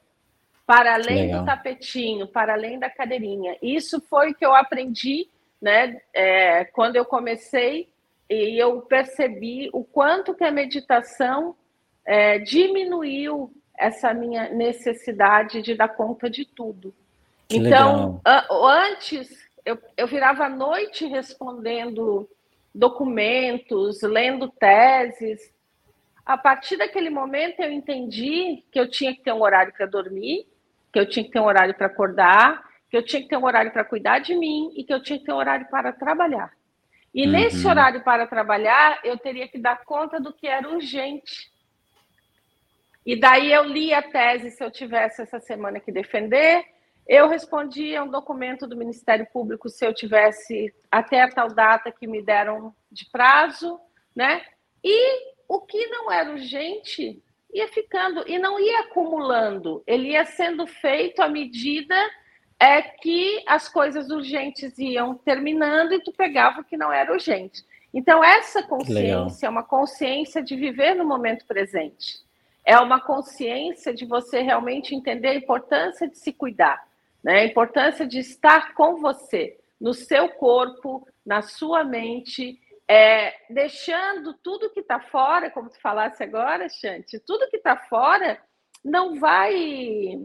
para 0.66 0.92
além 0.92 1.28
Legal. 1.28 1.40
do 1.40 1.46
tapetinho, 1.46 2.28
para 2.28 2.52
além 2.52 2.78
da 2.78 2.90
cadeirinha. 2.90 3.56
Isso 3.62 4.02
foi 4.02 4.32
o 4.32 4.34
que 4.34 4.44
eu 4.44 4.54
aprendi 4.54 5.30
né, 5.62 5.98
é, 6.12 6.66
quando 6.66 6.96
eu 6.96 7.06
comecei 7.06 7.88
e 8.28 8.62
eu 8.62 8.82
percebi 8.82 9.70
o 9.72 9.82
quanto 9.82 10.34
que 10.34 10.44
a 10.44 10.50
meditação 10.50 11.56
é, 12.04 12.38
diminuiu 12.38 13.50
essa 13.78 14.12
minha 14.12 14.50
necessidade 14.50 15.62
de 15.62 15.74
dar 15.74 15.88
conta 15.88 16.28
de 16.28 16.44
tudo. 16.44 16.94
Que 17.48 17.56
então, 17.56 18.20
antes 18.50 19.30
eu, 19.64 19.78
eu 19.96 20.06
virava 20.06 20.44
a 20.44 20.50
noite 20.50 21.06
respondendo 21.06 22.28
documentos, 22.74 24.02
lendo 24.02 24.48
teses. 24.48 25.52
A 26.24 26.38
partir 26.38 26.76
daquele 26.76 27.10
momento 27.10 27.60
eu 27.60 27.70
entendi 27.70 28.64
que 28.70 28.78
eu 28.78 28.88
tinha 28.88 29.14
que 29.14 29.22
ter 29.22 29.32
um 29.32 29.42
horário 29.42 29.72
para 29.72 29.86
dormir, 29.86 30.46
que 30.92 30.98
eu 30.98 31.08
tinha 31.08 31.24
que 31.24 31.30
ter 31.30 31.40
um 31.40 31.46
horário 31.46 31.74
para 31.74 31.86
acordar, 31.86 32.62
que 32.90 32.96
eu 32.96 33.02
tinha 33.02 33.22
que 33.22 33.28
ter 33.28 33.36
um 33.36 33.44
horário 33.44 33.72
para 33.72 33.84
cuidar 33.84 34.18
de 34.18 34.34
mim 34.34 34.72
e 34.76 34.84
que 34.84 34.92
eu 34.92 35.02
tinha 35.02 35.18
que 35.18 35.24
ter 35.24 35.32
um 35.32 35.36
horário 35.36 35.66
para 35.70 35.92
trabalhar. 35.92 36.52
E 37.14 37.26
uhum. 37.26 37.32
nesse 37.32 37.66
horário 37.66 38.02
para 38.02 38.26
trabalhar, 38.26 39.00
eu 39.04 39.18
teria 39.18 39.48
que 39.48 39.58
dar 39.58 39.84
conta 39.84 40.20
do 40.20 40.32
que 40.32 40.46
era 40.46 40.68
urgente. 40.68 41.50
E 43.04 43.18
daí 43.18 43.52
eu 43.52 43.64
li 43.64 43.92
a 43.92 44.00
tese 44.00 44.50
se 44.50 44.62
eu 44.62 44.70
tivesse 44.70 45.22
essa 45.22 45.40
semana 45.40 45.80
que 45.80 45.90
defender, 45.90 46.64
eu 47.06 47.28
respondi 47.28 47.96
a 47.96 48.04
um 48.04 48.10
documento 48.10 48.66
do 48.66 48.76
Ministério 48.76 49.26
Público 49.32 49.68
se 49.68 49.84
eu 49.84 49.92
tivesse 49.92 50.72
até 50.90 51.22
a 51.22 51.30
tal 51.30 51.48
data 51.48 51.90
que 51.90 52.06
me 52.06 52.22
deram 52.22 52.74
de 52.90 53.06
prazo, 53.10 53.80
né? 54.14 54.42
E 54.84 55.32
o 55.48 55.60
que 55.60 55.86
não 55.88 56.10
era 56.10 56.30
urgente 56.30 57.22
ia 57.52 57.68
ficando 57.68 58.24
e 58.26 58.38
não 58.38 58.58
ia 58.58 58.80
acumulando, 58.80 59.82
ele 59.86 60.12
ia 60.12 60.24
sendo 60.24 60.66
feito 60.66 61.20
à 61.20 61.28
medida 61.28 61.94
é 62.58 62.80
que 62.80 63.42
as 63.46 63.68
coisas 63.68 64.08
urgentes 64.08 64.78
iam 64.78 65.16
terminando 65.16 65.92
e 65.92 66.02
tu 66.02 66.12
pegava 66.12 66.60
o 66.60 66.64
que 66.64 66.76
não 66.76 66.92
era 66.92 67.12
urgente. 67.12 67.64
Então 67.92 68.22
essa 68.22 68.62
consciência 68.62 69.46
é 69.46 69.50
uma 69.50 69.64
consciência 69.64 70.40
de 70.42 70.54
viver 70.54 70.94
no 70.94 71.04
momento 71.04 71.44
presente. 71.44 72.22
É 72.64 72.78
uma 72.78 73.00
consciência 73.00 73.92
de 73.92 74.06
você 74.06 74.40
realmente 74.40 74.94
entender 74.94 75.28
a 75.28 75.34
importância 75.34 76.08
de 76.08 76.16
se 76.16 76.32
cuidar 76.32 76.80
né? 77.22 77.40
A 77.40 77.44
importância 77.44 78.06
de 78.06 78.18
estar 78.18 78.74
com 78.74 78.96
você, 78.96 79.58
no 79.80 79.94
seu 79.94 80.28
corpo, 80.28 81.06
na 81.24 81.42
sua 81.42 81.84
mente, 81.84 82.58
é, 82.88 83.34
deixando 83.48 84.34
tudo 84.34 84.70
que 84.70 84.80
está 84.80 85.00
fora, 85.00 85.50
como 85.50 85.70
tu 85.70 85.80
falasse 85.80 86.22
agora, 86.22 86.68
Chante, 86.68 87.18
tudo 87.20 87.48
que 87.48 87.56
está 87.56 87.76
fora 87.76 88.40
não 88.84 89.18
vai 89.18 90.18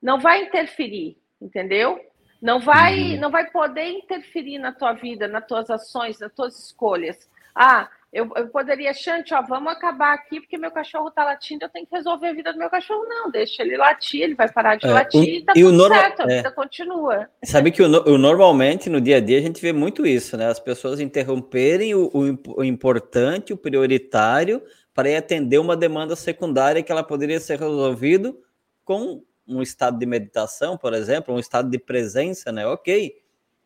não 0.00 0.20
vai 0.20 0.42
interferir, 0.42 1.16
entendeu? 1.40 1.98
Não 2.40 2.60
vai, 2.60 3.14
uhum. 3.14 3.20
não 3.20 3.30
vai 3.30 3.50
poder 3.50 3.88
interferir 3.88 4.58
na 4.58 4.70
tua 4.70 4.92
vida, 4.92 5.26
nas 5.26 5.46
tuas 5.46 5.70
ações, 5.70 6.18
nas 6.18 6.30
tuas 6.34 6.66
escolhas. 6.66 7.26
Ah, 7.54 7.88
eu, 8.14 8.30
eu 8.36 8.46
poderia, 8.46 8.94
Chante, 8.94 9.34
ó, 9.34 9.42
vamos 9.42 9.72
acabar 9.72 10.14
aqui 10.14 10.40
porque 10.40 10.56
meu 10.56 10.70
cachorro 10.70 11.10
tá 11.10 11.24
latindo, 11.24 11.64
eu 11.64 11.68
tenho 11.68 11.84
que 11.84 11.96
resolver 11.96 12.28
a 12.28 12.32
vida 12.32 12.52
do 12.52 12.58
meu 12.60 12.70
cachorro. 12.70 13.04
Não, 13.08 13.28
deixa 13.28 13.62
ele 13.62 13.76
latir, 13.76 14.22
ele 14.22 14.36
vai 14.36 14.48
parar 14.48 14.76
de 14.76 14.86
é, 14.86 14.92
latir 14.92 15.28
e 15.28 15.42
tá 15.42 15.52
tudo 15.52 15.72
norma, 15.72 15.96
certo, 15.96 16.20
a 16.20 16.30
é, 16.30 16.36
vida 16.36 16.52
continua. 16.52 17.28
Sabe 17.44 17.72
que 17.72 17.82
o, 17.82 17.86
o, 17.86 18.16
normalmente 18.16 18.88
no 18.88 19.00
dia 19.00 19.16
a 19.16 19.20
dia 19.20 19.38
a 19.38 19.42
gente 19.42 19.60
vê 19.60 19.72
muito 19.72 20.06
isso, 20.06 20.36
né? 20.36 20.46
As 20.46 20.60
pessoas 20.60 21.00
interromperem 21.00 21.96
o, 21.96 22.08
o, 22.14 22.60
o 22.60 22.64
importante, 22.64 23.52
o 23.52 23.56
prioritário, 23.56 24.62
para 24.94 25.10
ir 25.10 25.16
atender 25.16 25.58
uma 25.58 25.76
demanda 25.76 26.14
secundária 26.14 26.84
que 26.84 26.92
ela 26.92 27.02
poderia 27.02 27.40
ser 27.40 27.58
resolvido 27.58 28.38
com 28.84 29.24
um 29.44 29.60
estado 29.60 29.98
de 29.98 30.06
meditação, 30.06 30.78
por 30.78 30.94
exemplo, 30.94 31.34
um 31.34 31.40
estado 31.40 31.68
de 31.68 31.80
presença, 31.80 32.52
né? 32.52 32.64
Ok, 32.64 33.12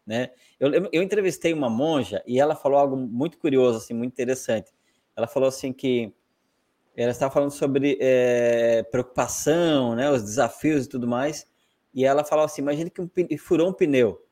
né? 0.08 0.30
Eu, 0.58 0.88
eu 0.90 1.02
entrevistei 1.02 1.52
uma 1.52 1.68
monja 1.68 2.22
e 2.26 2.40
ela 2.40 2.56
falou 2.56 2.78
algo 2.78 2.96
muito 2.96 3.36
curioso, 3.36 3.76
assim, 3.76 3.92
muito 3.92 4.10
interessante. 4.10 4.72
Ela 5.14 5.26
falou 5.26 5.50
assim 5.50 5.70
que 5.70 6.14
ela 6.96 7.10
estava 7.10 7.30
falando 7.30 7.50
sobre 7.50 7.98
é, 8.00 8.82
preocupação, 8.84 9.94
né? 9.94 10.10
Os 10.10 10.22
desafios 10.22 10.86
e 10.86 10.88
tudo 10.88 11.06
mais. 11.06 11.46
E 11.92 12.06
ela 12.06 12.24
falou 12.24 12.46
assim: 12.46 12.62
imagine 12.62 12.88
que 12.88 13.02
um, 13.02 13.10
furou 13.38 13.68
um 13.68 13.72
pneu, 13.72 14.24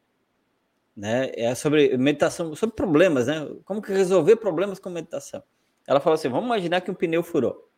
né? 0.97 1.31
É 1.35 1.55
sobre 1.55 1.95
meditação, 1.99 2.57
sobre 2.57 2.75
problemas, 2.75 3.27
né? 3.27 3.47
Como 3.67 3.83
que 3.83 3.93
resolver 3.93 4.37
problemas 4.37 4.79
com 4.79 4.89
meditação? 4.89 5.43
Ela 5.87 6.01
falou 6.01 6.15
assim: 6.15 6.31
vamos 6.31 6.47
imaginar 6.47 6.81
que 6.81 6.91
um 6.91 6.95
pneu 6.95 7.23
furou. 7.23 7.69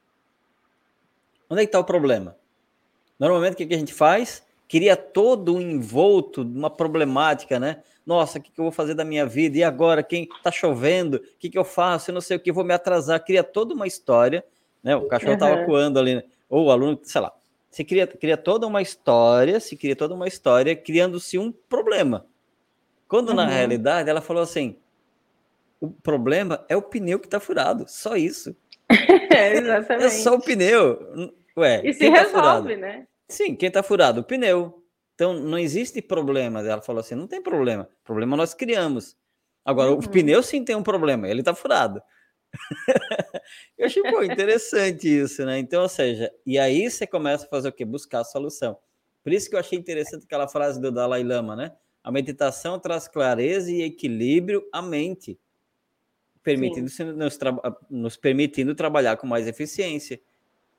Onde 1.51 1.63
é 1.63 1.65
que 1.65 1.69
está 1.69 1.81
o 1.81 1.85
problema? 1.85 2.37
Normalmente, 3.19 3.55
o 3.55 3.57
que, 3.57 3.75
a 3.75 3.79
gente 3.79 3.93
faz? 3.93 4.47
Cria 4.69 4.97
todo 4.97 5.57
um 5.57 5.61
envolto 5.61 6.43
uma 6.43 6.69
problemática, 6.69 7.59
né? 7.59 7.83
Nossa, 8.05 8.39
o 8.39 8.43
que, 8.43 8.51
que 8.53 8.61
eu 8.61 8.65
vou 8.65 8.73
fazer 8.73 8.95
da 8.95 9.05
minha 9.05 9.25
vida? 9.25 9.59
E 9.59 9.65
agora? 9.65 10.03
Quem 10.03 10.25
está 10.25 10.51
chovendo? 10.51 11.17
O 11.17 11.23
que, 11.39 11.51
que 11.51 11.59
eu 11.59 11.65
faço? 11.65 12.11
Eu 12.11 12.15
não 12.15 12.21
sei 12.21 12.37
o 12.37 12.41
que, 12.41 12.53
vou 12.53 12.65
me 12.65 12.75
atrasar. 12.75 13.25
Cria 13.25 13.43
toda 13.43 13.75
uma 13.75 13.87
história, 13.87 14.45
né? 14.83 14.95
O 14.95 15.07
cachorro 15.07 15.35
estava 15.35 15.61
uhum. 15.61 15.67
coando 15.67 15.99
ali, 15.99 16.17
né? 16.17 16.23
ou 16.49 16.67
o 16.67 16.71
aluno, 16.71 16.99
sei 17.03 17.21
lá. 17.21 17.33
Você 17.71 17.85
cria, 17.85 18.07
cria 18.07 18.37
toda 18.37 18.67
uma 18.67 18.81
história, 18.81 19.61
se 19.61 19.77
cria 19.77 19.95
toda 19.95 20.15
uma 20.15 20.27
história, 20.27 20.75
criando-se 20.75 21.39
um 21.39 21.53
problema. 21.53 22.27
Quando, 23.07 23.31
uhum. 23.31 23.35
na 23.37 23.47
realidade, 23.47 24.09
ela 24.09 24.21
falou 24.21 24.43
assim: 24.43 24.77
o 25.81 25.91
problema 25.91 26.65
é 26.69 26.77
o 26.77 26.83
pneu 26.83 27.19
que 27.19 27.27
está 27.27 27.39
furado, 27.39 27.85
só 27.89 28.17
isso. 28.17 28.57
É, 29.31 29.53
exatamente. 29.53 30.07
é 30.07 30.11
só 30.11 30.35
o 30.35 30.41
pneu. 30.41 31.33
Ué, 31.57 31.83
e 31.85 31.93
se 31.93 32.11
tá 32.11 32.23
resolve, 32.23 32.75
tá 32.75 32.81
né? 32.81 33.07
Sim, 33.29 33.55
quem 33.55 33.69
está 33.69 33.83
furado? 33.83 34.21
O 34.21 34.25
pneu. 34.25 34.83
Então, 35.15 35.35
não 35.35 35.59
existe 35.59 36.01
problema. 36.01 36.61
Ela 36.61 36.81
falou 36.81 37.01
assim: 37.01 37.15
não 37.15 37.27
tem 37.27 37.43
problema. 37.43 37.89
Problema 38.05 38.37
nós 38.37 38.55
criamos. 38.55 39.17
Agora, 39.65 39.91
uhum. 39.91 39.99
o 39.99 40.09
pneu 40.09 40.43
sim 40.43 40.65
tem 40.65 40.75
um 40.75 40.83
problema, 40.83 41.29
ele 41.29 41.41
está 41.41 41.55
furado. 41.55 42.01
eu 43.77 43.85
achei 43.85 44.03
pô, 44.03 44.23
interessante 44.23 45.07
isso, 45.07 45.45
né? 45.45 45.59
Então, 45.59 45.83
ou 45.83 45.89
seja, 45.91 46.33
e 46.47 46.59
aí 46.59 46.91
você 46.91 47.07
começa 47.07 47.45
a 47.45 47.49
fazer 47.49 47.69
o 47.69 47.73
quê? 47.73 47.85
Buscar 47.85 48.21
a 48.21 48.25
solução. 48.25 48.79
Por 49.23 49.31
isso 49.31 49.51
que 49.51 49.55
eu 49.55 49.61
achei 49.61 49.79
interessante 49.79 50.25
aquela 50.25 50.49
frase 50.49 50.81
do 50.81 50.91
Dalai 50.91 51.23
Lama, 51.23 51.55
né? 51.55 51.73
A 52.03 52.11
meditação 52.11 52.79
traz 52.79 53.07
clareza 53.07 53.71
e 53.71 53.83
equilíbrio 53.83 54.67
à 54.73 54.81
mente, 54.81 55.39
permitindo 56.43 56.89
nos, 57.15 57.39
nos 57.91 58.17
permitindo 58.17 58.75
trabalhar 58.75 59.19
com 59.19 59.27
mais 59.27 59.47
eficiência. 59.47 60.19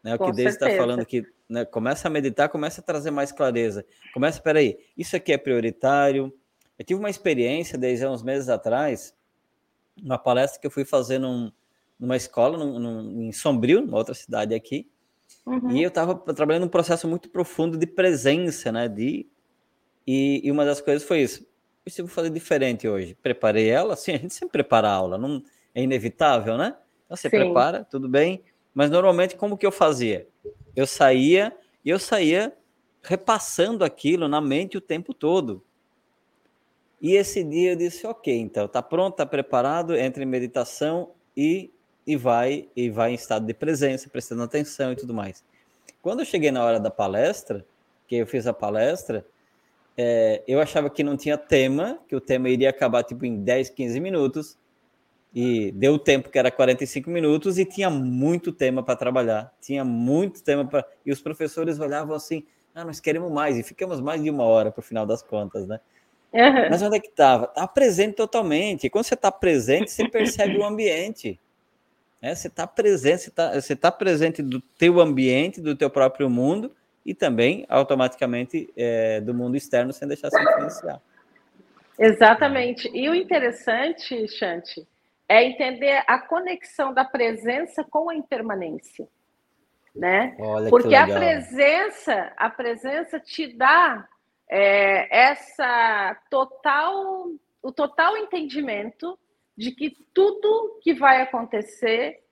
Né? 0.03 0.15
O 0.15 0.17
que 0.17 0.31
Deus 0.31 0.53
está 0.53 0.67
falando 0.71 1.05
que 1.05 1.23
né, 1.49 1.65
começa 1.65 2.07
a 2.07 2.11
meditar, 2.11 2.47
começa 2.47 2.79
a 2.79 2.83
trazer 2.83 3.11
mais 3.11 3.31
clareza. 3.31 3.85
Começa, 4.13 4.41
peraí, 4.41 4.77
isso 4.97 5.15
aqui 5.15 5.33
é 5.33 5.37
prioritário. 5.37 6.33
Eu 6.77 6.85
tive 6.85 6.99
uma 6.99 7.09
experiência 7.09 7.77
desde 7.77 8.05
uns 8.05 8.21
meses 8.21 8.47
atrás, 8.47 9.13
uma 10.01 10.17
palestra 10.17 10.61
que 10.61 10.67
eu 10.67 10.71
fui 10.71 10.85
fazer 10.85 11.17
num, 11.17 11.51
numa 11.99 12.15
escola 12.15 12.57
num, 12.57 12.79
num, 12.79 13.21
em 13.23 13.31
Sombrio, 13.31 13.83
uma 13.83 13.97
outra 13.97 14.13
cidade 14.13 14.53
aqui, 14.53 14.87
uhum. 15.45 15.71
e 15.71 15.83
eu 15.83 15.89
estava 15.89 16.15
trabalhando 16.33 16.65
um 16.65 16.69
processo 16.69 17.07
muito 17.07 17.29
profundo 17.29 17.77
de 17.77 17.87
presença, 17.87 18.71
né? 18.71 18.87
De, 18.87 19.27
e, 20.07 20.41
e 20.43 20.51
uma 20.51 20.63
das 20.63 20.79
coisas 20.79 21.05
foi 21.05 21.21
isso. 21.21 21.45
Eu 21.97 22.05
vou 22.05 22.13
fazer 22.13 22.29
diferente 22.29 22.87
hoje. 22.87 23.17
Preparei 23.21 23.67
ela, 23.67 23.95
sim, 23.95 24.11
a 24.13 24.17
gente 24.17 24.33
sempre 24.33 24.51
prepara 24.51 24.87
a 24.87 24.93
aula, 24.93 25.17
não 25.17 25.43
é 25.73 25.81
inevitável, 25.81 26.57
né? 26.57 26.75
Então 27.05 27.17
você 27.17 27.29
Sim. 27.29 27.37
prepara, 27.37 27.83
tudo 27.83 28.07
bem. 28.07 28.43
Mas 28.79 28.89
normalmente, 28.89 29.35
como 29.35 29.57
que 29.57 29.65
eu 29.65 29.73
fazia? 29.73 30.25
Eu 30.73 30.87
saía 30.87 31.53
e 31.83 31.89
eu 31.89 31.99
saía 31.99 32.53
repassando 33.03 33.83
aquilo 33.83 34.25
na 34.29 34.39
mente 34.39 34.77
o 34.77 34.81
tempo 34.81 35.13
todo. 35.13 35.61
E 37.01 37.13
esse 37.13 37.43
dia 37.43 37.73
eu 37.73 37.75
disse, 37.75 38.07
ok, 38.07 38.33
então 38.33 38.69
tá 38.69 38.81
pronto, 38.81 39.17
tá 39.17 39.25
preparado, 39.25 39.97
entra 39.97 40.23
em 40.23 40.25
meditação 40.25 41.11
e, 41.35 41.69
e 42.07 42.15
vai 42.15 42.69
e 42.73 42.89
vai 42.89 43.11
em 43.11 43.15
estado 43.15 43.45
de 43.45 43.53
presença, 43.53 44.09
prestando 44.09 44.43
atenção 44.43 44.93
e 44.93 44.95
tudo 44.95 45.13
mais. 45.13 45.43
Quando 46.01 46.21
eu 46.21 46.25
cheguei 46.25 46.49
na 46.49 46.63
hora 46.63 46.79
da 46.79 46.89
palestra, 46.89 47.65
que 48.07 48.15
eu 48.15 48.25
fiz 48.25 48.47
a 48.47 48.53
palestra, 48.53 49.25
é, 49.97 50.41
eu 50.47 50.61
achava 50.61 50.89
que 50.89 51.03
não 51.03 51.17
tinha 51.17 51.37
tema, 51.37 51.99
que 52.07 52.15
o 52.15 52.21
tema 52.21 52.47
iria 52.47 52.69
acabar 52.69 53.03
tipo 53.03 53.25
em 53.25 53.43
10, 53.43 53.71
15 53.71 53.99
minutos 53.99 54.57
e 55.33 55.71
deu 55.73 55.93
o 55.93 55.99
tempo 55.99 56.29
que 56.29 56.39
era 56.39 56.49
45 56.49 57.09
minutos 57.09 57.59
e 57.59 57.65
tinha 57.65 57.89
muito 57.89 58.51
tema 58.51 58.81
para 58.81 58.95
trabalhar, 58.95 59.53
tinha 59.61 59.83
muito 59.83 60.43
tema 60.43 60.65
para 60.65 60.85
e 61.05 61.11
os 61.11 61.21
professores 61.21 61.79
olhavam 61.79 62.15
assim, 62.15 62.45
ah, 62.73 62.83
nós 62.83 62.99
queremos 62.99 63.31
mais 63.31 63.57
e 63.57 63.63
ficamos 63.63 63.99
mais 64.01 64.23
de 64.23 64.29
uma 64.29 64.43
hora 64.43 64.71
para 64.71 64.79
o 64.79 64.83
final 64.83 65.05
das 65.05 65.21
contas, 65.21 65.67
né? 65.67 65.79
Uhum. 66.33 66.69
Mas 66.69 66.81
onde 66.81 66.97
é 66.97 66.99
que 66.99 67.07
estava? 67.07 67.45
Estava 67.45 67.67
presente 67.67 68.15
totalmente. 68.15 68.85
E 68.85 68.89
quando 68.89 69.03
você 69.03 69.15
está 69.15 69.31
presente, 69.31 69.91
você 69.91 70.07
percebe 70.07 70.57
o 70.57 70.63
ambiente. 70.63 71.39
Né? 72.21 72.35
Você 72.35 72.47
está 72.47 72.67
presente, 72.67 73.23
você 73.23 73.29
está 73.29 73.53
você 73.59 73.75
tá 73.75 73.91
presente 73.91 74.41
do 74.41 74.61
teu 74.61 74.99
ambiente, 74.99 75.59
do 75.59 75.75
teu 75.75 75.89
próprio 75.89 76.29
mundo 76.29 76.71
e 77.05 77.13
também 77.15 77.65
automaticamente 77.67 78.69
é, 78.77 79.19
do 79.21 79.33
mundo 79.33 79.57
externo 79.57 79.91
sem 79.91 80.07
deixar 80.07 80.29
se 80.29 80.39
influenciar. 80.39 81.01
Exatamente. 81.97 82.89
E 82.93 83.09
o 83.09 83.15
interessante, 83.15 84.27
Chante, 84.27 84.87
é 85.29 85.43
entender 85.43 86.03
a 86.07 86.17
conexão 86.17 86.91
da 86.91 87.05
presença 87.05 87.83
com 87.83 88.09
a 88.09 88.15
impermanência, 88.15 89.07
né? 89.95 90.35
Olha 90.39 90.71
Porque 90.71 90.95
a 90.95 91.05
presença, 91.05 92.33
a 92.35 92.49
presença 92.49 93.19
te 93.19 93.55
dá 93.55 94.09
é, 94.49 95.29
essa 95.29 96.19
total, 96.31 97.27
o 97.61 97.71
total 97.71 98.17
entendimento 98.17 99.17
de 99.55 99.71
que 99.71 99.95
tudo 100.15 100.79
que 100.81 100.95
vai 100.95 101.21
acontecer 101.21 102.23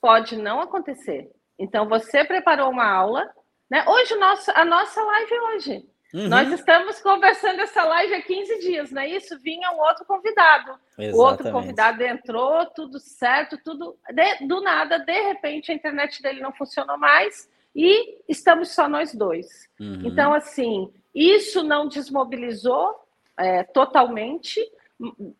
pode 0.00 0.36
não 0.36 0.60
acontecer. 0.60 1.32
Então 1.58 1.88
você 1.88 2.24
preparou 2.24 2.70
uma 2.70 2.88
aula, 2.88 3.28
né? 3.68 3.84
Hoje 3.88 4.14
nosso, 4.14 4.52
a 4.54 4.64
nossa 4.64 5.02
live 5.02 5.40
hoje 5.40 5.89
Uhum. 6.12 6.28
Nós 6.28 6.52
estamos 6.52 7.00
conversando 7.00 7.60
essa 7.60 7.84
live 7.84 8.14
há 8.14 8.22
15 8.22 8.58
dias, 8.58 8.90
não 8.90 9.02
é 9.02 9.08
isso? 9.08 9.38
Vinha 9.40 9.70
um 9.70 9.78
outro 9.78 10.04
convidado. 10.04 10.72
Exatamente. 10.98 11.14
O 11.14 11.18
outro 11.18 11.52
convidado 11.52 12.02
entrou, 12.02 12.66
tudo 12.66 12.98
certo, 12.98 13.58
tudo. 13.62 13.96
De, 14.12 14.46
do 14.46 14.60
nada, 14.60 14.98
de 14.98 15.20
repente, 15.22 15.70
a 15.70 15.74
internet 15.74 16.20
dele 16.20 16.40
não 16.40 16.52
funcionou 16.52 16.98
mais 16.98 17.48
e 17.74 18.18
estamos 18.28 18.70
só 18.70 18.88
nós 18.88 19.14
dois. 19.14 19.68
Uhum. 19.78 20.02
Então, 20.04 20.34
assim, 20.34 20.92
isso 21.14 21.62
não 21.62 21.86
desmobilizou 21.86 22.94
é, 23.38 23.62
totalmente. 23.62 24.60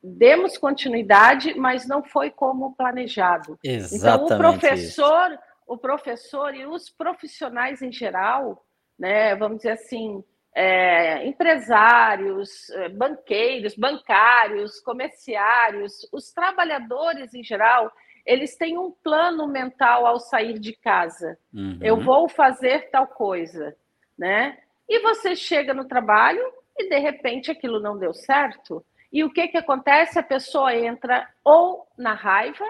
Demos 0.02 0.56
continuidade, 0.56 1.54
mas 1.54 1.86
não 1.86 2.02
foi 2.02 2.30
como 2.30 2.74
planejado. 2.74 3.58
Exatamente 3.62 4.24
então, 4.24 4.24
o 4.24 4.38
professor, 4.38 5.32
isso. 5.32 5.40
o 5.66 5.76
professor 5.76 6.54
e 6.54 6.64
os 6.64 6.88
profissionais 6.88 7.82
em 7.82 7.92
geral, 7.92 8.64
né, 8.98 9.34
vamos 9.34 9.58
dizer 9.58 9.72
assim, 9.72 10.24
é, 10.54 11.26
empresários, 11.26 12.70
é, 12.70 12.88
banqueiros, 12.88 13.74
bancários, 13.76 14.80
comerciários, 14.80 16.08
os 16.12 16.32
trabalhadores 16.32 17.34
em 17.34 17.42
geral, 17.42 17.92
eles 18.26 18.56
têm 18.56 18.76
um 18.76 18.90
plano 18.90 19.46
mental 19.46 20.06
ao 20.06 20.18
sair 20.18 20.58
de 20.58 20.72
casa. 20.72 21.38
Uhum. 21.52 21.78
Eu 21.80 22.00
vou 22.00 22.28
fazer 22.28 22.90
tal 22.90 23.06
coisa, 23.06 23.76
né? 24.18 24.58
E 24.88 25.00
você 25.00 25.36
chega 25.36 25.72
no 25.72 25.86
trabalho 25.86 26.42
e 26.76 26.88
de 26.88 26.98
repente 26.98 27.50
aquilo 27.50 27.80
não 27.80 27.98
deu 27.98 28.12
certo. 28.12 28.84
E 29.12 29.24
o 29.24 29.30
que 29.30 29.48
que 29.48 29.56
acontece? 29.56 30.18
A 30.18 30.22
pessoa 30.22 30.74
entra 30.74 31.28
ou 31.44 31.86
na 31.96 32.14
raiva, 32.14 32.64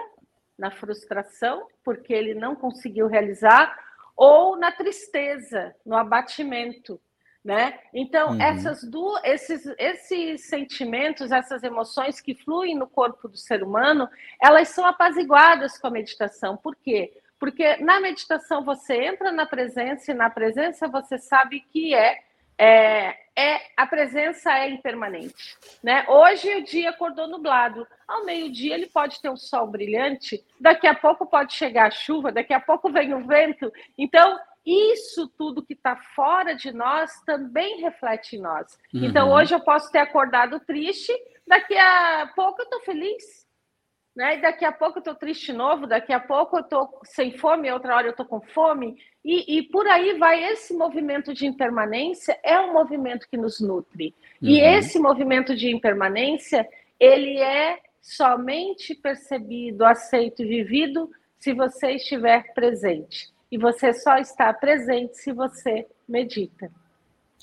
na 0.57 0.71
frustração, 0.71 1.67
porque 1.83 2.13
ele 2.13 2.33
não 2.33 2.55
conseguiu 2.55 3.07
realizar, 3.07 3.77
ou 4.15 4.55
na 4.55 4.71
tristeza, 4.71 5.75
no 5.85 5.95
abatimento 5.95 6.99
né? 7.43 7.79
Então, 7.93 8.31
uhum. 8.31 8.41
essas 8.41 8.83
duas, 8.83 9.23
esses, 9.23 9.65
esses 9.77 10.45
sentimentos, 10.45 11.31
essas 11.31 11.63
emoções 11.63 12.21
que 12.21 12.35
fluem 12.35 12.75
no 12.75 12.87
corpo 12.87 13.27
do 13.27 13.37
ser 13.37 13.63
humano, 13.63 14.07
elas 14.39 14.69
são 14.69 14.85
apaziguadas 14.85 15.77
com 15.77 15.87
a 15.87 15.91
meditação. 15.91 16.55
Por 16.55 16.75
quê? 16.75 17.11
Porque 17.39 17.77
na 17.77 17.99
meditação 17.99 18.63
você 18.63 19.05
entra 19.05 19.31
na 19.31 19.47
presença 19.47 20.11
e 20.11 20.15
na 20.15 20.29
presença 20.29 20.87
você 20.87 21.17
sabe 21.17 21.61
que 21.61 21.95
é 21.95 22.19
é, 22.63 23.17
é, 23.35 23.59
a 23.75 23.87
presença 23.87 24.55
é 24.55 24.69
impermanente. 24.69 25.57
Né? 25.81 26.05
Hoje 26.07 26.53
o 26.57 26.63
dia 26.63 26.91
acordou 26.91 27.27
nublado. 27.27 27.87
Ao 28.07 28.23
meio-dia 28.23 28.75
ele 28.75 28.85
pode 28.85 29.19
ter 29.19 29.29
um 29.29 29.35
sol 29.35 29.65
brilhante, 29.65 30.45
daqui 30.59 30.85
a 30.85 30.93
pouco 30.93 31.25
pode 31.25 31.53
chegar 31.53 31.87
a 31.87 31.91
chuva, 31.91 32.31
daqui 32.31 32.53
a 32.53 32.59
pouco 32.59 32.91
vem 32.91 33.15
o 33.15 33.25
vento. 33.25 33.73
Então, 33.97 34.39
isso 34.65 35.27
tudo 35.37 35.65
que 35.65 35.73
está 35.73 35.95
fora 35.95 36.53
de 36.55 36.71
nós 36.71 37.21
também 37.25 37.81
reflete 37.81 38.35
em 38.35 38.41
nós. 38.41 38.77
Uhum. 38.93 39.05
Então, 39.05 39.31
hoje 39.31 39.55
eu 39.55 39.59
posso 39.59 39.91
ter 39.91 39.99
acordado 39.99 40.59
triste, 40.59 41.11
daqui 41.47 41.75
a 41.75 42.31
pouco 42.35 42.61
eu 42.61 42.65
estou 42.65 42.81
feliz. 42.81 43.41
Né? 44.15 44.37
E 44.37 44.41
daqui 44.41 44.65
a 44.65 44.71
pouco 44.71 44.97
eu 44.97 45.01
estou 45.01 45.15
triste 45.15 45.47
de 45.47 45.53
novo, 45.53 45.87
daqui 45.87 46.11
a 46.11 46.19
pouco 46.19 46.57
eu 46.57 46.61
estou 46.61 46.99
sem 47.03 47.31
fome, 47.37 47.71
outra 47.71 47.95
hora 47.95 48.07
eu 48.07 48.11
estou 48.11 48.25
com 48.25 48.41
fome. 48.41 48.97
E, 49.23 49.57
e, 49.57 49.63
por 49.63 49.87
aí 49.87 50.17
vai. 50.17 50.43
Esse 50.43 50.73
movimento 50.73 51.33
de 51.33 51.45
impermanência 51.45 52.37
é 52.43 52.59
um 52.59 52.73
movimento 52.73 53.27
que 53.29 53.37
nos 53.37 53.61
nutre. 53.61 54.13
Uhum. 54.41 54.49
E 54.49 54.59
esse 54.59 54.99
movimento 54.99 55.55
de 55.55 55.73
impermanência, 55.73 56.67
ele 56.99 57.37
é 57.37 57.79
somente 58.01 58.93
percebido, 58.95 59.85
aceito 59.85 60.41
e 60.41 60.47
vivido 60.47 61.09
se 61.37 61.53
você 61.53 61.93
estiver 61.93 62.53
presente. 62.53 63.30
E 63.51 63.57
você 63.57 63.93
só 63.93 64.17
está 64.17 64.53
presente 64.53 65.17
se 65.17 65.31
você 65.31 65.85
medita. 66.07 66.71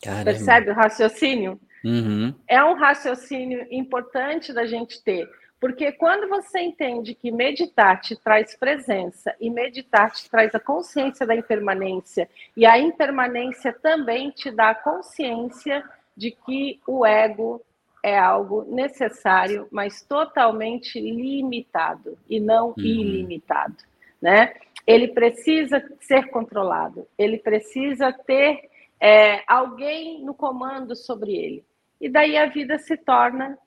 Caramba. 0.03 0.25
Percebe 0.25 0.71
o 0.71 0.75
raciocínio? 0.75 1.61
Uhum. 1.85 2.35
É 2.47 2.63
um 2.63 2.75
raciocínio 2.75 3.67
importante 3.71 4.53
da 4.53 4.67
gente 4.67 5.03
ter. 5.03 5.29
Porque 5.61 5.91
quando 5.91 6.29
você 6.29 6.61
entende 6.61 7.15
que 7.15 7.33
meditar 7.33 8.01
te 8.01 8.15
traz 8.17 8.57
presença 8.57 9.35
e 9.41 9.51
meditar 9.51 10.13
te 10.13 10.31
traz 10.31 10.55
a 10.55 10.61
consciência 10.61 11.27
da 11.27 11.35
impermanência, 11.35 12.29
e 12.57 12.65
a 12.65 12.79
impermanência 12.79 13.73
também 13.73 14.31
te 14.31 14.51
dá 14.53 14.71
a 14.71 14.75
consciência 14.75 15.85
de 16.17 16.31
que 16.31 16.81
o 16.87 17.05
ego 17.05 17.61
é 18.03 18.17
algo 18.17 18.65
necessário, 18.73 19.67
mas 19.71 20.03
totalmente 20.03 21.01
limitado 21.01 22.17
e 22.29 22.39
não 22.39 22.69
uhum. 22.69 22.75
ilimitado, 22.79 23.77
né? 24.23 24.55
Ele 24.89 25.09
precisa 25.09 25.85
ser 26.01 26.31
controlado, 26.31 27.07
ele 27.19 27.37
precisa 27.37 28.11
ter 28.11 28.71
é, 28.99 29.43
alguém 29.47 30.25
no 30.25 30.33
comando 30.33 30.97
sobre 30.97 31.37
ele. 31.37 31.65
E 32.01 32.09
daí 32.09 32.39
a 32.39 32.47
vida 32.47 32.79
se 32.79 32.97
torna 32.97 33.59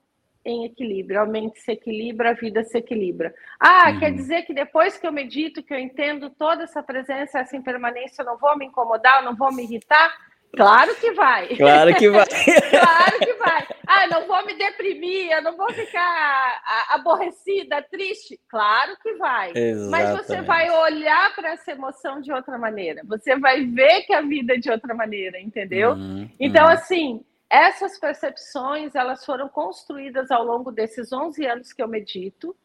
em 0.44 0.66
equilíbrio. 0.66 1.22
A 1.22 1.26
mente 1.26 1.60
se 1.60 1.72
equilibra, 1.72 2.32
a 2.32 2.34
vida 2.34 2.64
se 2.64 2.78
equilibra. 2.78 3.34
Ah, 3.60 3.92
uhum. 3.92 4.00
quer 4.00 4.14
dizer 4.14 4.42
que 4.44 4.54
depois 4.54 4.98
que 4.98 5.06
eu 5.06 5.12
medito, 5.12 5.62
que 5.62 5.72
eu 5.72 5.78
entendo 5.78 6.30
toda 6.32 6.64
essa 6.64 6.82
presença, 6.82 7.40
essa 7.40 7.56
impermanência, 7.56 8.24
eu 8.24 8.26
não 8.26 8.38
vou 8.38 8.58
me 8.58 8.66
incomodar, 8.66 9.20
eu 9.20 9.26
não 9.26 9.36
vou 9.36 9.54
me 9.54 9.64
irritar? 9.64 10.12
Claro 10.56 10.94
que 10.96 11.12
vai. 11.14 11.48
Claro 11.56 11.96
que 11.96 12.10
vai. 12.10 12.26
claro 12.70 13.20
que 13.20 13.34
vai. 13.34 13.68
Ah, 13.88 14.08
não 14.08 14.28
vou 14.28 14.46
me 14.46 14.54
deprimir, 14.54 15.32
eu 15.32 15.42
não 15.42 15.56
vou 15.56 15.72
ficar 15.74 16.62
aborrecida, 16.90 17.82
triste. 17.82 18.40
Claro 18.50 18.96
que 19.02 19.14
vai. 19.14 19.52
Exatamente. 19.56 19.90
Mas 19.90 20.26
você 20.26 20.42
vai 20.42 20.70
olhar 20.70 21.34
para 21.36 21.52
essa 21.52 21.72
emoção 21.72 22.22
de 22.22 22.32
outra 22.32 22.58
maneira. 22.58 23.02
Você 23.06 23.38
vai 23.38 23.66
ver 23.66 24.02
que 24.04 24.14
a 24.14 24.22
vida 24.22 24.54
é 24.54 24.58
de 24.58 24.70
outra 24.70 24.94
maneira, 24.94 25.40
entendeu? 25.40 25.92
Uhum, 25.92 26.30
então, 26.40 26.66
uhum. 26.66 26.72
assim, 26.72 27.26
essas 27.50 28.00
percepções, 28.00 28.96
elas 28.96 29.26
foram 29.26 29.50
construídas 29.50 30.32
ao 30.32 30.44
longo 30.44 30.72
desses 30.72 31.12
11 31.12 31.46
anos 31.46 31.74
que 31.74 31.82
eu 31.82 31.88
medito. 31.88 32.56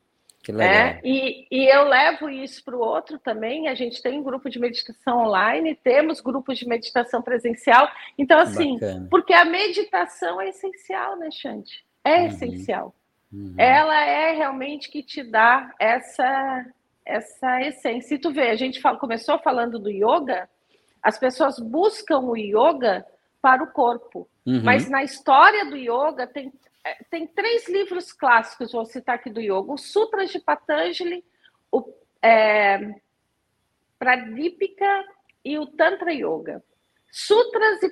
É, 0.53 1.01
e, 1.05 1.47
e 1.51 1.66
eu 1.66 1.84
levo 1.84 2.28
isso 2.28 2.64
para 2.64 2.76
o 2.76 2.80
outro 2.80 3.18
também. 3.18 3.68
A 3.68 3.74
gente 3.74 4.03
tem 4.03 4.18
um 4.18 4.22
grupo 4.22 4.49
de 4.49 4.59
meditação 4.59 5.24
online, 5.24 5.74
temos 5.74 6.20
grupos 6.20 6.59
de 6.59 6.66
meditação 6.68 7.22
presencial. 7.22 7.88
Então, 8.16 8.38
assim, 8.38 8.74
Bacana. 8.74 9.09
porque 9.11 9.32
a 9.32 9.44
meditação 9.44 10.40
é 10.40 10.49
essencial, 10.49 11.16
né, 11.16 11.30
Xande? 11.30 11.84
É 12.05 12.20
uhum. 12.20 12.26
essencial. 12.26 12.94
Uhum. 13.32 13.55
Ela 13.59 14.05
é 14.05 14.32
realmente 14.32 14.90
que 14.90 15.03
te 15.03 15.22
dá 15.22 15.74
essa, 15.78 16.66
essa 17.05 17.61
essência. 17.62 18.14
E 18.14 18.18
tu 18.18 18.30
vê, 18.30 18.51
a 18.51 18.57
gente 18.57 18.80
fala, 18.80 18.99
começou 18.99 19.38
falando 19.38 19.78
do 19.78 19.90
yoga, 19.90 20.49
as 21.03 21.18
pessoas 21.18 21.59
buscam 21.59 22.20
o 22.20 22.36
yoga 22.36 23.05
para 23.42 23.62
o 23.62 23.66
corpo. 23.66 24.28
Uhum. 24.47 24.62
Mas 24.62 24.88
na 24.88 25.03
história 25.03 25.64
do 25.66 25.76
yoga 25.76 26.26
tem, 26.26 26.53
tem 27.11 27.26
três 27.26 27.68
livros 27.68 28.12
clássicos, 28.12 28.72
vou 28.72 28.84
citar 28.84 29.16
aqui 29.16 29.30
do 29.30 29.41
yoga: 29.41 29.72
o 29.72 29.78
Sutras 29.78 30.30
de 30.30 30.39
Patanjali, 30.39 31.24
o 31.70 31.93
é, 32.22 32.95
Pradipika 33.99 35.05
e 35.45 35.59
o 35.59 35.66
Tantra 35.66 36.12
Yoga. 36.12 36.62
Sutras 37.11 37.82
e 37.82 37.91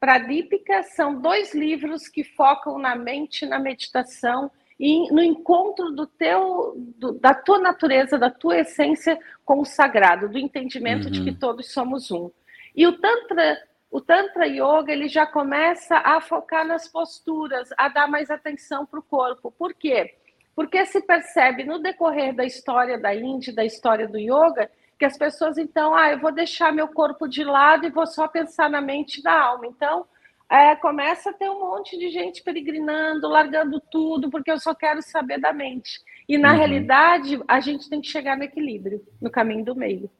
Pradipika 0.00 0.82
são 0.84 1.20
dois 1.20 1.54
livros 1.54 2.08
que 2.08 2.24
focam 2.24 2.78
na 2.78 2.96
mente, 2.96 3.44
na 3.44 3.58
meditação 3.58 4.50
e 4.78 5.12
no 5.12 5.22
encontro 5.22 5.90
do 5.90 6.06
teu, 6.06 6.74
do, 6.96 7.12
da 7.12 7.34
tua 7.34 7.58
natureza, 7.58 8.18
da 8.18 8.30
tua 8.30 8.60
essência 8.60 9.18
com 9.44 9.60
o 9.60 9.64
sagrado, 9.64 10.28
do 10.28 10.38
entendimento 10.38 11.06
uhum. 11.06 11.10
de 11.10 11.22
que 11.24 11.30
uhum. 11.30 11.38
todos 11.38 11.72
somos 11.72 12.10
um. 12.10 12.30
E 12.74 12.86
o 12.86 12.98
Tantra 12.98 13.62
o 13.94 14.00
Tantra 14.00 14.44
Yoga 14.44 14.92
ele 14.92 15.06
já 15.06 15.24
começa 15.24 15.98
a 15.98 16.20
focar 16.20 16.66
nas 16.66 16.88
posturas, 16.88 17.68
a 17.78 17.88
dar 17.88 18.08
mais 18.08 18.28
atenção 18.28 18.84
para 18.84 18.98
o 18.98 19.02
corpo. 19.04 19.52
Por 19.52 19.72
quê? 19.72 20.16
Porque 20.52 20.84
se 20.84 21.00
percebe 21.00 21.62
no 21.62 21.78
decorrer 21.78 22.34
da 22.34 22.44
história 22.44 22.98
da 22.98 23.14
Índia, 23.14 23.54
da 23.54 23.64
história 23.64 24.08
do 24.08 24.18
yoga, 24.18 24.68
que 24.98 25.04
as 25.04 25.16
pessoas 25.16 25.58
então, 25.58 25.94
ah, 25.94 26.10
eu 26.10 26.18
vou 26.18 26.32
deixar 26.32 26.72
meu 26.72 26.88
corpo 26.88 27.28
de 27.28 27.44
lado 27.44 27.86
e 27.86 27.90
vou 27.90 28.04
só 28.04 28.26
pensar 28.26 28.68
na 28.68 28.80
mente 28.80 29.20
e 29.20 29.22
na 29.22 29.40
alma. 29.40 29.68
Então, 29.68 30.04
é, 30.50 30.74
começa 30.74 31.30
a 31.30 31.32
ter 31.32 31.48
um 31.48 31.60
monte 31.60 31.96
de 31.96 32.10
gente 32.10 32.42
peregrinando, 32.42 33.28
largando 33.28 33.80
tudo, 33.92 34.28
porque 34.28 34.50
eu 34.50 34.58
só 34.58 34.74
quero 34.74 35.02
saber 35.02 35.38
da 35.38 35.52
mente. 35.52 36.00
E 36.28 36.36
na 36.36 36.50
uhum. 36.50 36.58
realidade, 36.58 37.40
a 37.46 37.60
gente 37.60 37.88
tem 37.88 38.00
que 38.00 38.08
chegar 38.08 38.36
no 38.36 38.42
equilíbrio, 38.42 39.06
no 39.22 39.30
caminho 39.30 39.64
do 39.64 39.76
meio. 39.76 40.10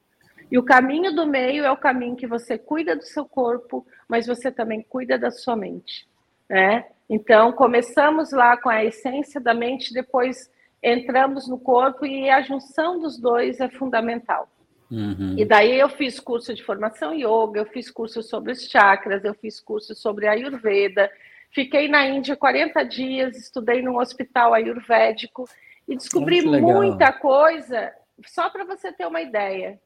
E 0.51 0.57
o 0.57 0.63
caminho 0.63 1.13
do 1.13 1.25
meio 1.25 1.63
é 1.63 1.71
o 1.71 1.77
caminho 1.77 2.15
que 2.15 2.27
você 2.27 2.57
cuida 2.57 2.95
do 2.95 3.03
seu 3.03 3.25
corpo, 3.25 3.85
mas 4.07 4.27
você 4.27 4.51
também 4.51 4.81
cuida 4.81 5.17
da 5.17 5.31
sua 5.31 5.55
mente, 5.55 6.07
né? 6.49 6.85
Então, 7.09 7.51
começamos 7.51 8.31
lá 8.31 8.57
com 8.57 8.69
a 8.69 8.83
essência 8.83 9.39
da 9.39 9.53
mente, 9.53 9.93
depois 9.93 10.49
entramos 10.81 11.47
no 11.47 11.57
corpo 11.57 12.05
e 12.05 12.29
a 12.29 12.41
junção 12.41 12.99
dos 12.99 13.17
dois 13.19 13.59
é 13.59 13.69
fundamental. 13.69 14.49
Uhum. 14.89 15.35
E 15.37 15.43
daí 15.45 15.79
eu 15.79 15.89
fiz 15.89 16.19
curso 16.19 16.53
de 16.53 16.63
formação 16.63 17.13
yoga, 17.13 17.59
eu 17.59 17.65
fiz 17.65 17.89
curso 17.89 18.21
sobre 18.21 18.51
os 18.51 18.69
chakras, 18.69 19.23
eu 19.23 19.33
fiz 19.33 19.59
curso 19.59 19.95
sobre 19.95 20.27
ayurveda, 20.27 21.09
fiquei 21.51 21.87
na 21.87 22.05
Índia 22.05 22.35
40 22.35 22.83
dias, 22.83 23.35
estudei 23.37 23.81
num 23.81 23.97
hospital 23.97 24.53
ayurvédico 24.53 25.49
e 25.87 25.95
descobri 25.95 26.41
muita 26.43 27.11
coisa, 27.13 27.91
só 28.27 28.49
para 28.49 28.63
você 28.63 28.91
ter 28.91 29.07
uma 29.07 29.21
ideia. 29.21 29.79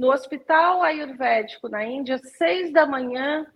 No 0.00 0.10
hospital 0.10 0.82
ayurvédico 0.82 1.68
na 1.68 1.84
Índia, 1.84 2.16
seis 2.38 2.72
da 2.72 2.86
manhã, 2.86 3.46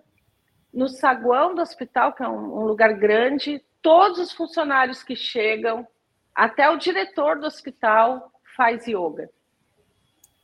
no 0.70 0.90
saguão 0.90 1.54
do 1.54 1.62
hospital, 1.62 2.12
que 2.12 2.22
é 2.22 2.28
um, 2.28 2.58
um 2.58 2.66
lugar 2.66 2.92
grande, 2.92 3.64
todos 3.80 4.18
os 4.18 4.30
funcionários 4.30 5.02
que 5.02 5.16
chegam, 5.16 5.86
até 6.34 6.68
o 6.68 6.76
diretor 6.76 7.40
do 7.40 7.46
hospital, 7.46 8.30
faz 8.54 8.86
yoga. 8.86 9.30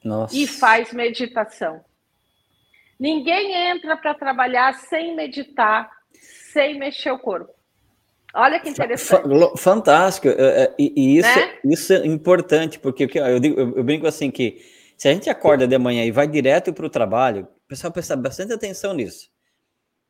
Nossa. 0.02 0.34
E 0.34 0.46
faz 0.46 0.90
meditação. 0.94 1.84
Ninguém 2.98 3.54
entra 3.70 3.94
para 3.94 4.14
trabalhar 4.14 4.72
sem 4.72 5.14
meditar, 5.14 5.90
sem 6.14 6.78
mexer 6.78 7.10
o 7.10 7.18
corpo. 7.18 7.52
Olha 8.32 8.58
que 8.58 8.70
interessante. 8.70 9.28
Fantástico. 9.58 10.28
É, 10.28 10.62
é, 10.62 10.74
e, 10.78 11.18
isso, 11.18 11.38
né? 11.38 11.58
isso 11.62 11.92
é 11.92 12.06
importante, 12.06 12.78
porque 12.78 13.06
eu, 13.18 13.38
digo, 13.38 13.60
eu 13.60 13.84
brinco 13.84 14.06
assim 14.06 14.30
que 14.30 14.79
se 15.00 15.08
a 15.08 15.14
gente 15.14 15.30
acorda 15.30 15.66
de 15.66 15.78
manhã 15.78 16.04
e 16.04 16.10
vai 16.10 16.28
direto 16.28 16.74
para 16.74 16.84
o 16.84 16.90
trabalho, 16.90 17.48
o 17.64 17.66
pessoal 17.66 17.90
presta 17.90 18.14
bastante 18.14 18.52
atenção 18.52 18.92
nisso. 18.92 19.30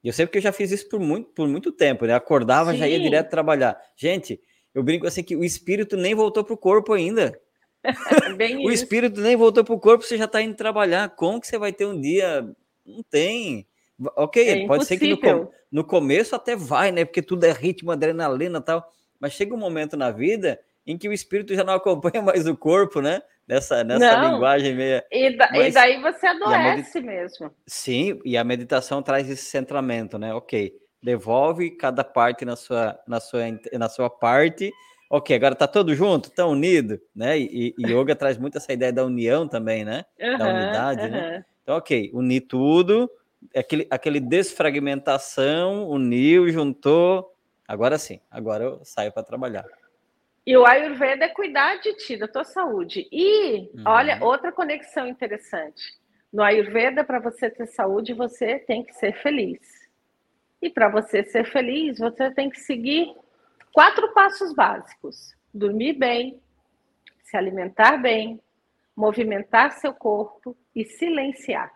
Eu 0.03 0.13
sei 0.13 0.27
porque 0.27 0.39
eu 0.39 0.43
já 0.43 0.51
fiz 0.51 0.73
isso 0.73 0.89
por 0.89 0.99
muito, 0.99 1.29
por 1.31 1.47
muito 1.47 1.71
tempo, 1.71 2.07
né? 2.07 2.13
Acordava, 2.13 2.73
Sim. 2.73 2.79
já 2.79 2.89
ia 2.89 2.99
direto 2.99 3.31
trabalhar. 3.31 3.81
Gente, 3.95 4.41
eu 4.75 4.83
brinco 4.83 5.07
assim 5.07 5.23
que 5.23 5.37
o 5.37 5.45
espírito 5.45 5.97
nem 5.97 6.13
voltou 6.13 6.43
para 6.43 6.55
o 6.55 6.59
corpo 6.59 6.93
ainda. 6.93 7.41
o 8.37 8.43
isso. 8.43 8.83
espírito 8.83 9.21
nem 9.21 9.37
voltou 9.37 9.63
para 9.63 9.73
o 9.77 9.79
corpo, 9.79 10.03
você 10.03 10.19
já 10.19 10.25
está 10.25 10.43
indo 10.43 10.57
trabalhar. 10.57 11.09
Como 11.11 11.41
que 11.41 11.47
você 11.47 11.57
vai 11.57 11.73
ter 11.73 11.87
um 11.87 12.01
dia? 12.01 12.53
Não 12.85 13.05
tem. 13.05 13.69
Ok, 14.17 14.45
é 14.45 14.67
pode 14.67 14.87
ser 14.87 14.99
que 14.99 15.07
no, 15.07 15.53
no, 15.71 15.85
começo 15.85 16.35
até 16.35 16.57
vai, 16.57 16.91
né? 16.91 17.05
Porque 17.05 17.23
tudo 17.23 17.45
é 17.45 17.53
ritmo, 17.53 17.93
adrenalina 17.93 18.59
e 18.59 18.63
tal. 18.63 18.93
Mas 19.21 19.35
chega 19.35 19.55
um 19.55 19.59
momento 19.59 19.97
na 19.97 20.11
vida 20.11 20.59
em 20.85 20.99
que 20.99 21.09
o 21.09 21.13
espírito 21.13 21.55
já 21.55 21.63
não 21.63 21.75
acompanha 21.75 22.21
mais 22.27 22.45
o 22.49 22.57
corpo, 22.57 23.01
né? 23.01 23.23
Nessa, 23.51 23.83
nessa 23.83 24.17
Não. 24.17 24.33
linguagem 24.35 24.75
meio. 24.77 25.03
E, 25.11 25.37
da, 25.37 25.51
Mas, 25.51 25.67
e 25.67 25.71
daí 25.73 26.01
você 26.01 26.29
adoece 26.29 27.01
mesmo. 27.01 27.51
Sim, 27.67 28.21
e 28.25 28.37
a 28.37 28.45
meditação 28.45 29.03
traz 29.03 29.29
esse 29.29 29.45
centramento, 29.45 30.17
né? 30.19 30.33
Ok, 30.33 30.73
devolve 31.03 31.73
cada 31.73 32.05
parte 32.05 32.45
na 32.45 32.55
sua, 32.55 32.97
na 33.09 33.19
sua, 33.19 33.41
na 33.73 33.89
sua 33.89 34.09
parte, 34.09 34.73
ok, 35.11 35.35
agora 35.35 35.57
tá 35.57 35.67
todo 35.67 35.93
junto, 35.97 36.31
tão 36.31 36.53
unido, 36.53 37.01
né? 37.15 37.37
E, 37.41 37.75
e 37.77 37.87
yoga 37.91 38.15
traz 38.15 38.39
muito 38.39 38.57
essa 38.57 38.73
ideia 38.73 38.93
da 38.93 39.05
união 39.05 39.49
também, 39.49 39.85
né? 39.85 40.05
Uhum, 40.21 40.39
da 40.39 40.49
unidade, 40.49 41.03
uhum. 41.03 41.11
né? 41.11 41.45
Então, 41.65 41.77
ok, 41.77 42.11
unir 42.15 42.43
tudo, 42.43 43.11
aquele, 43.55 43.87
aquele 43.91 44.21
desfragmentação, 44.21 45.89
uniu, 45.89 46.49
juntou. 46.51 47.35
Agora 47.67 47.99
sim, 47.99 48.21
agora 48.31 48.65
eu 48.65 48.81
saio 48.85 49.13
para 49.13 49.25
trabalhar. 49.25 49.65
E 50.47 50.57
o 50.57 50.67
Ayurveda 50.67 51.27
é 51.27 51.29
cuidar 51.29 51.77
de 51.81 51.95
ti, 51.95 52.17
da 52.17 52.27
tua 52.27 52.45
saúde. 52.45 53.07
E, 53.13 53.71
uhum. 53.75 53.85
olha, 53.87 54.19
outra 54.23 54.51
conexão 54.51 55.07
interessante. 55.07 55.83
No 56.33 56.43
Ayurveda, 56.43 57.05
para 57.05 57.19
você 57.19 57.51
ter 57.51 57.67
saúde, 57.67 58.15
você 58.15 58.59
tem 58.59 58.83
que 58.83 58.95
ser 58.95 59.13
feliz. 59.21 59.59
E 60.63 60.71
para 60.71 60.89
você 60.89 61.25
ser 61.25 61.45
feliz, 61.45 61.99
você 61.99 62.31
tem 62.31 62.49
que 62.49 62.61
seguir 62.61 63.15
quatro 63.73 64.13
passos 64.13 64.55
básicos: 64.55 65.35
dormir 65.53 65.95
bem, 65.95 66.41
se 67.23 67.37
alimentar 67.37 67.97
bem, 67.97 68.41
movimentar 68.95 69.73
seu 69.73 69.93
corpo 69.93 70.57
e 70.75 70.85
silenciar. 70.85 71.73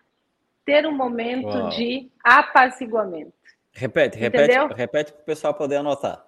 Ter 0.64 0.86
um 0.86 0.92
momento 0.92 1.48
Uau. 1.48 1.68
de 1.70 2.10
apaziguamento. 2.22 3.32
Repete, 3.72 4.18
repete, 4.18 4.44
Entendeu? 4.44 4.68
repete 4.68 5.12
para 5.12 5.22
o 5.22 5.24
pessoal 5.24 5.52
poder 5.52 5.76
anotar. 5.76 6.24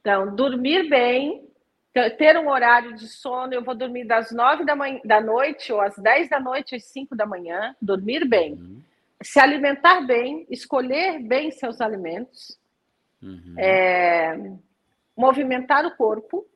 Então, 0.00 0.34
dormir 0.34 0.88
bem, 0.88 1.47
ter 1.92 2.38
um 2.38 2.48
horário 2.48 2.94
de 2.94 3.08
sono, 3.08 3.52
eu 3.52 3.62
vou 3.62 3.74
dormir 3.74 4.04
das 4.04 4.30
nove 4.30 4.64
da, 4.64 4.76
manhã, 4.76 5.00
da 5.04 5.20
noite 5.20 5.72
ou 5.72 5.80
às 5.80 5.96
dez 5.96 6.28
da 6.28 6.38
noite 6.38 6.76
às 6.76 6.84
cinco 6.84 7.16
da 7.16 7.26
manhã, 7.26 7.74
dormir 7.80 8.24
bem. 8.24 8.52
Uhum. 8.54 8.82
Se 9.22 9.40
alimentar 9.40 10.02
bem, 10.02 10.46
escolher 10.48 11.18
bem 11.20 11.50
seus 11.50 11.80
alimentos, 11.80 12.58
uhum. 13.22 13.54
é, 13.58 14.52
movimentar 15.16 15.84
o 15.84 15.96
corpo, 15.96 16.46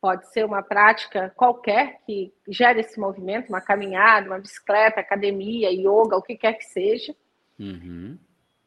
pode 0.00 0.30
ser 0.32 0.44
uma 0.44 0.62
prática 0.62 1.30
qualquer 1.36 2.00
que 2.06 2.32
gere 2.48 2.80
esse 2.80 2.98
movimento, 2.98 3.48
uma 3.48 3.60
caminhada, 3.60 4.28
uma 4.28 4.38
bicicleta, 4.38 5.00
academia, 5.00 5.70
yoga, 5.70 6.16
o 6.16 6.22
que 6.22 6.36
quer 6.36 6.54
que 6.54 6.64
seja. 6.64 7.14
Uhum. 7.58 8.16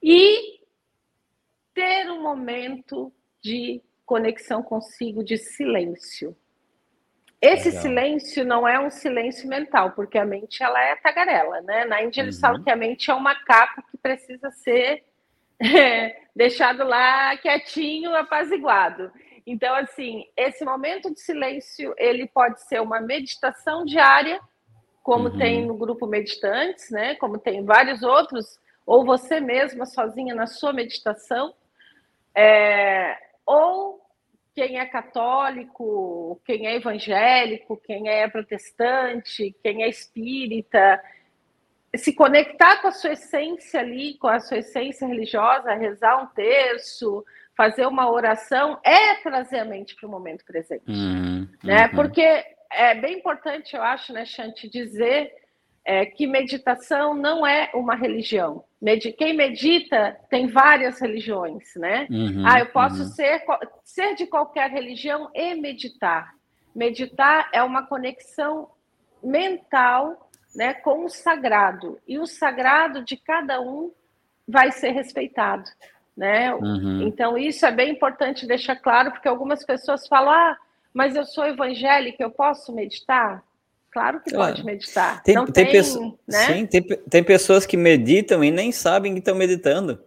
E 0.01 0.59
ter 1.73 2.11
um 2.11 2.21
momento 2.21 3.11
de 3.41 3.81
conexão 4.05 4.61
consigo 4.61 5.23
de 5.23 5.37
silêncio. 5.37 6.35
Esse 7.41 7.67
Legal. 7.67 7.81
silêncio 7.81 8.45
não 8.45 8.65
é 8.65 8.79
um 8.79 8.89
silêncio 8.89 9.49
mental, 9.49 9.91
porque 9.91 10.17
a 10.17 10.25
mente 10.25 10.63
ela 10.63 10.81
é 10.81 10.95
tagarela, 10.95 11.59
né? 11.61 11.83
Na 11.83 12.01
Índia 12.01 12.21
eles 12.21 12.35
uhum. 12.35 12.41
falam 12.41 12.63
que 12.63 12.71
a 12.71 12.75
mente 12.75 13.11
é 13.11 13.13
um 13.13 13.19
macaco 13.19 13.83
que 13.91 13.97
precisa 13.97 14.49
ser 14.51 15.03
é, 15.59 16.21
deixado 16.33 16.85
lá 16.85 17.35
quietinho, 17.37 18.15
apaziguado. 18.15 19.11
Então, 19.45 19.75
assim, 19.75 20.25
esse 20.37 20.63
momento 20.63 21.13
de 21.13 21.19
silêncio, 21.19 21.93
ele 21.97 22.27
pode 22.27 22.61
ser 22.61 22.81
uma 22.81 23.01
meditação 23.01 23.83
diária, 23.83 24.39
como 25.01 25.27
uhum. 25.27 25.37
tem 25.37 25.65
no 25.65 25.75
grupo 25.75 26.07
Meditantes, 26.07 26.89
né? 26.91 27.15
Como 27.15 27.37
tem 27.37 27.65
vários 27.65 28.03
outros, 28.03 28.57
ou 28.85 29.03
você 29.05 29.41
mesma 29.41 29.85
sozinha 29.85 30.33
na 30.33 30.47
sua 30.47 30.71
meditação. 30.71 31.53
É, 32.33 33.17
ou 33.45 34.01
quem 34.55 34.79
é 34.79 34.85
católico, 34.85 36.39
quem 36.45 36.67
é 36.67 36.75
evangélico, 36.75 37.77
quem 37.77 38.07
é 38.07 38.27
protestante, 38.27 39.55
quem 39.63 39.83
é 39.83 39.89
espírita, 39.89 41.01
se 41.95 42.13
conectar 42.13 42.81
com 42.81 42.87
a 42.87 42.91
sua 42.91 43.13
essência 43.13 43.79
ali, 43.79 44.15
com 44.17 44.27
a 44.27 44.39
sua 44.39 44.57
essência 44.57 45.07
religiosa, 45.07 45.73
rezar 45.73 46.21
um 46.21 46.27
terço, 46.27 47.23
fazer 47.55 47.85
uma 47.85 48.09
oração, 48.11 48.79
é 48.83 49.15
trazer 49.15 49.59
a 49.59 49.65
mente 49.65 49.95
para 49.95 50.07
o 50.07 50.11
momento 50.11 50.43
presente. 50.45 50.83
Uhum, 50.87 51.47
né? 51.63 51.85
Uhum. 51.85 51.95
Porque 51.95 52.45
é 52.71 52.95
bem 52.95 53.17
importante, 53.17 53.75
eu 53.75 53.81
acho, 53.81 54.11
né, 54.13 54.25
Chante, 54.25 54.69
dizer 54.69 55.31
é, 55.86 56.05
que 56.05 56.25
meditação 56.25 57.13
não 57.13 57.45
é 57.45 57.69
uma 57.73 57.95
religião. 57.95 58.63
Quem 59.17 59.36
medita 59.36 60.17
tem 60.29 60.47
várias 60.47 60.99
religiões, 60.99 61.73
né? 61.75 62.07
Uhum, 62.09 62.43
ah, 62.45 62.59
eu 62.59 62.67
posso 62.67 63.03
uhum. 63.03 63.09
ser, 63.09 63.43
ser 63.84 64.15
de 64.15 64.25
qualquer 64.25 64.69
religião 64.69 65.29
e 65.34 65.55
meditar. 65.55 66.34
Meditar 66.75 67.49
é 67.53 67.61
uma 67.61 67.86
conexão 67.86 68.69
mental 69.21 70.29
né, 70.55 70.73
com 70.73 71.05
o 71.05 71.09
sagrado. 71.09 71.99
E 72.07 72.17
o 72.19 72.25
sagrado 72.25 73.03
de 73.03 73.17
cada 73.17 73.61
um 73.61 73.91
vai 74.47 74.71
ser 74.71 74.91
respeitado. 74.91 75.69
Né? 76.15 76.53
Uhum. 76.53 77.01
Então, 77.03 77.38
isso 77.38 77.65
é 77.65 77.71
bem 77.71 77.91
importante 77.91 78.45
deixar 78.45 78.75
claro, 78.75 79.11
porque 79.11 79.27
algumas 79.27 79.65
pessoas 79.65 80.07
falam: 80.07 80.31
ah, 80.31 80.57
mas 80.93 81.15
eu 81.15 81.25
sou 81.25 81.45
evangélica, 81.45 82.23
eu 82.23 82.29
posso 82.29 82.73
meditar? 82.73 83.43
Claro 83.93 84.21
que 84.21 84.31
claro. 84.31 84.55
pode 84.55 84.65
meditar. 84.65 85.21
Tem, 85.21 85.35
Não 85.35 85.45
tem, 85.45 85.65
tem 85.65 85.71
pessoas, 85.71 86.13
né? 86.27 86.47
Sim, 86.47 86.65
tem, 86.65 86.81
tem 86.81 87.23
pessoas 87.23 87.63
que 87.63 87.77
meditam 87.77 88.43
e 88.43 88.49
nem 88.49 88.71
sabem 88.71 89.13
que 89.13 89.19
estão 89.19 89.35
meditando. 89.35 90.03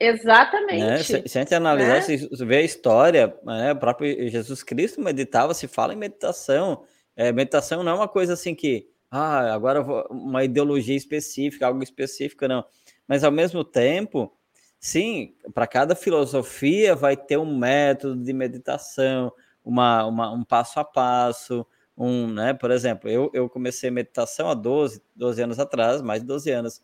Exatamente. 0.00 0.82
Né? 0.82 0.98
Se, 0.98 1.28
se, 1.28 1.38
a 1.38 1.42
gente 1.42 1.54
analisar, 1.54 1.94
né? 1.94 2.00
se 2.00 2.28
ver 2.44 2.56
a 2.56 2.62
história, 2.62 3.36
né? 3.44 3.72
o 3.72 3.76
próprio 3.76 4.28
Jesus 4.30 4.62
Cristo 4.62 5.00
meditava, 5.02 5.52
se 5.52 5.68
fala 5.68 5.92
em 5.92 5.96
meditação. 5.96 6.84
É, 7.14 7.30
meditação 7.32 7.82
não 7.82 7.92
é 7.92 7.94
uma 7.94 8.08
coisa 8.08 8.32
assim 8.32 8.54
que, 8.54 8.88
ah, 9.10 9.52
agora 9.52 9.82
uma 10.10 10.42
ideologia 10.42 10.96
específica, 10.96 11.66
algo 11.66 11.82
específico, 11.82 12.48
não. 12.48 12.64
Mas 13.06 13.24
ao 13.24 13.30
mesmo 13.30 13.62
tempo, 13.62 14.34
sim, 14.80 15.34
para 15.52 15.66
cada 15.66 15.94
filosofia 15.94 16.94
vai 16.94 17.14
ter 17.14 17.36
um 17.36 17.58
método 17.58 18.22
de 18.22 18.32
meditação, 18.32 19.30
uma, 19.62 20.06
uma, 20.06 20.32
um 20.32 20.42
passo 20.42 20.80
a 20.80 20.84
passo, 20.84 21.66
um, 21.96 22.26
né? 22.26 22.52
Por 22.52 22.70
exemplo, 22.70 23.08
eu, 23.08 23.30
eu 23.32 23.48
comecei 23.48 23.90
meditação 23.90 24.50
há 24.50 24.54
12, 24.54 25.02
12 25.14 25.42
anos 25.42 25.58
atrás, 25.58 26.02
mais 26.02 26.20
de 26.20 26.26
12 26.26 26.50
anos, 26.50 26.82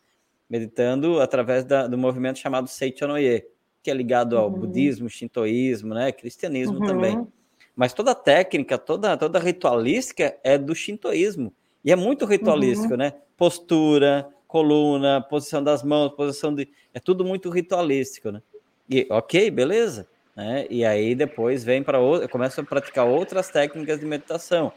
meditando 0.49 1.21
através 1.21 1.65
da, 1.65 1.87
do 1.87 1.99
movimento 1.99 2.39
chamado 2.39 2.69
Seichonoye, 2.69 3.45
que 3.83 3.91
é 3.91 3.95
ligado 3.95 4.39
ao 4.39 4.49
uhum. 4.49 4.61
budismo, 4.61 5.09
shintoísmo, 5.09 5.93
né? 5.93 6.13
Cristianismo 6.13 6.79
uhum. 6.79 6.87
também. 6.87 7.27
Mas 7.75 7.93
toda 7.93 8.13
a 8.13 8.15
técnica, 8.15 8.79
toda, 8.79 9.17
toda 9.17 9.39
a 9.39 9.43
ritualística 9.43 10.37
é 10.43 10.57
do 10.57 10.75
shintoísmo. 10.75 11.53
E 11.85 11.91
é 11.91 11.97
muito 11.97 12.25
ritualístico, 12.25 12.93
uhum. 12.93 12.99
né? 12.99 13.15
Postura, 13.37 14.29
coluna, 14.47 15.21
posição 15.21 15.63
das 15.63 15.83
mãos, 15.83 16.13
posição 16.15 16.55
de. 16.55 16.69
É 16.95 17.01
tudo 17.01 17.25
muito 17.25 17.51
ritualístico, 17.51 18.31
né? 18.31 18.43
E 18.89 19.07
ok, 19.11 19.51
beleza. 19.51 20.07
Né? 20.37 20.67
E 20.71 20.85
aí 20.85 21.15
depois 21.15 21.63
vem 21.63 21.83
para 21.83 21.99
outra, 21.99 22.29
começa 22.29 22.61
a 22.61 22.65
praticar 22.65 23.07
outras 23.07 23.49
técnicas 23.49 24.01
de 24.01 24.07
meditação. 24.07 24.73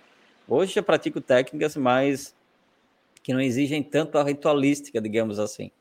Hoje 0.48 0.78
eu 0.78 0.84
pratico 0.84 1.20
técnicas 1.20 1.76
mais 1.76 2.36
que 3.24 3.34
não 3.34 3.42
exigem 3.42 3.82
tanto 3.82 4.18
a 4.18 4.24
ritualística, 4.24 5.02
digamos 5.02 5.40
assim. 5.40 5.72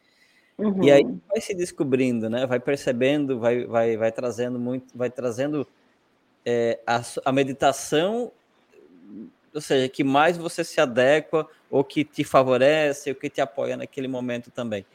Uhum. 0.56 0.82
E 0.84 0.90
aí 0.90 1.04
vai 1.28 1.40
se 1.40 1.54
descobrindo, 1.54 2.30
né? 2.30 2.46
Vai 2.46 2.58
percebendo, 2.58 3.38
vai, 3.38 3.64
vai, 3.66 3.96
vai 3.96 4.10
trazendo 4.10 4.58
muito, 4.58 4.96
vai 4.96 5.10
trazendo 5.10 5.66
é, 6.44 6.78
a, 6.86 7.02
a 7.24 7.32
meditação, 7.32 8.32
ou 9.52 9.60
seja, 9.60 9.88
que 9.88 10.02
mais 10.02 10.38
você 10.38 10.64
se 10.64 10.80
adequa, 10.80 11.46
ou 11.70 11.84
que 11.84 12.04
te 12.04 12.24
favorece, 12.24 13.10
ou 13.10 13.16
que 13.16 13.28
te 13.28 13.40
apoia 13.40 13.76
naquele 13.76 14.08
momento 14.08 14.50
também. 14.50 14.86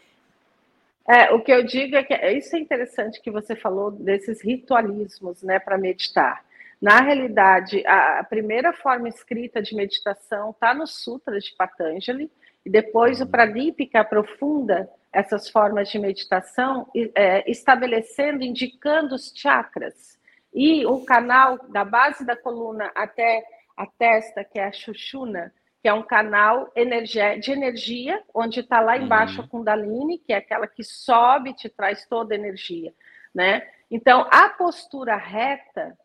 É, 1.07 1.31
o 1.31 1.41
que 1.41 1.51
eu 1.51 1.65
digo 1.65 1.95
é 1.95 2.03
que 2.03 2.13
é, 2.13 2.37
isso 2.37 2.55
é 2.55 2.59
interessante 2.59 3.21
que 3.21 3.31
você 3.31 3.55
falou 3.55 3.91
desses 3.91 4.41
ritualismos, 4.41 5.41
né, 5.41 5.59
para 5.59 5.77
meditar. 5.77 6.43
Na 6.81 7.01
realidade, 7.01 7.85
a, 7.85 8.23
primeira 8.23 8.71
forma 8.71 9.09
escrita 9.09 9.61
de 9.61 9.75
meditação 9.75 10.51
está 10.51 10.73
no 10.73 10.87
Sutra 10.87 11.37
de 11.37 11.53
Patanjali, 11.57 12.31
e 12.65 12.69
depois 12.69 13.19
o 13.19 13.25
uhum. 13.25 13.31
Pradipika 13.31 13.99
aprofunda 13.99 14.89
essas 15.11 15.49
formas 15.49 15.89
de 15.89 15.99
meditação, 15.99 16.89
é, 17.15 17.49
estabelecendo, 17.49 18.43
indicando 18.43 19.15
os 19.15 19.33
chakras. 19.35 20.17
E 20.53 20.85
o 20.85 21.03
canal 21.03 21.57
da 21.69 21.83
base 21.83 22.25
da 22.25 22.35
coluna 22.35 22.91
até 22.95 23.43
a 23.75 23.85
testa, 23.85 24.43
que 24.43 24.59
é 24.59 24.65
a 24.65 24.71
Shushuna, 24.71 25.53
que 25.81 25.87
é 25.87 25.93
um 25.93 26.03
canal 26.03 26.71
de 26.75 27.51
energia, 27.51 28.21
onde 28.33 28.59
está 28.59 28.79
lá 28.79 28.97
embaixo 28.97 29.39
uhum. 29.39 29.45
a 29.45 29.47
Kundalini, 29.47 30.17
que 30.17 30.33
é 30.33 30.37
aquela 30.37 30.67
que 30.67 30.83
sobe 30.83 31.51
e 31.51 31.55
te 31.55 31.69
traz 31.69 32.05
toda 32.05 32.33
a 32.33 32.37
energia. 32.37 32.93
Né? 33.33 33.67
Então, 33.89 34.27
a 34.31 34.49
postura 34.49 35.15
reta 35.15 35.97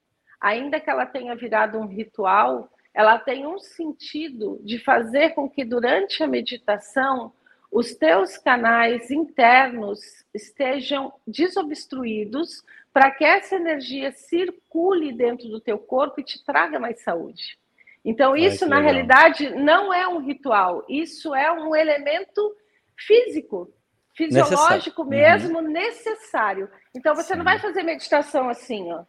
ainda 0.45 0.79
que 0.79 0.91
ela 0.91 1.07
tenha 1.07 1.35
virado 1.35 1.79
um 1.79 1.87
ritual, 1.87 2.69
ela 2.93 3.19
tem 3.19 3.47
um 3.47 3.59
sentido 3.59 4.61
de 4.63 4.79
fazer 4.79 5.31
com 5.31 5.49
que 5.49 5.65
durante 5.65 6.23
a 6.23 6.27
meditação 6.27 7.33
os 7.73 7.95
teus 7.95 8.37
canais 8.37 9.11
internos 9.11 9.99
estejam 10.35 11.13
desobstruídos 11.27 12.63
para 12.93 13.11
que 13.11 13.25
essa 13.25 13.57
energia 13.57 14.13
circule 14.13 15.15
dentro 15.15 15.49
do 15.49 15.61
teu 15.61 15.79
corpo 15.79 16.21
e 16.21 16.25
te 16.25 16.45
traga 16.45 16.79
mais 16.79 17.03
saúde. 17.03 17.59
Então, 18.05 18.37
isso, 18.37 18.67
na 18.67 18.77
legal. 18.77 18.93
realidade, 18.93 19.51
não 19.51 19.95
é 19.95 20.07
um 20.07 20.19
ritual, 20.19 20.85
isso 20.91 21.35
é 21.35 21.51
um 21.51 21.75
elemento 21.75 22.55
físico, 22.95 23.73
fisiológico 24.15 25.05
necessário. 25.05 25.43
mesmo, 25.43 25.59
uhum. 25.59 25.73
necessário. 25.73 26.71
Então, 26.95 27.15
você 27.15 27.33
Sim. 27.33 27.39
não 27.39 27.45
vai 27.45 27.59
fazer 27.59 27.83
meditação 27.83 28.51
assim, 28.51 28.93
ó 28.93 29.05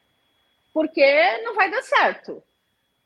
porque 0.76 1.40
não 1.42 1.56
vai 1.56 1.72
dar 1.72 1.82
certo. 1.84 2.44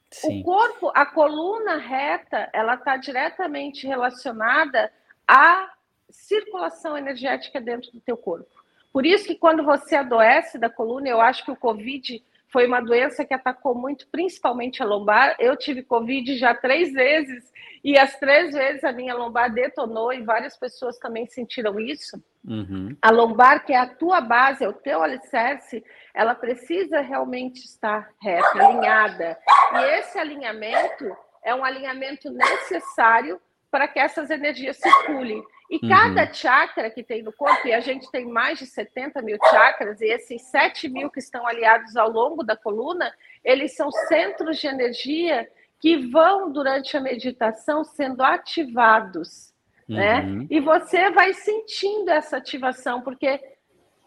Sim. 0.09 0.41
O 0.41 0.43
corpo, 0.43 0.91
a 0.95 1.05
coluna 1.05 1.77
reta, 1.77 2.49
ela 2.51 2.73
está 2.73 2.97
diretamente 2.97 3.85
relacionada 3.85 4.91
à 5.27 5.71
circulação 6.09 6.97
energética 6.97 7.61
dentro 7.61 7.91
do 7.91 8.01
teu 8.01 8.17
corpo. 8.17 8.49
Por 8.91 9.05
isso 9.05 9.27
que 9.27 9.35
quando 9.35 9.63
você 9.63 9.95
adoece 9.95 10.57
da 10.57 10.67
coluna, 10.67 11.09
eu 11.09 11.21
acho 11.21 11.45
que 11.45 11.51
o 11.51 11.55
Covid 11.55 12.25
foi 12.51 12.65
uma 12.65 12.81
doença 12.81 13.23
que 13.23 13.33
atacou 13.33 13.75
muito, 13.75 14.07
principalmente 14.11 14.81
a 14.81 14.85
lombar. 14.85 15.35
Eu 15.39 15.55
tive 15.55 15.83
Covid 15.83 16.37
já 16.37 16.53
três 16.53 16.91
vezes 16.91 17.51
e 17.83 17.97
as 17.97 18.17
três 18.19 18.53
vezes 18.53 18.83
a 18.83 18.91
minha 18.91 19.15
lombar 19.15 19.53
detonou 19.53 20.11
e 20.11 20.21
várias 20.21 20.57
pessoas 20.57 20.97
também 20.97 21.25
sentiram 21.27 21.79
isso. 21.79 22.21
Uhum. 22.43 22.95
A 23.01 23.11
lombar, 23.11 23.65
que 23.65 23.73
é 23.73 23.77
a 23.77 23.87
tua 23.87 24.19
base, 24.19 24.63
é 24.63 24.67
o 24.67 24.73
teu 24.73 25.01
alicerce, 25.01 25.83
ela 26.13 26.33
precisa 26.33 27.01
realmente 27.01 27.59
estar 27.59 28.09
reta, 28.21 28.63
alinhada. 28.63 29.37
E 29.73 29.99
esse 29.99 30.17
alinhamento 30.17 31.15
é 31.43 31.53
um 31.53 31.63
alinhamento 31.63 32.29
necessário 32.31 33.39
para 33.71 33.87
que 33.87 33.99
essas 33.99 34.29
energias 34.29 34.77
circulem. 34.77 35.43
E 35.69 35.79
uhum. 35.83 35.89
cada 35.89 36.33
chakra 36.33 36.89
que 36.89 37.03
tem 37.03 37.21
no 37.21 37.31
corpo, 37.31 37.67
e 37.67 37.73
a 37.73 37.79
gente 37.79 38.09
tem 38.11 38.25
mais 38.25 38.57
de 38.57 38.65
70 38.65 39.21
mil 39.21 39.37
chakras, 39.49 40.01
e 40.01 40.05
esses 40.05 40.41
7 40.43 40.89
mil 40.89 41.11
que 41.11 41.19
estão 41.19 41.45
aliados 41.45 41.95
ao 41.95 42.09
longo 42.09 42.43
da 42.43 42.57
coluna, 42.57 43.13
eles 43.43 43.75
são 43.75 43.91
centros 43.91 44.57
de 44.57 44.67
energia 44.67 45.47
que 45.79 45.95
vão, 45.95 46.51
durante 46.51 46.97
a 46.97 46.99
meditação, 46.99 47.83
sendo 47.83 48.23
ativados. 48.23 49.53
Né? 49.87 50.21
Uhum. 50.21 50.39
Né? 50.39 50.47
E 50.49 50.59
você 50.59 51.09
vai 51.11 51.33
sentindo 51.33 52.09
essa 52.09 52.37
ativação, 52.37 53.01
porque 53.01 53.39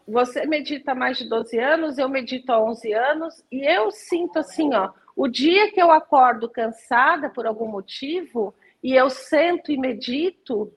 você 0.07 0.45
medita 0.45 0.91
há 0.91 0.95
mais 0.95 1.17
de 1.17 1.27
12 1.27 1.57
anos, 1.57 1.97
eu 1.97 2.09
medito 2.09 2.51
há 2.51 2.61
11 2.61 2.93
anos, 2.93 3.43
e 3.51 3.65
eu 3.65 3.89
sinto 3.89 4.39
assim, 4.39 4.73
ó, 4.73 4.91
o 5.15 5.27
dia 5.27 5.71
que 5.71 5.81
eu 5.81 5.91
acordo 5.91 6.49
cansada 6.49 7.29
por 7.29 7.45
algum 7.45 7.67
motivo, 7.67 8.53
e 8.83 8.93
eu 8.93 9.09
sento 9.09 9.71
e 9.71 9.77
medito, 9.77 10.73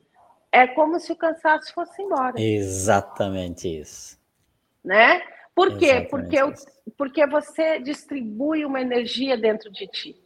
é 0.52 0.66
como 0.66 0.98
se 0.98 1.12
o 1.12 1.16
cansaço 1.16 1.72
fosse 1.72 2.02
embora. 2.02 2.40
Exatamente 2.40 3.68
isso. 3.68 4.18
Né? 4.84 5.22
Por 5.54 5.78
quê? 5.78 6.06
porque, 6.10 6.36
eu, 6.36 6.52
porque 6.96 7.26
você 7.26 7.78
distribui 7.80 8.64
uma 8.64 8.80
energia 8.80 9.36
dentro 9.36 9.70
de 9.70 9.86
ti. 9.86 10.16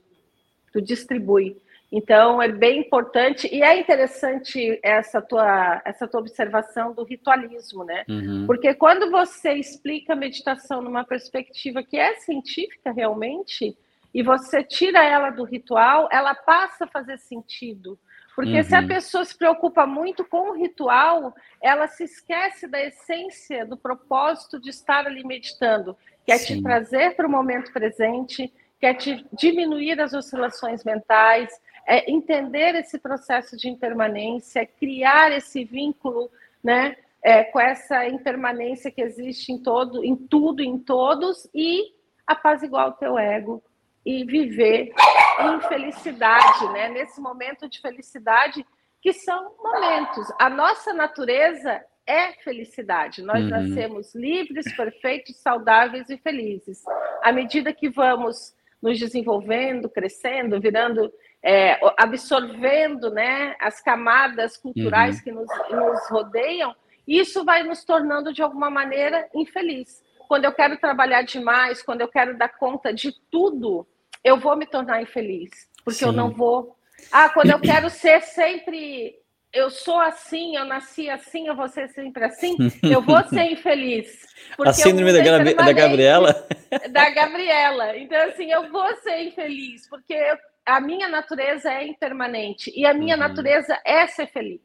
Tu 0.73 0.81
distribui. 0.81 1.57
Então, 1.93 2.41
é 2.41 2.47
bem 2.47 2.81
importante, 2.81 3.49
e 3.53 3.63
é 3.63 3.77
interessante 3.77 4.79
essa 4.81 5.21
tua, 5.21 5.83
essa 5.85 6.07
tua 6.07 6.21
observação 6.21 6.93
do 6.93 7.03
ritualismo, 7.03 7.85
né? 7.85 8.05
Uhum. 8.09 8.47
Porque 8.47 8.73
quando 8.75 9.11
você 9.11 9.55
explica 9.55 10.13
a 10.13 10.17
meditação 10.17 10.81
numa 10.81 11.05
perspectiva 11.05 11.83
que 11.83 11.97
é 11.97 12.15
científica 12.15 12.93
realmente, 12.93 13.77
e 14.15 14.23
você 14.23 14.63
tira 14.63 15.05
ela 15.05 15.31
do 15.31 15.43
ritual, 15.43 16.09
ela 16.13 16.35
passa 16.35 16.85
a 16.85 16.89
fazer 16.89 17.19
sentido. 17.19 17.99
Porque 18.35 18.59
uhum. 18.59 18.63
se 18.63 18.75
a 18.75 18.81
uhum. 18.81 18.89
pessoa 18.89 19.25
se 19.25 19.37
preocupa 19.37 19.87
muito 19.87 20.25
com 20.25 20.51
o 20.51 20.55
ritual, 20.55 21.35
ela 21.61 21.87
se 21.89 22.05
esquece 22.05 22.67
da 22.67 22.81
essência, 22.81 23.67
do 23.67 23.77
propósito 23.77 24.61
de 24.61 24.71
estar 24.71 25.07
ali 25.07 25.25
meditando, 25.25 25.97
que 26.25 26.33
é 26.33 26.39
Sim. 26.39 26.57
te 26.57 26.63
trazer 26.63 27.17
para 27.17 27.27
o 27.27 27.31
momento 27.31 27.73
presente, 27.73 28.53
que 28.79 28.87
é 28.87 28.95
te 28.95 29.27
diminuir 29.33 30.01
as 30.01 30.15
oscilações 30.15 30.85
mentais, 30.85 31.51
é 31.87 32.11
entender 32.11 32.75
esse 32.77 32.99
processo 32.99 33.57
de 33.57 33.69
impermanência, 33.69 34.67
criar 34.67 35.33
esse 35.33 35.65
vínculo, 35.65 36.31
né, 36.63 36.97
é, 37.23 37.45
com 37.45 37.61
essa 37.61 38.07
impermanência 38.07 38.91
que 38.91 39.03
existe 39.03 39.53
em 39.53 39.59
todo, 39.59 40.05
em 40.05 40.17
tudo, 40.17 40.63
em 40.63 40.79
todos 40.79 41.49
e 41.55 41.93
apaziguar 42.27 42.89
o 42.89 42.93
teu 42.93 43.19
ego 43.19 43.63
e 44.05 44.25
viver 44.25 44.93
em 45.41 45.61
felicidade, 45.69 46.73
né? 46.73 46.89
Nesse 46.89 47.21
momento 47.21 47.69
de 47.69 47.81
felicidade, 47.81 48.67
que 49.01 49.13
são 49.13 49.55
momentos. 49.63 50.27
A 50.39 50.49
nossa 50.49 50.93
natureza 50.93 51.83
é 52.07 52.33
felicidade. 52.43 53.23
Nós 53.23 53.43
uhum. 53.43 53.51
nascemos 53.51 54.15
livres, 54.15 54.75
perfeitos, 54.77 55.37
saudáveis 55.41 56.09
e 56.11 56.17
felizes. 56.19 56.83
À 57.23 57.33
medida 57.33 57.73
que 57.73 57.89
vamos 57.89 58.55
nos 58.83 58.99
desenvolvendo, 58.99 59.89
crescendo, 59.89 60.61
virando, 60.61 61.13
é, 61.43 61.79
absorvendo 61.99 63.11
né, 63.11 63.55
as 63.61 63.81
camadas 63.81 64.57
culturais 64.57 65.19
uhum. 65.19 65.23
que 65.23 65.33
nos, 65.33 65.49
nos 65.71 66.11
rodeiam, 66.11 66.75
isso 67.07 67.45
vai 67.45 67.63
nos 67.63 67.85
tornando, 67.85 68.33
de 68.33 68.43
alguma 68.43 68.71
maneira, 68.71 69.29
infeliz. 69.35 70.03
Quando 70.31 70.45
eu 70.45 70.53
quero 70.53 70.77
trabalhar 70.77 71.23
demais, 71.23 71.83
quando 71.83 72.03
eu 72.03 72.07
quero 72.07 72.39
dar 72.39 72.51
conta 72.51 72.95
de 72.95 73.13
tudo, 73.33 73.85
eu 74.23 74.37
vou 74.37 74.55
me 74.55 74.65
tornar 74.65 75.03
infeliz, 75.03 75.51
porque 75.85 75.99
Sim. 75.99 76.05
eu 76.05 76.13
não 76.13 76.31
vou. 76.31 76.77
Ah, 77.11 77.29
quando 77.31 77.51
eu 77.51 77.59
quero 77.59 77.91
ser 77.91 78.23
sempre. 78.23 79.19
Eu 79.53 79.71
sou 79.71 79.99
assim, 79.99 80.55
eu 80.55 80.65
nasci 80.65 81.11
assim, 81.11 81.49
eu 81.49 81.57
vou 81.57 81.67
ser 81.67 81.89
sempre 81.89 82.25
assim, 82.25 82.57
eu 82.81 83.03
vou 83.03 83.21
ser 83.25 83.51
infeliz. 83.51 84.25
A 84.65 84.73
síndrome 84.73 85.13
da, 85.13 85.65
da 85.65 85.73
Gabriela? 85.73 86.47
Da 86.93 87.11
Gabriela. 87.11 87.97
Então, 87.97 88.29
assim, 88.29 88.53
eu 88.53 88.71
vou 88.71 88.87
ser 88.99 89.25
infeliz, 89.25 89.89
porque 89.89 90.17
a 90.65 90.81
minha 90.81 91.09
natureza 91.09 91.73
é 91.73 91.89
impermanente 91.89 92.73
e 92.77 92.87
a 92.87 92.95
minha 92.95 93.17
uhum. 93.17 93.21
natureza 93.21 93.77
é 93.85 94.07
ser 94.07 94.29
feliz. 94.29 94.61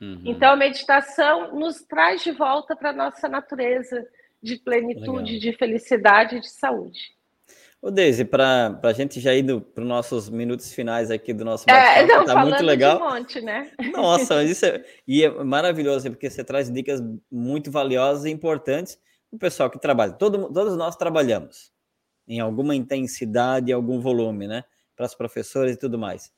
Uhum. 0.00 0.22
Então, 0.24 0.52
a 0.52 0.56
meditação 0.56 1.54
nos 1.54 1.80
traz 1.82 2.24
de 2.24 2.32
volta 2.32 2.74
para 2.74 2.90
a 2.90 2.92
nossa 2.92 3.28
natureza 3.28 4.04
de 4.42 4.56
plenitude, 4.56 5.32
Legal. 5.32 5.40
de 5.40 5.52
felicidade 5.52 6.36
e 6.36 6.40
de 6.40 6.48
saúde. 6.48 7.16
Ô, 7.80 7.90
Deise, 7.90 8.24
para 8.24 8.80
a 8.82 8.92
gente 8.92 9.20
já 9.20 9.34
ir 9.34 9.44
para 9.60 9.82
os 9.82 9.88
nossos 9.88 10.28
minutos 10.28 10.72
finais 10.72 11.10
aqui 11.10 11.32
do 11.32 11.44
nosso 11.44 11.68
é, 11.68 11.72
bate-papo, 11.72 12.22
é, 12.22 12.24
tá 12.34 12.44
muito 12.44 12.64
legal. 12.64 12.96
Um 12.96 13.14
monte, 13.14 13.40
né? 13.40 13.70
Nossa, 13.92 14.42
isso 14.42 14.64
é, 14.66 14.84
e 15.06 15.22
é 15.22 15.30
maravilhoso, 15.44 16.10
porque 16.10 16.28
você 16.28 16.42
traz 16.42 16.72
dicas 16.72 17.00
muito 17.30 17.70
valiosas 17.70 18.24
e 18.24 18.30
importantes 18.30 18.98
para 19.30 19.36
o 19.36 19.38
pessoal 19.38 19.70
que 19.70 19.78
trabalha. 19.78 20.12
Todo, 20.12 20.52
todos 20.52 20.76
nós 20.76 20.96
trabalhamos 20.96 21.70
em 22.26 22.40
alguma 22.40 22.74
intensidade, 22.74 23.72
algum 23.72 24.00
volume, 24.00 24.48
né? 24.48 24.64
Para 24.96 25.06
as 25.06 25.14
professoras 25.14 25.72
e 25.72 25.76
tudo 25.76 25.98
mais. 25.98 26.32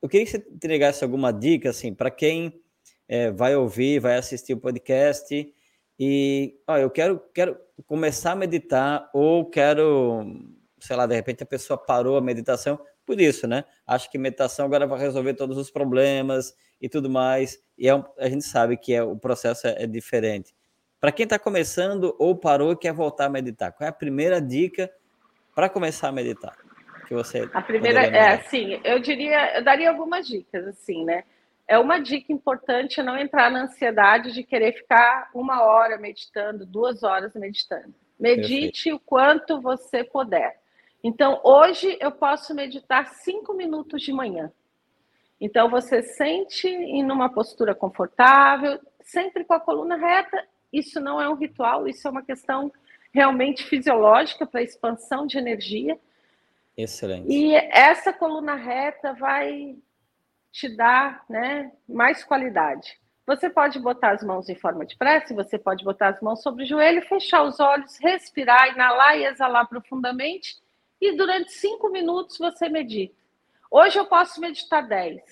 Eu 0.00 0.08
queria 0.08 0.24
que 0.24 0.32
você 0.32 0.46
entregasse 0.50 1.02
alguma 1.02 1.32
dica, 1.32 1.70
assim, 1.70 1.92
para 1.92 2.10
quem 2.10 2.58
é, 3.08 3.30
vai 3.30 3.56
ouvir, 3.56 3.98
vai 3.98 4.16
assistir 4.16 4.54
o 4.54 4.60
podcast 4.60 5.52
e, 5.98 6.58
ó, 6.66 6.76
eu 6.76 6.90
quero, 6.90 7.22
quero 7.32 7.56
começar 7.86 8.32
a 8.32 8.36
meditar 8.36 9.10
ou 9.12 9.48
quero 9.48 10.24
sei 10.78 10.96
lá, 10.96 11.06
de 11.06 11.14
repente 11.14 11.42
a 11.42 11.46
pessoa 11.46 11.78
parou 11.78 12.16
a 12.16 12.20
meditação 12.20 12.78
por 13.04 13.20
isso, 13.20 13.46
né? 13.46 13.64
Acho 13.86 14.10
que 14.10 14.18
meditação 14.18 14.66
agora 14.66 14.86
vai 14.86 14.98
resolver 14.98 15.34
todos 15.34 15.56
os 15.56 15.70
problemas 15.70 16.54
e 16.80 16.88
tudo 16.88 17.08
mais. 17.08 17.58
E 17.78 17.88
é 17.88 17.94
um, 17.94 18.04
a 18.18 18.28
gente 18.28 18.44
sabe 18.44 18.76
que 18.76 18.92
é, 18.92 19.02
o 19.02 19.16
processo 19.16 19.66
é, 19.68 19.84
é 19.84 19.86
diferente. 19.86 20.54
Para 21.00 21.12
quem 21.12 21.24
está 21.24 21.38
começando 21.38 22.16
ou 22.18 22.34
parou 22.34 22.72
e 22.72 22.76
quer 22.76 22.92
voltar 22.92 23.26
a 23.26 23.30
meditar, 23.30 23.72
qual 23.72 23.86
é 23.86 23.90
a 23.90 23.92
primeira 23.92 24.40
dica 24.40 24.90
para 25.54 25.68
começar 25.68 26.08
a 26.08 26.12
meditar? 26.12 26.56
Que 27.06 27.14
você 27.14 27.48
a 27.52 27.62
primeira 27.62 28.00
é 28.00 28.34
assim, 28.34 28.80
eu 28.82 28.98
diria, 28.98 29.58
eu 29.58 29.64
daria 29.64 29.88
algumas 29.88 30.26
dicas 30.26 30.66
assim, 30.66 31.04
né? 31.04 31.22
É 31.68 31.78
uma 31.78 31.98
dica 31.98 32.32
importante 32.32 33.02
não 33.02 33.18
entrar 33.18 33.50
na 33.50 33.64
ansiedade 33.64 34.32
de 34.32 34.44
querer 34.44 34.72
ficar 34.72 35.30
uma 35.34 35.62
hora 35.62 35.98
meditando, 35.98 36.64
duas 36.64 37.02
horas 37.02 37.34
meditando. 37.34 37.92
Medite 38.18 38.84
Perfeito. 38.84 38.96
o 38.96 39.00
quanto 39.00 39.60
você 39.60 40.04
puder. 40.04 40.60
Então, 41.02 41.40
hoje 41.44 41.96
eu 42.00 42.12
posso 42.12 42.54
meditar 42.54 43.08
cinco 43.14 43.52
minutos 43.52 44.02
de 44.02 44.12
manhã. 44.12 44.50
Então, 45.40 45.68
você 45.68 46.02
sente 46.02 46.68
em 46.68 47.10
uma 47.10 47.28
postura 47.28 47.74
confortável, 47.74 48.80
sempre 49.02 49.44
com 49.44 49.52
a 49.52 49.60
coluna 49.60 49.96
reta. 49.96 50.46
Isso 50.72 51.00
não 51.00 51.20
é 51.20 51.28
um 51.28 51.34
ritual, 51.34 51.86
isso 51.86 52.06
é 52.06 52.10
uma 52.10 52.22
questão 52.22 52.72
realmente 53.12 53.64
fisiológica 53.64 54.46
para 54.46 54.62
expansão 54.62 55.26
de 55.26 55.38
energia. 55.38 55.98
Excelente. 56.76 57.26
E 57.28 57.54
essa 57.54 58.12
coluna 58.12 58.54
reta 58.54 59.14
vai 59.14 59.76
te 60.56 60.74
dar 60.74 61.22
né, 61.28 61.70
mais 61.86 62.24
qualidade. 62.24 62.98
Você 63.26 63.50
pode 63.50 63.78
botar 63.78 64.12
as 64.12 64.22
mãos 64.22 64.48
em 64.48 64.54
forma 64.54 64.86
de 64.86 64.96
prece, 64.96 65.34
você 65.34 65.58
pode 65.58 65.84
botar 65.84 66.08
as 66.08 66.20
mãos 66.22 66.42
sobre 66.42 66.64
o 66.64 66.66
joelho, 66.66 67.06
fechar 67.06 67.42
os 67.42 67.60
olhos, 67.60 67.98
respirar, 68.00 68.72
inalar 68.72 69.18
e 69.18 69.26
exalar 69.26 69.68
profundamente 69.68 70.56
e 70.98 71.14
durante 71.14 71.52
cinco 71.52 71.90
minutos 71.90 72.38
você 72.38 72.70
medita. 72.70 73.14
Hoje 73.70 73.98
eu 73.98 74.06
posso 74.06 74.40
meditar 74.40 74.86
10, 74.88 75.22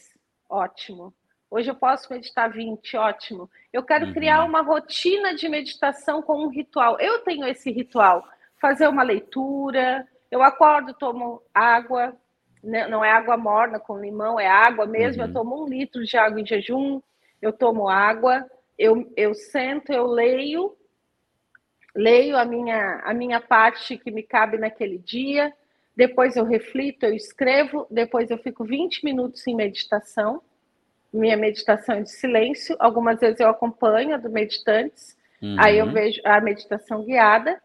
ótimo. 0.46 1.14
Hoje 1.50 1.70
eu 1.70 1.74
posso 1.74 2.12
meditar 2.12 2.50
20, 2.50 2.96
ótimo. 2.98 3.48
Eu 3.72 3.82
quero 3.82 4.06
uhum. 4.06 4.12
criar 4.12 4.44
uma 4.44 4.60
rotina 4.60 5.34
de 5.34 5.48
meditação 5.48 6.20
com 6.20 6.44
um 6.44 6.48
ritual. 6.48 7.00
Eu 7.00 7.20
tenho 7.20 7.46
esse 7.46 7.70
ritual. 7.70 8.28
Fazer 8.60 8.88
uma 8.88 9.02
leitura, 9.02 10.06
eu 10.30 10.42
acordo, 10.42 10.92
tomo 10.92 11.40
água, 11.54 12.14
não 12.64 13.04
é 13.04 13.10
água 13.10 13.36
morna 13.36 13.78
com 13.78 14.00
limão, 14.00 14.40
é 14.40 14.46
água 14.46 14.86
mesmo. 14.86 15.22
Uhum. 15.22 15.28
Eu 15.28 15.34
tomo 15.34 15.62
um 15.62 15.68
litro 15.68 16.04
de 16.04 16.16
água 16.16 16.40
em 16.40 16.46
jejum, 16.46 17.00
eu 17.40 17.52
tomo 17.52 17.88
água, 17.88 18.44
eu, 18.78 19.12
eu 19.16 19.34
sento, 19.34 19.92
eu 19.92 20.06
leio 20.06 20.76
leio 21.94 22.36
a 22.36 22.44
minha, 22.44 23.00
a 23.04 23.14
minha 23.14 23.40
parte 23.40 23.96
que 23.96 24.10
me 24.10 24.22
cabe 24.22 24.58
naquele 24.58 24.98
dia, 24.98 25.52
depois 25.96 26.34
eu 26.34 26.44
reflito, 26.44 27.04
eu 27.04 27.14
escrevo, 27.14 27.86
depois 27.88 28.30
eu 28.30 28.38
fico 28.38 28.64
20 28.64 29.04
minutos 29.04 29.46
em 29.46 29.54
meditação, 29.54 30.42
minha 31.12 31.36
meditação 31.36 31.94
é 31.96 32.02
de 32.02 32.10
silêncio, 32.10 32.74
algumas 32.80 33.20
vezes 33.20 33.38
eu 33.38 33.48
acompanho 33.48 34.14
a 34.14 34.18
do 34.18 34.28
meditantes, 34.28 35.16
uhum. 35.40 35.56
aí 35.58 35.78
eu 35.78 35.88
vejo 35.92 36.20
a 36.24 36.40
meditação 36.40 37.04
guiada, 37.04 37.62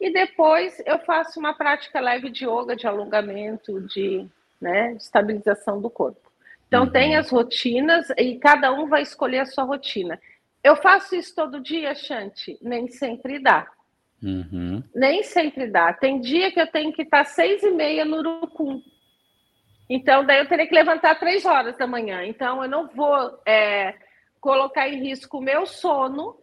e 0.00 0.12
depois 0.12 0.82
eu 0.84 0.98
faço 1.00 1.38
uma 1.38 1.54
prática 1.54 2.00
leve 2.00 2.30
de 2.30 2.44
yoga, 2.44 2.74
de 2.74 2.86
alongamento, 2.86 3.80
de, 3.82 4.26
né, 4.60 4.92
estabilização 4.92 5.80
do 5.80 5.90
corpo. 5.90 6.20
Então 6.66 6.84
uhum. 6.84 6.90
tem 6.90 7.16
as 7.16 7.30
rotinas 7.30 8.10
e 8.16 8.38
cada 8.38 8.72
um 8.72 8.86
vai 8.86 9.02
escolher 9.02 9.40
a 9.40 9.46
sua 9.46 9.64
rotina. 9.64 10.20
Eu 10.62 10.76
faço 10.76 11.14
isso 11.14 11.34
todo 11.34 11.60
dia, 11.60 11.94
Shanti? 11.94 12.58
Nem 12.60 12.88
sempre 12.88 13.38
dá. 13.38 13.66
Uhum. 14.22 14.82
Nem 14.94 15.22
sempre 15.22 15.68
dá. 15.68 15.92
Tem 15.92 16.20
dia 16.20 16.50
que 16.50 16.60
eu 16.60 16.66
tenho 16.66 16.92
que 16.92 17.02
estar 17.02 17.24
seis 17.24 17.62
e 17.62 17.70
meia 17.70 18.04
no 18.04 18.18
Urucum. 18.18 18.82
Então, 19.88 20.24
daí 20.24 20.38
eu 20.38 20.48
teria 20.48 20.66
que 20.66 20.74
levantar 20.74 21.18
três 21.18 21.46
horas 21.46 21.76
da 21.78 21.86
manhã. 21.86 22.24
Então, 22.24 22.62
eu 22.62 22.68
não 22.68 22.88
vou 22.88 23.40
é, 23.46 23.94
colocar 24.40 24.88
em 24.88 25.00
risco 25.00 25.38
o 25.38 25.42
meu 25.42 25.64
sono. 25.64 26.36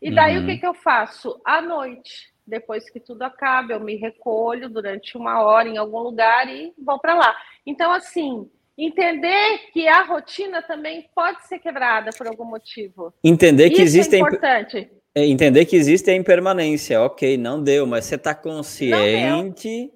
E 0.00 0.14
daí, 0.14 0.36
uhum. 0.36 0.44
o 0.44 0.46
que, 0.46 0.58
que 0.58 0.66
eu 0.66 0.74
faço? 0.74 1.40
À 1.44 1.60
noite, 1.60 2.32
depois 2.46 2.88
que 2.88 3.00
tudo 3.00 3.22
acaba, 3.22 3.72
eu 3.72 3.80
me 3.80 3.96
recolho 3.96 4.68
durante 4.68 5.16
uma 5.16 5.42
hora 5.42 5.68
em 5.68 5.76
algum 5.76 5.98
lugar 5.98 6.48
e 6.48 6.72
vou 6.78 6.98
para 6.98 7.14
lá. 7.14 7.36
Então, 7.66 7.92
assim, 7.92 8.48
entender 8.78 9.58
que 9.72 9.88
a 9.88 10.02
rotina 10.02 10.62
também 10.62 11.08
pode 11.14 11.46
ser 11.46 11.58
quebrada 11.58 12.10
por 12.16 12.26
algum 12.26 12.44
motivo. 12.44 13.12
Entender 13.24 13.70
que 13.70 13.76
Isso 13.76 13.82
existem. 13.82 14.20
É 14.20 14.22
importante. 14.22 14.90
É, 15.14 15.26
entender 15.26 15.64
que 15.64 15.76
existe 15.76 16.10
a 16.10 16.14
impermanência, 16.14 17.00
ok, 17.00 17.38
não 17.38 17.62
deu, 17.62 17.86
mas 17.86 18.04
você 18.04 18.16
está 18.16 18.34
consciente, 18.34 19.90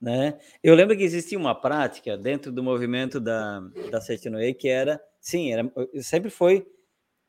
né? 0.00 0.38
Eu 0.62 0.74
lembro 0.74 0.96
que 0.96 1.04
existia 1.04 1.38
uma 1.38 1.54
prática 1.54 2.16
dentro 2.16 2.50
do 2.50 2.62
movimento 2.62 3.20
da, 3.20 3.60
da 3.90 4.00
Setinoe 4.00 4.54
que 4.54 4.68
era, 4.68 4.98
sim, 5.20 5.52
era, 5.52 5.70
sempre 6.00 6.30
foi, 6.30 6.66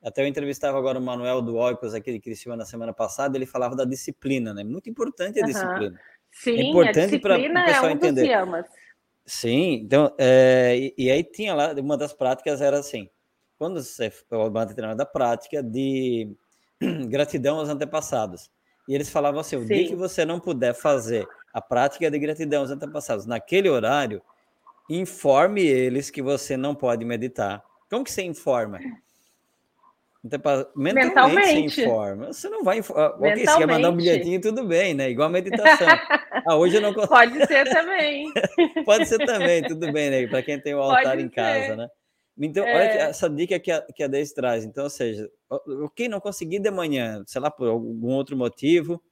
até 0.04 0.22
eu 0.22 0.28
entrevistava 0.28 0.78
agora 0.78 1.00
o 1.00 1.02
Manuel 1.02 1.42
do 1.42 1.56
Oikos 1.56 1.94
aqui 1.94 2.12
de 2.12 2.20
Criciúma 2.20 2.58
na 2.58 2.66
semana 2.66 2.92
passada, 2.94 3.38
ele 3.38 3.46
falava 3.46 3.76
da 3.76 3.86
disciplina, 3.86 4.54
né? 4.54 4.64
Muito 4.64 4.90
importante 4.90 5.40
a 5.40 5.42
uhum. 5.42 5.48
disciplina. 5.48 6.00
Sim, 6.32 6.60
é 6.60 6.64
importante 6.64 7.20
para 7.20 7.38
o 7.38 7.42
pessoal 7.42 7.86
é 7.86 7.88
um 7.88 7.92
entender. 7.92 8.30
Sim, 9.26 9.74
então, 9.76 10.14
é, 10.18 10.76
e, 10.78 10.94
e, 10.98 11.12
aí 11.12 11.24
tinha 11.24 11.56
lá, 11.56 11.72
uma 11.74 11.96
das 11.96 12.12
práticas 12.12 12.60
era 12.60 12.78
assim, 12.78 13.10
quando 13.58 13.82
você, 13.82 14.12
o 14.30 14.52
treinamento 14.52 14.98
da 14.98 15.06
prática 15.06 15.64
de 15.64 16.30
gratidão 17.08 17.60
aos 17.60 17.70
antepassados. 17.70 18.52
E 18.88 18.94
eles 18.94 19.10
falavam 19.10 19.40
assim: 19.40 19.56
o 19.56 19.62
Sim. 19.62 19.68
dia 19.68 19.88
que 19.88 19.96
você 19.96 20.26
não 20.26 20.40
puder 20.42 20.74
fazer 20.74 21.26
a 21.54 21.62
prática 21.62 22.12
de 22.12 22.20
gratidão 22.20 22.62
aos 22.62 22.72
antepassados 22.72 23.26
naquele 23.26 23.70
horário, 23.70 24.22
informe 24.90 25.62
eles 25.62 26.10
que 26.10 26.22
você 26.22 26.58
não 26.58 26.76
pode 26.76 27.06
meditar. 27.06 27.64
Como 27.90 28.04
que 28.04 28.12
você 28.12 28.24
informa? 28.24 28.80
Mentalmente, 30.24 30.94
Mentalmente. 30.94 31.70
você 31.72 31.84
informa. 31.84 32.28
Você 32.28 32.50
não 32.50 32.64
vai 32.64 32.78
informar. 32.78 33.16
Ok, 33.18 33.46
você 33.46 33.58
quer 33.58 33.68
mandar 33.68 33.90
um 33.90 33.96
bilhetinho, 33.96 34.40
tudo 34.40 34.66
bem, 34.66 34.94
né? 34.94 35.10
Igual 35.10 35.28
a 35.28 35.32
meditação. 35.32 35.88
ah, 36.48 36.56
hoje 36.56 36.78
eu 36.78 36.82
não 36.82 36.94
consigo. 36.94 37.14
Pode 37.14 37.46
ser 37.46 37.70
também. 37.70 38.32
Pode 38.86 39.06
ser 39.06 39.18
também, 39.26 39.64
tudo 39.64 39.92
bem, 39.92 40.10
né? 40.10 40.28
Para 40.28 40.42
quem 40.42 40.58
tem 40.58 40.74
o 40.74 40.82
altar 40.82 41.04
Pode 41.04 41.24
em 41.24 41.28
ser. 41.28 41.36
casa, 41.36 41.76
né? 41.76 41.90
Então, 42.38 42.66
é... 42.66 42.74
olha 42.74 43.02
essa 43.10 43.30
dica 43.30 43.60
que 43.60 43.70
a, 43.70 43.82
que 43.82 44.02
a 44.02 44.08
Deise 44.08 44.34
traz. 44.34 44.64
Então, 44.64 44.86
ou 44.86 44.90
seja, 44.90 45.30
quem 45.94 46.08
não 46.08 46.22
conseguir 46.22 46.60
de 46.60 46.72
manhã, 46.72 47.22
sei 47.28 47.42
lá, 47.42 47.52
por 47.52 47.68
algum 47.68 48.14
outro 48.14 48.38
motivo, 48.38 49.04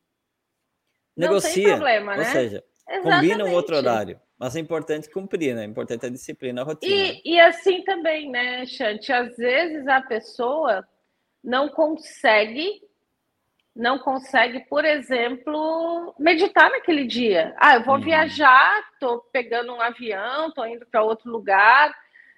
não 1.18 1.28
negocia. 1.28 1.72
Problema, 1.72 2.16
né? 2.16 2.24
Ou 2.24 2.32
seja, 2.32 2.64
Exatamente. 2.88 3.30
combina 3.30 3.46
um 3.46 3.54
outro 3.54 3.76
horário. 3.76 4.18
Mas 4.40 4.56
é 4.56 4.60
importante 4.60 5.10
cumprir, 5.10 5.54
né? 5.54 5.64
É 5.64 5.68
importante 5.68 6.06
a 6.06 6.10
disciplina, 6.10 6.62
a 6.62 6.64
rotina. 6.64 6.96
E, 6.96 7.22
e 7.26 7.40
assim 7.40 7.84
também, 7.84 8.32
né, 8.32 8.66
Chante? 8.66 9.12
Às 9.12 9.36
vezes 9.36 9.86
a 9.88 10.02
pessoa 10.02 10.88
não 11.44 11.70
consegue, 11.70 12.82
não 13.76 14.00
consegue, 14.00 14.62
por 14.62 14.86
exemplo, 14.86 16.16
meditar 16.20 16.70
naquele 16.70 17.06
dia. 17.06 17.56
Ah, 17.58 17.76
eu 17.76 17.84
vou 17.84 17.96
uhum. 17.96 18.02
viajar, 18.02 18.80
estou 18.94 19.20
pegando 19.32 19.74
um 19.74 19.82
avião, 19.82 20.50
estou 20.50 20.66
indo 20.68 20.86
para 20.86 21.04
outro 21.04 21.32
lugar 21.32 21.96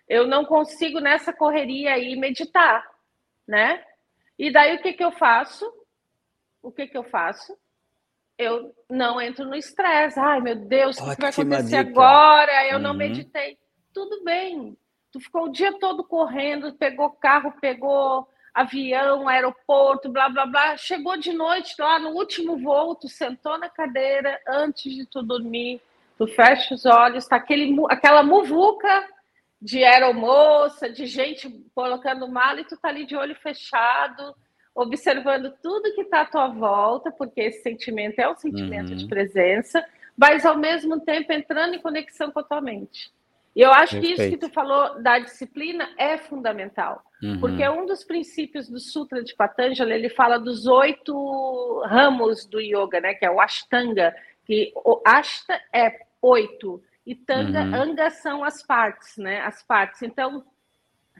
eu 0.07 0.27
não 0.27 0.45
consigo 0.45 0.99
nessa 0.99 1.31
correria 1.31 1.93
aí 1.93 2.15
meditar, 2.15 2.85
né? 3.47 3.83
E 4.37 4.51
daí 4.51 4.75
o 4.75 4.81
que 4.81 4.93
que 4.93 5.03
eu 5.03 5.11
faço? 5.11 5.65
O 6.61 6.71
que 6.71 6.87
que 6.87 6.97
eu 6.97 7.03
faço? 7.03 7.57
Eu 8.37 8.73
não 8.89 9.21
entro 9.21 9.45
no 9.45 9.55
estresse. 9.55 10.19
Ai, 10.19 10.41
meu 10.41 10.55
Deus, 10.55 10.97
o 10.97 11.15
que 11.15 11.21
vai 11.21 11.29
acontecer 11.29 11.83
dica. 11.83 11.89
agora? 11.89 12.67
Eu 12.67 12.77
uhum. 12.77 12.83
não 12.83 12.93
meditei. 12.93 13.57
Tudo 13.93 14.23
bem. 14.23 14.77
Tu 15.11 15.19
ficou 15.19 15.45
o 15.45 15.51
dia 15.51 15.77
todo 15.79 16.03
correndo, 16.03 16.73
pegou 16.73 17.11
carro, 17.11 17.53
pegou 17.61 18.27
avião, 18.53 19.27
aeroporto, 19.27 20.09
blá 20.09 20.29
blá 20.29 20.45
blá. 20.45 20.77
Chegou 20.77 21.17
de 21.17 21.33
noite 21.33 21.75
lá 21.79 21.97
no 21.99 22.09
último 22.09 22.57
voo, 22.57 22.95
tu 22.95 23.07
sentou 23.07 23.57
na 23.57 23.69
cadeira 23.69 24.39
antes 24.47 24.93
de 24.93 25.05
tu 25.05 25.23
dormir, 25.23 25.81
tu 26.17 26.27
fecha 26.27 26.73
os 26.73 26.85
olhos, 26.85 27.27
tá 27.27 27.37
aquele, 27.37 27.75
aquela 27.89 28.21
muvuca 28.21 29.07
de 29.61 29.83
aeromoça, 29.83 30.89
de 30.89 31.05
gente 31.05 31.49
colocando 31.73 32.27
mala 32.27 32.61
e 32.61 32.65
tu 32.65 32.77
tá 32.77 32.89
ali 32.89 33.05
de 33.05 33.15
olho 33.15 33.35
fechado, 33.35 34.35
observando 34.75 35.53
tudo 35.61 35.93
que 35.93 36.01
está 36.01 36.21
à 36.21 36.25
tua 36.25 36.47
volta, 36.49 37.11
porque 37.11 37.41
esse 37.41 37.61
sentimento 37.61 38.19
é 38.19 38.29
um 38.29 38.35
sentimento 38.35 38.89
uhum. 38.89 38.97
de 38.97 39.07
presença, 39.07 39.83
mas 40.17 40.45
ao 40.45 40.57
mesmo 40.57 40.99
tempo 40.99 41.31
entrando 41.31 41.75
em 41.75 41.81
conexão 41.81 42.29
com 42.29 42.39
a 42.39 42.43
tua 42.43 42.61
mente. 42.61 43.11
E 43.55 43.61
eu 43.61 43.71
acho 43.71 43.93
Perfeito. 43.93 44.15
que 44.15 44.21
isso 44.21 44.31
que 44.31 44.47
tu 44.47 44.49
falou 44.49 45.01
da 45.01 45.19
disciplina 45.19 45.87
é 45.97 46.17
fundamental, 46.17 47.03
uhum. 47.21 47.39
porque 47.39 47.67
um 47.69 47.85
dos 47.85 48.03
princípios 48.03 48.67
do 48.67 48.79
Sutra 48.79 49.23
de 49.23 49.35
Patanjali, 49.35 49.93
ele 49.93 50.09
fala 50.09 50.39
dos 50.39 50.65
oito 50.65 51.83
ramos 51.85 52.45
do 52.45 52.59
yoga, 52.59 52.99
né, 52.99 53.13
que 53.13 53.25
é 53.25 53.29
o 53.29 53.39
Ashtanga, 53.39 54.15
que 54.45 54.73
o 54.75 55.01
Ashta 55.05 55.59
é 55.71 55.99
oito, 56.21 56.81
e 57.05 57.13
tanga, 57.13 57.61
uhum. 57.61 57.75
anga 57.75 58.09
são 58.09 58.43
as 58.43 58.63
partes, 58.65 59.17
né? 59.17 59.41
As 59.41 59.61
partes. 59.61 60.01
Então, 60.01 60.43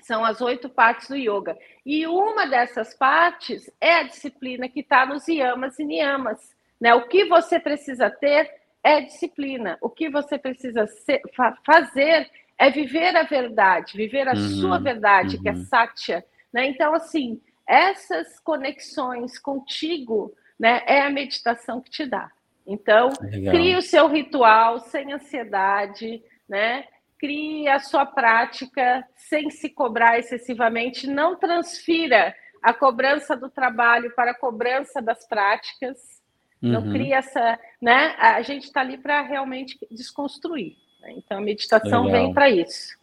são 0.01 0.23
as 0.23 0.41
oito 0.41 0.69
partes 0.69 1.09
do 1.09 1.15
yoga. 1.15 1.57
E 1.85 2.07
uma 2.07 2.45
dessas 2.45 2.93
partes 2.93 3.69
é 3.79 3.95
a 3.95 4.03
disciplina 4.03 4.67
que 4.69 4.79
está 4.79 5.05
nos 5.05 5.27
yamas 5.27 5.77
e 5.79 5.83
niyamas. 5.83 6.55
Né? 6.79 6.93
O 6.93 7.07
que 7.07 7.25
você 7.25 7.59
precisa 7.59 8.09
ter 8.09 8.49
é 8.83 9.01
disciplina. 9.01 9.77
O 9.81 9.89
que 9.89 10.09
você 10.09 10.37
precisa 10.37 10.85
ser, 10.85 11.21
fa 11.35 11.57
fazer 11.65 12.29
é 12.57 12.69
viver 12.69 13.15
a 13.15 13.23
verdade, 13.23 13.97
viver 13.97 14.27
a 14.27 14.33
uhum. 14.33 14.49
sua 14.49 14.79
verdade, 14.79 15.37
uhum. 15.37 15.41
que 15.41 15.49
é 15.49 15.53
uhum. 15.53 15.65
satya. 15.65 16.25
Né? 16.51 16.67
Então, 16.67 16.93
assim, 16.93 17.41
essas 17.67 18.39
conexões 18.39 19.39
contigo 19.39 20.33
né, 20.59 20.81
é 20.85 21.01
a 21.01 21.09
meditação 21.09 21.81
que 21.81 21.89
te 21.89 22.05
dá. 22.05 22.29
Então, 22.65 23.09
Legal. 23.21 23.53
crie 23.53 23.75
o 23.75 23.81
seu 23.81 24.07
ritual 24.07 24.79
sem 24.79 25.11
ansiedade, 25.11 26.23
né? 26.47 26.85
Crie 27.19 27.67
a 27.67 27.79
sua 27.79 28.05
prática 28.05 29.05
sem 29.15 29.49
se 29.49 29.69
cobrar 29.69 30.19
excessivamente. 30.19 31.07
Não 31.07 31.35
transfira 31.35 32.33
a 32.61 32.73
cobrança 32.73 33.35
do 33.35 33.49
trabalho 33.49 34.13
para 34.15 34.31
a 34.31 34.37
cobrança 34.37 35.01
das 35.01 35.27
práticas. 35.27 36.21
Uhum. 36.63 36.71
Não 36.71 36.91
crie 36.91 37.11
essa, 37.11 37.59
né? 37.81 38.15
A 38.17 38.41
gente 38.41 38.63
está 38.63 38.79
ali 38.79 38.97
para 38.97 39.21
realmente 39.21 39.77
desconstruir. 39.91 40.77
Né? 41.01 41.15
Então, 41.17 41.37
a 41.37 41.41
meditação 41.41 42.05
Legal. 42.05 42.21
vem 42.21 42.33
para 42.33 42.49
isso. 42.49 42.97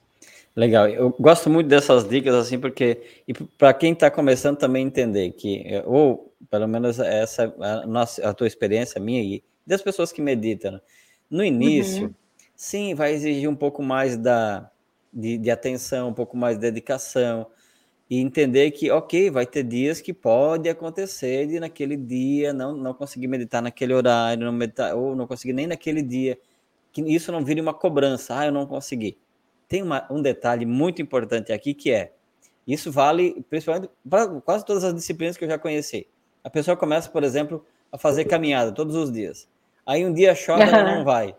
Legal, 0.57 0.89
eu 0.89 1.15
gosto 1.21 1.49
muito 1.49 1.69
dessas 1.69 2.09
dicas 2.09 2.35
assim, 2.35 2.59
porque 2.59 3.01
para 3.57 3.73
quem 3.73 3.93
está 3.93 4.11
começando 4.11 4.57
também 4.57 4.85
entender 4.85 5.31
que, 5.33 5.65
ou 5.85 6.35
pelo 6.51 6.67
menos 6.67 6.99
essa 6.99 7.55
a, 7.61 7.87
nossa, 7.87 8.29
a 8.29 8.35
tua 8.35 8.49
experiência, 8.49 8.99
a 8.99 9.03
minha 9.03 9.23
e 9.23 9.45
das 9.65 9.81
pessoas 9.81 10.11
que 10.11 10.21
meditam. 10.21 10.73
Né? 10.73 10.81
No 11.31 11.45
início, 11.45 12.07
uhum. 12.07 12.15
sim, 12.57 12.95
vai 12.95 13.13
exigir 13.13 13.49
um 13.49 13.55
pouco 13.55 13.81
mais 13.83 14.17
da, 14.17 14.69
de, 15.13 15.39
de, 15.39 15.51
atenção, 15.51 16.09
um 16.09 16.15
pouco 16.15 16.37
mais 16.37 16.57
de 16.57 16.63
dedicação, 16.63 17.47
e 18.11 18.19
entender 18.19 18.73
que, 18.73 18.91
ok, 18.91 19.31
vai 19.31 19.47
ter 19.47 19.63
dias 19.63 20.01
que 20.01 20.13
pode 20.13 20.69
acontecer 20.69 21.47
de 21.47 21.61
naquele 21.61 21.97
dia 21.97 22.53
não, 22.53 22.77
não 22.77 22.93
conseguir 22.93 23.29
meditar 23.29 23.63
naquele 23.63 23.95
horário, 23.95 24.45
não 24.45 24.53
meditar, 24.53 24.97
ou 24.97 25.15
não 25.15 25.29
conseguir 25.29 25.53
nem 25.53 25.69
naquele 25.69 26.03
dia, 26.03 26.37
que 26.93 27.01
isso 27.03 27.31
não 27.31 27.45
vire 27.45 27.61
uma 27.61 27.73
cobrança, 27.73 28.37
ah, 28.37 28.47
eu 28.47 28.53
não 28.53 28.67
consegui. 28.67 29.17
Tem 29.69 29.81
uma, 29.81 30.05
um 30.11 30.21
detalhe 30.21 30.67
muito 30.67 31.01
importante 31.01 31.53
aqui 31.53 31.73
que 31.73 31.93
é, 31.93 32.11
isso 32.67 32.91
vale 32.91 33.45
principalmente 33.49 33.89
para 34.09 34.27
quase 34.41 34.65
todas 34.65 34.83
as 34.83 34.93
disciplinas 34.93 35.37
que 35.37 35.45
eu 35.45 35.49
já 35.49 35.57
conheci. 35.57 36.09
A 36.43 36.51
pessoa 36.51 36.77
começa, 36.77 37.09
por 37.09 37.23
exemplo, 37.23 37.65
a 37.93 37.97
fazer 37.97 38.25
caminhada 38.25 38.73
todos 38.73 38.97
os 38.97 39.13
dias. 39.13 39.49
Aí 39.87 40.05
um 40.05 40.13
dia 40.13 40.35
chove, 40.35 40.63
ela 40.65 40.97
não 40.97 41.05
vai. 41.07 41.37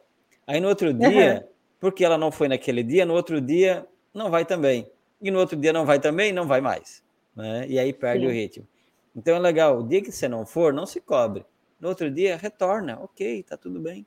Aí 0.47 0.61
no 0.61 0.69
outro 0.69 0.93
dia, 0.93 1.45
porque 1.81 2.05
ela 2.05 2.17
não 2.17 2.31
foi 2.31 2.47
naquele 2.47 2.81
dia, 2.81 3.05
no 3.05 3.13
outro 3.13 3.41
dia 3.41 3.85
não 4.13 4.31
vai 4.31 4.45
também. 4.45 4.89
E 5.21 5.29
no 5.29 5.39
outro 5.39 5.55
dia 5.55 5.71
não 5.71 5.85
vai 5.85 5.99
também, 5.99 6.33
não 6.33 6.47
vai 6.47 6.61
mais. 6.61 7.03
Né? 7.35 7.65
E 7.67 7.77
aí 7.77 7.93
perde 7.93 8.25
Sim. 8.25 8.31
o 8.31 8.33
ritmo. 8.33 8.67
Então 9.15 9.35
é 9.35 9.39
legal, 9.39 9.79
o 9.79 9.87
dia 9.87 10.01
que 10.01 10.11
você 10.11 10.27
não 10.27 10.45
for, 10.45 10.73
não 10.73 10.85
se 10.85 11.01
cobre. 11.01 11.45
no 11.79 11.89
outro 11.89 12.09
dia 12.09 12.37
retorna, 12.37 12.99
ok, 12.99 13.43
tá 13.43 13.57
tudo 13.57 13.79
bem. 13.79 14.05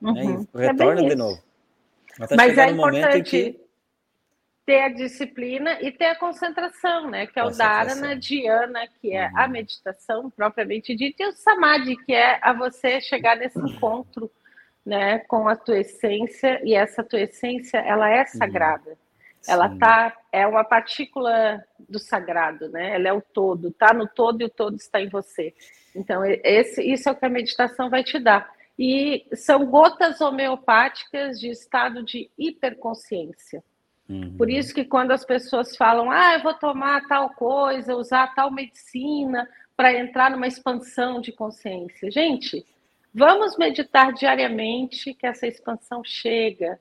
Uhum. 0.00 0.14
Né? 0.14 0.46
retorna 0.54 1.02
é 1.02 1.08
de 1.08 1.14
novo. 1.14 1.42
Até 2.18 2.36
Mas 2.36 2.56
é 2.56 2.70
importante 2.70 3.30
que... 3.30 3.60
ter 4.64 4.80
a 4.82 4.88
disciplina 4.88 5.78
e 5.80 5.92
ter 5.92 6.06
a 6.06 6.18
concentração, 6.18 7.10
né? 7.10 7.26
Que 7.26 7.38
é 7.38 7.44
o 7.44 7.50
Dharana, 7.50 8.16
Dhyana, 8.16 8.88
que 9.00 9.14
é 9.14 9.28
uhum. 9.28 9.38
a 9.38 9.48
meditação 9.48 10.30
propriamente 10.30 10.96
dita, 10.96 11.22
e 11.22 11.28
o 11.28 11.32
Samadhi, 11.32 11.96
que 12.04 12.12
é 12.12 12.38
a 12.42 12.52
você 12.52 13.00
chegar 13.00 13.36
nesse 13.36 13.58
encontro 13.58 14.30
né, 14.84 15.18
com 15.20 15.46
a 15.48 15.54
tua 15.54 15.78
essência, 15.78 16.60
e 16.64 16.74
essa 16.74 17.04
tua 17.04 17.20
essência, 17.20 17.78
ela 17.78 18.08
é 18.08 18.20
uhum. 18.20 18.26
sagrada. 18.26 18.90
Uhum. 18.90 18.96
Ela 19.48 19.68
tá, 19.78 20.16
é 20.30 20.46
uma 20.46 20.64
partícula 20.64 21.64
do 21.88 21.98
sagrado, 21.98 22.68
né? 22.68 22.94
Ela 22.94 23.08
é 23.08 23.12
o 23.12 23.22
todo, 23.22 23.70
tá 23.70 23.92
no 23.92 24.06
todo 24.06 24.42
e 24.42 24.44
o 24.44 24.50
todo 24.50 24.76
está 24.76 25.00
em 25.00 25.08
você. 25.08 25.54
Então, 25.94 26.22
esse, 26.24 26.82
isso 26.82 27.08
é 27.08 27.12
o 27.12 27.16
que 27.16 27.24
a 27.24 27.30
meditação 27.30 27.88
vai 27.88 28.04
te 28.04 28.18
dar. 28.18 28.52
E 28.78 29.26
são 29.34 29.66
gotas 29.66 30.20
homeopáticas 30.20 31.38
de 31.40 31.48
estado 31.48 32.02
de 32.02 32.30
hiperconsciência. 32.38 33.62
Uhum. 34.08 34.36
Por 34.36 34.50
isso 34.50 34.74
que 34.74 34.84
quando 34.84 35.12
as 35.12 35.24
pessoas 35.24 35.76
falam, 35.76 36.10
ah, 36.10 36.34
eu 36.34 36.42
vou 36.42 36.54
tomar 36.54 37.06
tal 37.06 37.30
coisa, 37.30 37.94
usar 37.94 38.34
tal 38.34 38.50
medicina 38.50 39.48
para 39.76 39.94
entrar 39.94 40.30
numa 40.30 40.46
expansão 40.46 41.20
de 41.20 41.32
consciência. 41.32 42.10
Gente, 42.10 42.66
vamos 43.14 43.56
meditar 43.56 44.12
diariamente 44.12 45.14
que 45.14 45.26
essa 45.26 45.46
expansão 45.46 46.02
chega 46.04 46.78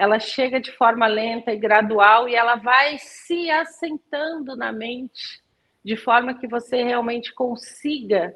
ela 0.00 0.18
chega 0.18 0.58
de 0.58 0.72
forma 0.72 1.06
lenta 1.06 1.52
e 1.52 1.58
gradual 1.58 2.26
e 2.26 2.34
ela 2.34 2.54
vai 2.54 2.96
se 2.98 3.50
assentando 3.50 4.56
na 4.56 4.72
mente 4.72 5.42
de 5.84 5.94
forma 5.94 6.32
que 6.32 6.48
você 6.48 6.82
realmente 6.82 7.34
consiga 7.34 8.34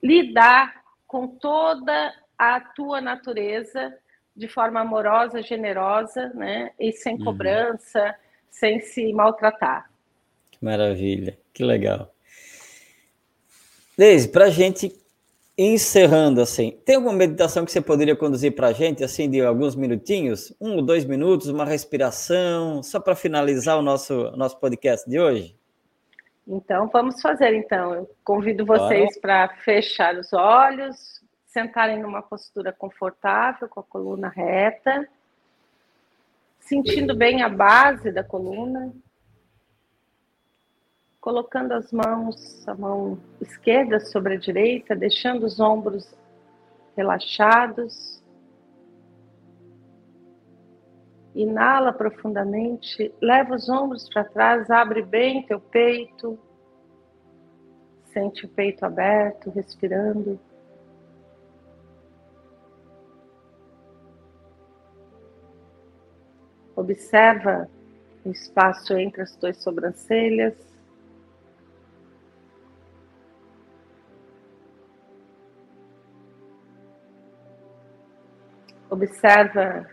lidar 0.00 0.84
com 1.08 1.26
toda 1.26 2.14
a 2.38 2.60
tua 2.60 3.00
natureza 3.00 3.92
de 4.36 4.46
forma 4.46 4.82
amorosa, 4.82 5.42
generosa, 5.42 6.28
né? 6.28 6.70
E 6.78 6.92
sem 6.92 7.16
uhum. 7.16 7.24
cobrança, 7.24 8.14
sem 8.48 8.78
se 8.78 9.12
maltratar. 9.12 9.90
Que 10.48 10.64
maravilha, 10.64 11.36
que 11.52 11.64
legal. 11.64 12.14
Deise, 13.98 14.28
para 14.28 14.44
a 14.44 14.50
gente 14.50 14.94
encerrando 15.62 16.40
assim, 16.40 16.78
tem 16.84 16.96
alguma 16.96 17.12
meditação 17.14 17.64
que 17.64 17.72
você 17.72 17.80
poderia 17.80 18.16
conduzir 18.16 18.54
para 18.54 18.68
a 18.68 18.72
gente, 18.72 19.04
assim, 19.04 19.28
de 19.28 19.40
alguns 19.44 19.76
minutinhos? 19.76 20.54
Um 20.60 20.76
ou 20.76 20.82
dois 20.82 21.04
minutos, 21.04 21.48
uma 21.48 21.66
respiração, 21.66 22.82
só 22.82 22.98
para 22.98 23.14
finalizar 23.14 23.78
o 23.78 23.82
nosso, 23.82 24.30
nosso 24.36 24.58
podcast 24.58 25.08
de 25.08 25.20
hoje? 25.20 25.54
Então, 26.48 26.88
vamos 26.88 27.20
fazer, 27.20 27.54
então. 27.54 27.94
Eu 27.94 28.10
convido 28.24 28.64
vocês 28.64 29.18
para 29.20 29.48
fechar 29.62 30.16
os 30.16 30.32
olhos, 30.32 31.20
sentarem 31.46 32.00
numa 32.00 32.22
postura 32.22 32.72
confortável, 32.72 33.68
com 33.68 33.80
a 33.80 33.84
coluna 33.84 34.28
reta, 34.28 35.06
sentindo 36.58 37.14
bem 37.14 37.42
a 37.42 37.48
base 37.48 38.10
da 38.10 38.24
coluna, 38.24 38.92
colocando 41.20 41.72
as 41.72 41.92
mãos, 41.92 42.66
a 42.66 42.74
mão 42.74 43.18
esquerda 43.40 44.00
sobre 44.00 44.34
a 44.34 44.38
direita, 44.38 44.96
deixando 44.96 45.44
os 45.44 45.60
ombros 45.60 46.14
relaxados. 46.96 48.22
Inala 51.34 51.92
profundamente, 51.92 53.14
leva 53.20 53.54
os 53.54 53.68
ombros 53.68 54.08
para 54.08 54.24
trás, 54.24 54.70
abre 54.70 55.02
bem 55.02 55.46
teu 55.46 55.60
peito. 55.60 56.38
Sente 58.06 58.46
o 58.46 58.48
peito 58.48 58.84
aberto, 58.84 59.50
respirando. 59.50 60.40
Observa 66.74 67.68
o 68.24 68.30
espaço 68.30 68.94
entre 68.94 69.22
as 69.22 69.36
tuas 69.36 69.58
sobrancelhas. 69.58 70.69
Observa 78.90 79.88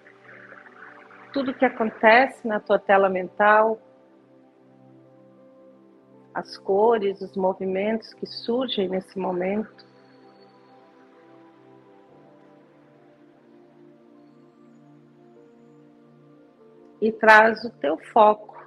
tudo 1.32 1.54
que 1.54 1.64
acontece 1.64 2.48
na 2.48 2.60
tua 2.60 2.80
tela 2.80 3.08
mental, 3.08 3.80
as 6.34 6.58
cores, 6.58 7.22
os 7.22 7.38
movimentos 7.38 8.12
que 8.16 8.26
surgem 8.26 8.90
nesse 8.90 9.20
momento. 9.20 9.86
E 17.00 17.12
traz 17.12 17.64
o 17.66 17.70
teu 17.70 18.00
foco 18.00 18.58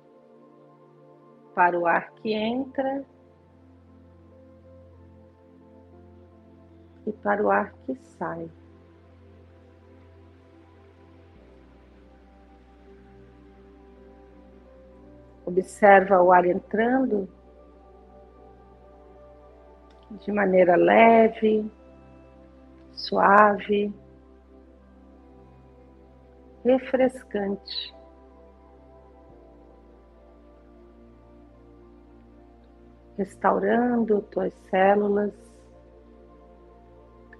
para 1.55 1.76
o 1.76 1.87
ar 1.87 2.12
que 2.12 2.33
entra 2.33 3.05
e 7.05 7.12
para 7.12 7.43
o 7.43 7.51
ar 7.51 7.72
que 7.85 7.97
sai. 7.97 8.49
Observa 15.51 16.23
o 16.23 16.31
ar 16.31 16.47
entrando 16.47 17.29
de 20.25 20.31
maneira 20.31 20.77
leve, 20.77 21.69
suave, 22.93 23.93
refrescante. 26.65 27.93
Restaurando 33.19 34.23
tuas 34.23 34.55
células, 34.71 35.35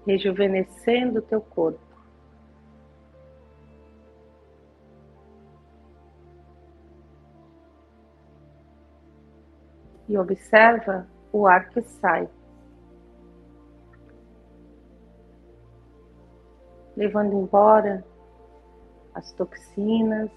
rejuvenescendo 0.05 1.21
teu 1.21 1.39
corpo. 1.39 1.90
E 10.11 10.17
observa 10.17 11.07
o 11.31 11.47
ar 11.47 11.69
que 11.69 11.81
sai, 11.81 12.27
levando 16.97 17.33
embora 17.33 18.05
as 19.13 19.31
toxinas 19.31 20.29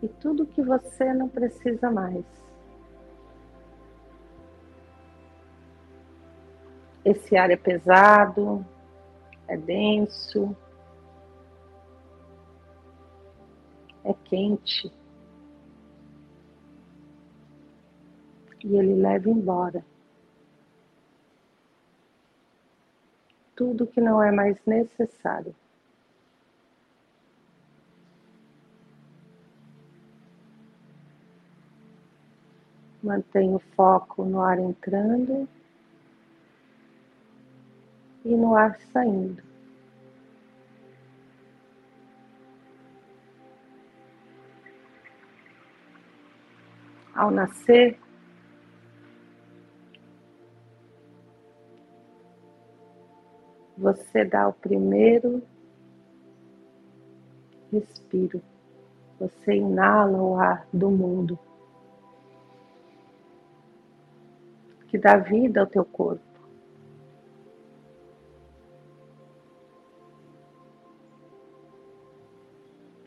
e 0.00 0.06
tudo 0.06 0.46
que 0.46 0.62
você 0.62 1.12
não 1.12 1.28
precisa 1.28 1.90
mais. 1.90 2.24
Esse 7.04 7.36
ar 7.36 7.50
é 7.50 7.56
pesado, 7.56 8.64
é 9.48 9.56
denso, 9.56 10.56
é 14.04 14.14
quente. 14.14 14.99
E 18.64 18.76
ele 18.76 18.94
leva 18.94 19.28
embora 19.28 19.84
tudo 23.60 23.86
que 23.86 24.00
não 24.00 24.22
é 24.22 24.32
mais 24.32 24.58
necessário. 24.64 25.54
Mantenha 33.02 33.54
o 33.54 33.58
foco 33.76 34.24
no 34.24 34.40
ar 34.40 34.58
entrando 34.58 35.46
e 38.24 38.34
no 38.34 38.56
ar 38.56 38.80
saindo. 38.92 39.42
Ao 47.14 47.30
nascer, 47.30 47.98
você 53.80 54.26
dá 54.26 54.46
o 54.46 54.52
primeiro 54.52 55.42
respiro. 57.72 58.42
Você 59.18 59.54
inala 59.54 60.18
o 60.18 60.36
ar 60.36 60.66
do 60.70 60.90
mundo 60.90 61.38
que 64.88 64.98
dá 64.98 65.16
vida 65.16 65.60
ao 65.60 65.66
teu 65.66 65.84
corpo. 65.84 66.20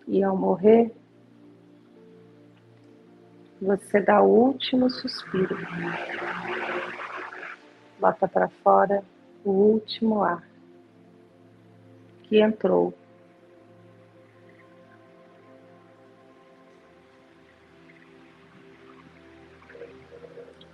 E 0.08 0.24
ao 0.24 0.36
morrer, 0.36 0.92
você 3.62 4.02
dá 4.02 4.22
o 4.22 4.28
último 4.28 4.90
suspiro. 4.90 5.56
bota 8.00 8.28
para 8.28 8.50
fora 8.50 9.04
o 9.46 9.52
último 9.52 10.24
ar 10.24 10.53
que 12.34 12.40
entrou. 12.40 12.92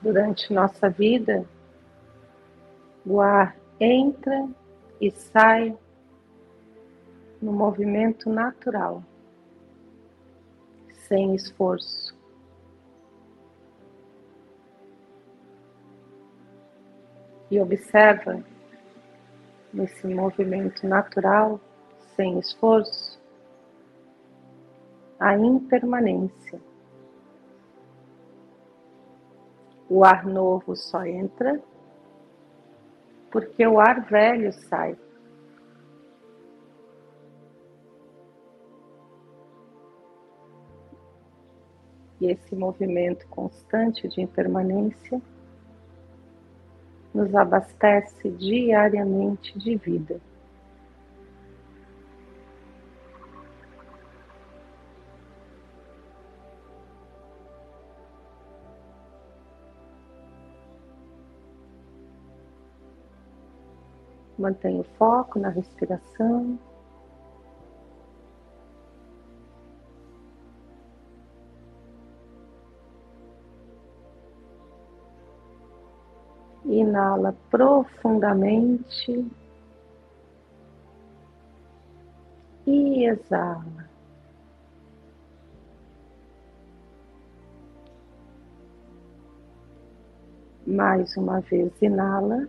Durante 0.02 0.54
nossa 0.54 0.90
vida, 0.90 1.46
o 3.06 3.20
ar 3.20 3.58
entra 3.78 4.48
e 5.02 5.12
sai 5.12 5.78
no 7.42 7.52
movimento 7.52 8.30
natural, 8.30 9.04
sem 11.10 11.36
esforço. 11.36 12.18
E 17.52 17.60
observa 17.60 18.42
nesse 19.74 20.08
movimento 20.08 20.88
natural, 20.88 21.60
sem 22.16 22.40
esforço, 22.40 23.20
a 25.20 25.38
impermanência. 25.38 26.60
O 29.90 30.04
ar 30.06 30.26
novo 30.26 30.76
só 30.76 31.04
entra 31.06 31.62
porque 33.32 33.66
o 33.66 33.80
ar 33.80 34.02
velho 34.06 34.52
sai. 34.54 34.98
E 42.22 42.28
esse 42.28 42.56
movimento 42.56 43.28
constante 43.28 44.08
de 44.08 44.22
impermanência 44.22 45.22
nos 47.20 47.36
abastece 47.36 48.32
diariamente 48.32 49.60
de 49.60 49.76
vida. 49.76 50.22
Mantenha 64.38 64.80
o 64.80 64.86
foco 64.98 65.38
na 65.38 65.50
respiração. 65.50 66.58
Inala 76.70 77.36
profundamente 77.50 79.26
e 82.68 83.06
exala. 83.06 83.90
Mais 90.68 91.18
uma 91.18 91.42
vez, 91.42 91.74
inala. 91.82 92.48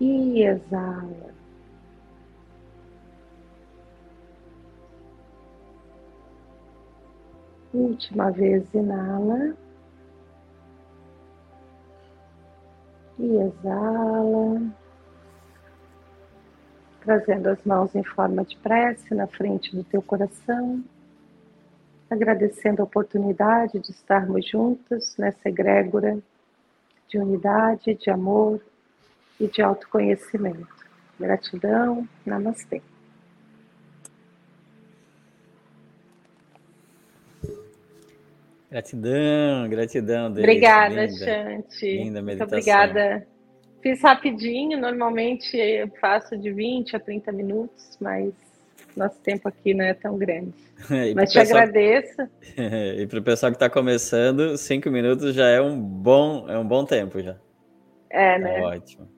e 0.00 0.42
exala. 0.42 1.34
Última 7.72 8.30
vez, 8.30 8.72
inala 8.72 9.56
e 13.24 13.36
exala, 13.38 14.60
trazendo 17.00 17.48
as 17.48 17.64
mãos 17.64 17.94
em 17.94 18.04
forma 18.04 18.44
de 18.44 18.56
prece 18.58 19.14
na 19.14 19.26
frente 19.26 19.74
do 19.74 19.82
teu 19.82 20.02
coração, 20.02 20.84
agradecendo 22.10 22.82
a 22.82 22.84
oportunidade 22.84 23.78
de 23.80 23.90
estarmos 23.90 24.46
juntos 24.48 25.16
nessa 25.16 25.48
egrégora 25.48 26.18
de 27.08 27.18
unidade, 27.18 27.94
de 27.94 28.10
amor 28.10 28.60
e 29.40 29.48
de 29.48 29.62
autoconhecimento. 29.62 30.84
Gratidão, 31.18 32.06
namastê. 32.26 32.82
Gratidão, 38.74 39.68
gratidão. 39.68 40.26
Obrigada, 40.32 41.06
linda, 41.06 41.24
Chante. 41.24 41.96
Linda 41.96 42.20
meditação. 42.20 42.26
Muito 42.26 42.42
obrigada. 42.42 43.26
Fiz 43.80 44.02
rapidinho, 44.02 44.80
normalmente 44.80 45.56
eu 45.56 45.88
faço 46.00 46.36
de 46.36 46.52
20 46.52 46.96
a 46.96 46.98
30 46.98 47.30
minutos, 47.30 47.96
mas 48.00 48.34
nosso 48.96 49.20
tempo 49.20 49.46
aqui 49.46 49.74
não 49.74 49.84
é 49.84 49.94
tão 49.94 50.18
grande. 50.18 50.52
mas 51.14 51.30
te 51.30 51.38
pessoal... 51.38 51.62
agradeço. 51.62 52.16
e 52.98 53.06
para 53.06 53.20
o 53.20 53.22
pessoal 53.22 53.52
que 53.52 53.56
está 53.56 53.70
começando, 53.70 54.56
cinco 54.56 54.90
minutos 54.90 55.36
já 55.36 55.46
é 55.46 55.60
um 55.60 55.80
bom, 55.80 56.48
é 56.48 56.58
um 56.58 56.66
bom 56.66 56.84
tempo 56.84 57.22
já. 57.22 57.36
É, 58.10 58.40
né? 58.40 58.58
É 58.58 58.62
ótimo. 58.64 59.08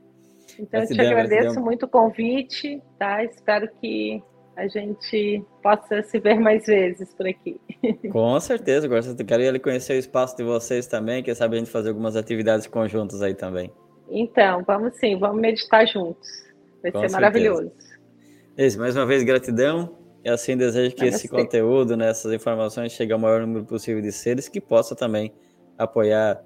Então, 0.58 0.82
eu 0.82 0.86
te 0.86 1.00
agradeço 1.00 1.58
muito 1.62 1.86
o 1.86 1.88
convite, 1.88 2.82
tá? 2.98 3.24
Espero 3.24 3.70
que 3.80 4.22
a 4.56 4.66
gente 4.66 5.44
possa 5.62 6.02
se 6.02 6.18
ver 6.18 6.40
mais 6.40 6.64
vezes 6.66 7.12
por 7.14 7.26
aqui. 7.26 7.60
Com 8.10 8.40
certeza, 8.40 8.88
gosto. 8.88 9.14
Quero 9.24 9.60
conhecer 9.60 9.92
o 9.92 9.98
espaço 9.98 10.36
de 10.36 10.42
vocês 10.42 10.86
também, 10.86 11.22
quem 11.22 11.34
sabe 11.34 11.56
a 11.56 11.58
gente 11.58 11.70
fazer 11.70 11.90
algumas 11.90 12.16
atividades 12.16 12.66
conjuntas 12.66 13.22
aí 13.22 13.34
também. 13.34 13.70
Então, 14.10 14.64
vamos 14.66 14.96
sim, 14.96 15.18
vamos 15.18 15.40
meditar 15.40 15.86
juntos. 15.86 16.28
Vai 16.82 16.90
Com 16.90 17.00
ser 17.00 17.10
certeza. 17.10 17.12
maravilhoso. 17.12 17.72
Isso, 18.56 18.78
mais 18.78 18.96
uma 18.96 19.04
vez, 19.04 19.22
gratidão. 19.22 19.94
E 20.24 20.28
assim 20.28 20.56
desejo 20.56 20.96
que 20.96 21.04
esse 21.04 21.28
conteúdo, 21.28 21.96
né, 21.96 22.10
essas 22.10 22.32
informações 22.32 22.90
cheguem 22.90 23.12
ao 23.12 23.18
maior 23.18 23.42
número 23.42 23.64
possível 23.64 24.02
de 24.02 24.10
seres 24.10 24.48
que 24.48 24.60
possa 24.60 24.96
também 24.96 25.32
apoiar 25.78 26.42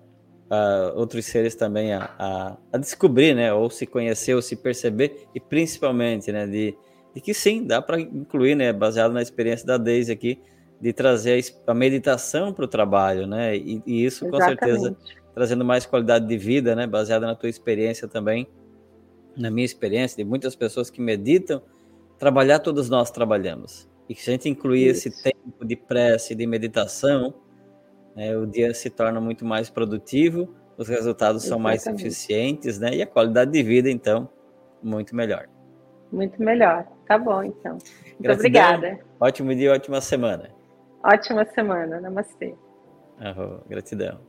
uh, 0.51 0.99
outros 0.99 1.24
seres 1.24 1.55
também 1.55 1.95
a, 1.95 2.11
a, 2.19 2.57
a, 2.73 2.77
descobrir, 2.77 3.35
né, 3.35 3.53
ou 3.55 3.70
se 3.70 3.87
conhecer, 3.87 4.35
ou 4.35 4.43
se 4.43 4.57
perceber, 4.57 5.27
e 5.35 5.41
principalmente, 5.41 6.31
né, 6.31 6.47
de, 6.47 6.77
de 7.15 7.20
que 7.20 7.35
sim, 7.35 7.65
dá 7.65 7.81
para 7.82 8.01
incluir, 8.01 8.55
né, 8.55 8.73
baseado 8.73 9.12
na 9.12 9.23
experiência 9.23 9.66
da 9.66 9.77
Daisy 9.77 10.12
aqui, 10.12 10.39
de 10.81 10.93
trazer 10.93 11.45
a, 11.66 11.74
meditação 11.74 12.53
para 12.53 12.65
o 12.65 12.69
trabalho, 12.69 13.27
né, 13.27 13.57
e, 13.57 13.82
e 13.87 14.05
isso 14.05 14.27
Exatamente. 14.27 14.59
com 14.59 14.66
certeza 14.66 14.97
trazendo 15.35 15.65
mais 15.65 15.87
qualidade 15.87 16.27
de 16.27 16.37
vida, 16.37 16.74
né, 16.74 16.87
baseada 16.87 17.27
na 17.27 17.35
tua 17.35 17.49
experiência 17.49 18.09
também, 18.09 18.49
na 19.37 19.51
minha 19.51 19.65
experiência, 19.65 20.16
de 20.16 20.24
muitas 20.24 20.57
pessoas 20.57 20.91
que 20.91 21.01
meditam, 21.01 21.62
trabalhar 22.19 22.59
todos 22.59 22.91
nós 22.91 23.11
trabalhamos. 23.11 23.89
E 24.09 24.15
que 24.15 24.23
se 24.23 24.31
a 24.31 24.32
gente 24.32 24.49
incluir 24.49 24.89
isso. 24.89 25.09
esse 25.09 25.23
tempo 25.23 25.65
de 25.65 25.77
prece, 25.77 26.35
de 26.35 26.47
meditação, 26.47 27.32
né, 28.15 28.37
o 28.37 28.45
dia 28.45 28.74
se 28.74 28.91
torna 28.91 29.20
muito 29.20 29.45
mais 29.45 29.70
produtivo, 29.70 30.53
os 30.77 30.89
resultados 30.89 31.45
são 31.45 31.59
mais 31.59 31.87
eficientes, 31.87 32.78
né? 32.78 32.95
E 32.95 33.03
a 33.03 33.07
qualidade 33.07 33.53
de 33.53 33.62
vida, 33.62 33.91
então, 33.91 34.28
muito 34.82 35.15
melhor. 35.15 35.47
Muito 36.12 36.43
melhor. 36.43 36.87
Tá 37.07 37.19
bom, 37.19 37.43
então. 37.43 37.73
Muito 37.73 37.87
Gratidão. 38.20 38.35
obrigada. 38.35 39.01
Ótimo 39.19 39.55
dia, 39.55 39.73
ótima 39.73 40.01
semana. 40.01 40.51
Ótima 41.05 41.45
semana. 41.55 42.01
Namastê. 42.01 42.55
Arro, 43.19 43.62
gratidão. 43.69 44.20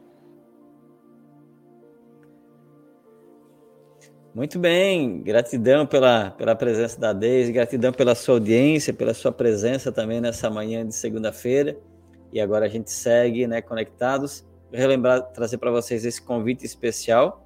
Muito 4.33 4.57
bem, 4.57 5.21
gratidão 5.21 5.85
pela, 5.85 6.31
pela 6.31 6.55
presença 6.55 6.97
da 6.97 7.11
Deise, 7.11 7.51
gratidão 7.51 7.91
pela 7.91 8.15
sua 8.15 8.35
audiência, 8.35 8.93
pela 8.93 9.13
sua 9.13 9.31
presença 9.31 9.91
também 9.91 10.21
nessa 10.21 10.49
manhã 10.49 10.87
de 10.87 10.95
segunda-feira. 10.95 11.77
E 12.31 12.39
agora 12.39 12.65
a 12.65 12.69
gente 12.69 12.89
segue, 12.89 13.45
né, 13.45 13.61
conectados. 13.61 14.45
Relembrar, 14.71 15.21
trazer 15.33 15.57
para 15.57 15.69
vocês 15.69 16.05
esse 16.05 16.21
convite 16.21 16.65
especial 16.65 17.45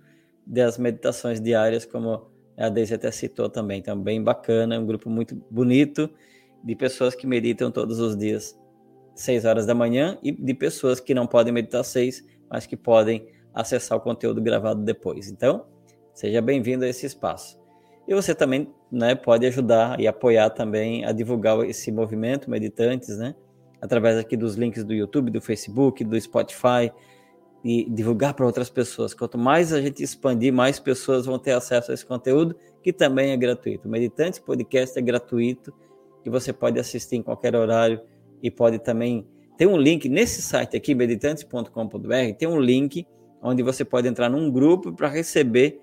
das 0.46 0.78
meditações 0.78 1.40
diárias, 1.40 1.84
como 1.84 2.30
a 2.56 2.68
Deise 2.68 2.94
até 2.94 3.10
citou 3.10 3.50
também. 3.50 3.80
Então 3.80 4.00
bem 4.00 4.22
bacana, 4.22 4.76
é 4.76 4.78
um 4.78 4.86
grupo 4.86 5.10
muito 5.10 5.34
bonito 5.50 6.08
de 6.62 6.74
pessoas 6.74 7.14
que 7.14 7.26
meditam 7.26 7.70
todos 7.70 7.98
os 7.98 8.16
dias, 8.16 8.58
seis 9.16 9.44
horas 9.44 9.66
da 9.66 9.74
manhã, 9.74 10.18
e 10.22 10.30
de 10.30 10.54
pessoas 10.54 11.00
que 11.00 11.14
não 11.14 11.26
podem 11.26 11.52
meditar 11.52 11.84
seis, 11.84 12.24
mas 12.48 12.66
que 12.66 12.76
podem 12.76 13.26
acessar 13.52 13.96
o 13.98 14.00
conteúdo 14.00 14.40
gravado 14.40 14.82
depois. 14.82 15.30
Então, 15.30 15.64
seja 16.12 16.40
bem-vindo 16.40 16.84
a 16.84 16.88
esse 16.88 17.06
espaço. 17.06 17.58
E 18.06 18.14
você 18.14 18.34
também 18.34 18.72
né, 18.92 19.14
pode 19.14 19.46
ajudar 19.46 19.98
e 19.98 20.06
apoiar 20.06 20.50
também 20.50 21.04
a 21.04 21.10
divulgar 21.10 21.58
esse 21.68 21.90
movimento 21.90 22.48
Meditantes, 22.48 23.18
né? 23.18 23.34
Através 23.80 24.16
aqui 24.16 24.36
dos 24.36 24.54
links 24.54 24.84
do 24.84 24.94
YouTube, 24.94 25.30
do 25.30 25.40
Facebook, 25.40 26.04
do 26.04 26.20
Spotify, 26.20 26.92
e 27.64 27.90
divulgar 27.90 28.34
para 28.34 28.46
outras 28.46 28.70
pessoas. 28.70 29.12
Quanto 29.12 29.36
mais 29.36 29.72
a 29.72 29.80
gente 29.80 30.02
expandir, 30.02 30.52
mais 30.52 30.78
pessoas 30.78 31.26
vão 31.26 31.36
ter 31.36 31.50
acesso 31.50 31.90
a 31.90 31.94
esse 31.94 32.06
conteúdo, 32.06 32.54
que 32.80 32.92
também 32.92 33.32
é 33.32 33.36
gratuito. 33.36 33.88
Meditantes 33.88 34.38
Podcast 34.38 34.96
é 34.96 35.02
gratuito, 35.02 35.74
e 36.24 36.30
você 36.30 36.52
pode 36.52 36.78
assistir 36.78 37.16
em 37.16 37.22
qualquer 37.22 37.56
horário, 37.56 38.00
e 38.42 38.50
pode 38.50 38.78
também... 38.78 39.26
Tem 39.56 39.66
um 39.66 39.76
link 39.76 40.08
nesse 40.08 40.42
site 40.42 40.76
aqui, 40.76 40.94
meditantes.com.br, 40.94 42.34
tem 42.38 42.46
um 42.46 42.60
link 42.60 43.06
onde 43.42 43.62
você 43.62 43.84
pode 43.84 44.08
entrar 44.08 44.28
num 44.28 44.50
grupo 44.50 44.92
para 44.92 45.08
receber 45.08 45.80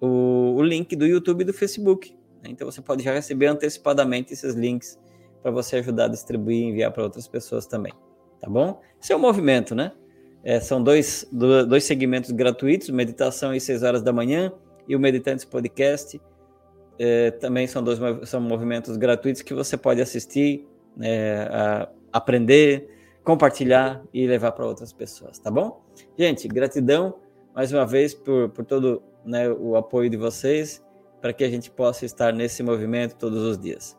o, 0.00 0.54
o, 0.56 0.62
link 0.62 0.94
do 0.94 1.06
YouTube 1.06 1.40
e 1.40 1.44
do 1.44 1.52
Facebook. 1.52 2.16
Né? 2.42 2.50
Então 2.50 2.70
você 2.70 2.80
pode 2.80 3.02
já 3.02 3.12
receber 3.12 3.46
antecipadamente 3.46 4.32
esses 4.32 4.54
links 4.54 4.98
para 5.42 5.50
você 5.50 5.76
ajudar 5.76 6.04
a 6.04 6.08
distribuir 6.08 6.58
e 6.58 6.64
enviar 6.64 6.92
para 6.92 7.02
outras 7.02 7.26
pessoas 7.26 7.66
também. 7.66 7.92
Tá 8.40 8.48
bom? 8.48 8.80
Esse 9.02 9.12
é 9.12 9.16
o 9.16 9.18
movimento, 9.18 9.74
né? 9.74 9.92
É, 10.44 10.60
são 10.60 10.82
dois, 10.82 11.26
dois 11.32 11.84
segmentos 11.84 12.30
gratuitos, 12.30 12.88
meditação 12.90 13.50
às 13.50 13.62
6 13.62 13.82
horas 13.82 14.02
da 14.02 14.12
manhã 14.12 14.52
e 14.86 14.94
o 14.94 15.00
Meditantes 15.00 15.44
Podcast. 15.44 16.20
É, 16.98 17.30
também 17.32 17.66
são 17.66 17.82
dois 17.82 17.98
são 18.28 18.40
movimentos 18.40 18.96
gratuitos 18.96 19.42
que 19.42 19.52
você 19.52 19.76
pode 19.76 20.00
assistir, 20.00 20.66
é, 21.00 21.88
aprender, 22.12 22.88
compartilhar 23.22 24.02
e 24.12 24.26
levar 24.26 24.52
para 24.52 24.66
outras 24.66 24.92
pessoas, 24.92 25.38
tá 25.38 25.50
bom? 25.50 25.82
Gente, 26.18 26.48
gratidão 26.48 27.14
mais 27.54 27.72
uma 27.72 27.86
vez 27.86 28.12
por, 28.12 28.50
por 28.50 28.64
todo 28.64 29.02
né, 29.24 29.48
o 29.48 29.76
apoio 29.76 30.10
de 30.10 30.16
vocês 30.16 30.84
para 31.20 31.32
que 31.32 31.42
a 31.42 31.48
gente 31.48 31.70
possa 31.70 32.04
estar 32.04 32.32
nesse 32.32 32.62
movimento 32.62 33.16
todos 33.16 33.42
os 33.42 33.58
dias. 33.58 33.98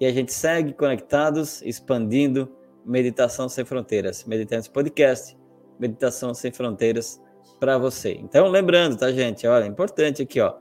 E 0.00 0.06
a 0.06 0.12
gente 0.12 0.32
segue 0.32 0.72
conectados, 0.72 1.60
expandindo 1.62 2.48
Meditação 2.86 3.48
Sem 3.48 3.64
Fronteiras, 3.64 4.24
Meditantes 4.24 4.68
Podcast, 4.68 5.36
Meditação 5.78 6.32
Sem 6.32 6.52
Fronteiras 6.52 7.20
para 7.58 7.76
você. 7.76 8.12
Então, 8.12 8.48
lembrando, 8.48 8.96
tá, 8.96 9.10
gente? 9.10 9.46
Olha, 9.46 9.64
é 9.64 9.66
importante 9.66 10.22
aqui, 10.22 10.40
ó. 10.40 10.54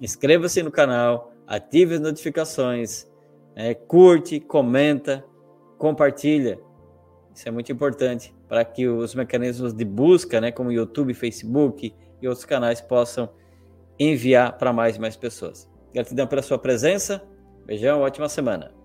Inscreva-se 0.00 0.62
no 0.62 0.70
canal, 0.70 1.32
ative 1.46 1.94
as 1.94 2.00
notificações, 2.00 3.10
é, 3.56 3.74
curte, 3.74 4.38
comenta, 4.38 5.24
compartilha. 5.78 6.60
Isso 7.34 7.48
é 7.48 7.50
muito 7.50 7.72
importante 7.72 8.34
para 8.46 8.64
que 8.64 8.86
os 8.86 9.14
mecanismos 9.14 9.72
de 9.72 9.84
busca, 9.84 10.40
né, 10.40 10.52
como 10.52 10.70
YouTube, 10.70 11.14
Facebook 11.14 11.94
e 12.20 12.28
outros 12.28 12.44
canais, 12.44 12.80
possam 12.80 13.30
enviar 13.98 14.56
para 14.58 14.72
mais 14.72 14.96
e 14.96 15.00
mais 15.00 15.16
pessoas. 15.16 15.68
Gratidão 15.92 16.26
pela 16.26 16.42
sua 16.42 16.58
presença. 16.58 17.26
Beijão, 17.64 18.02
ótima 18.02 18.28
semana. 18.28 18.75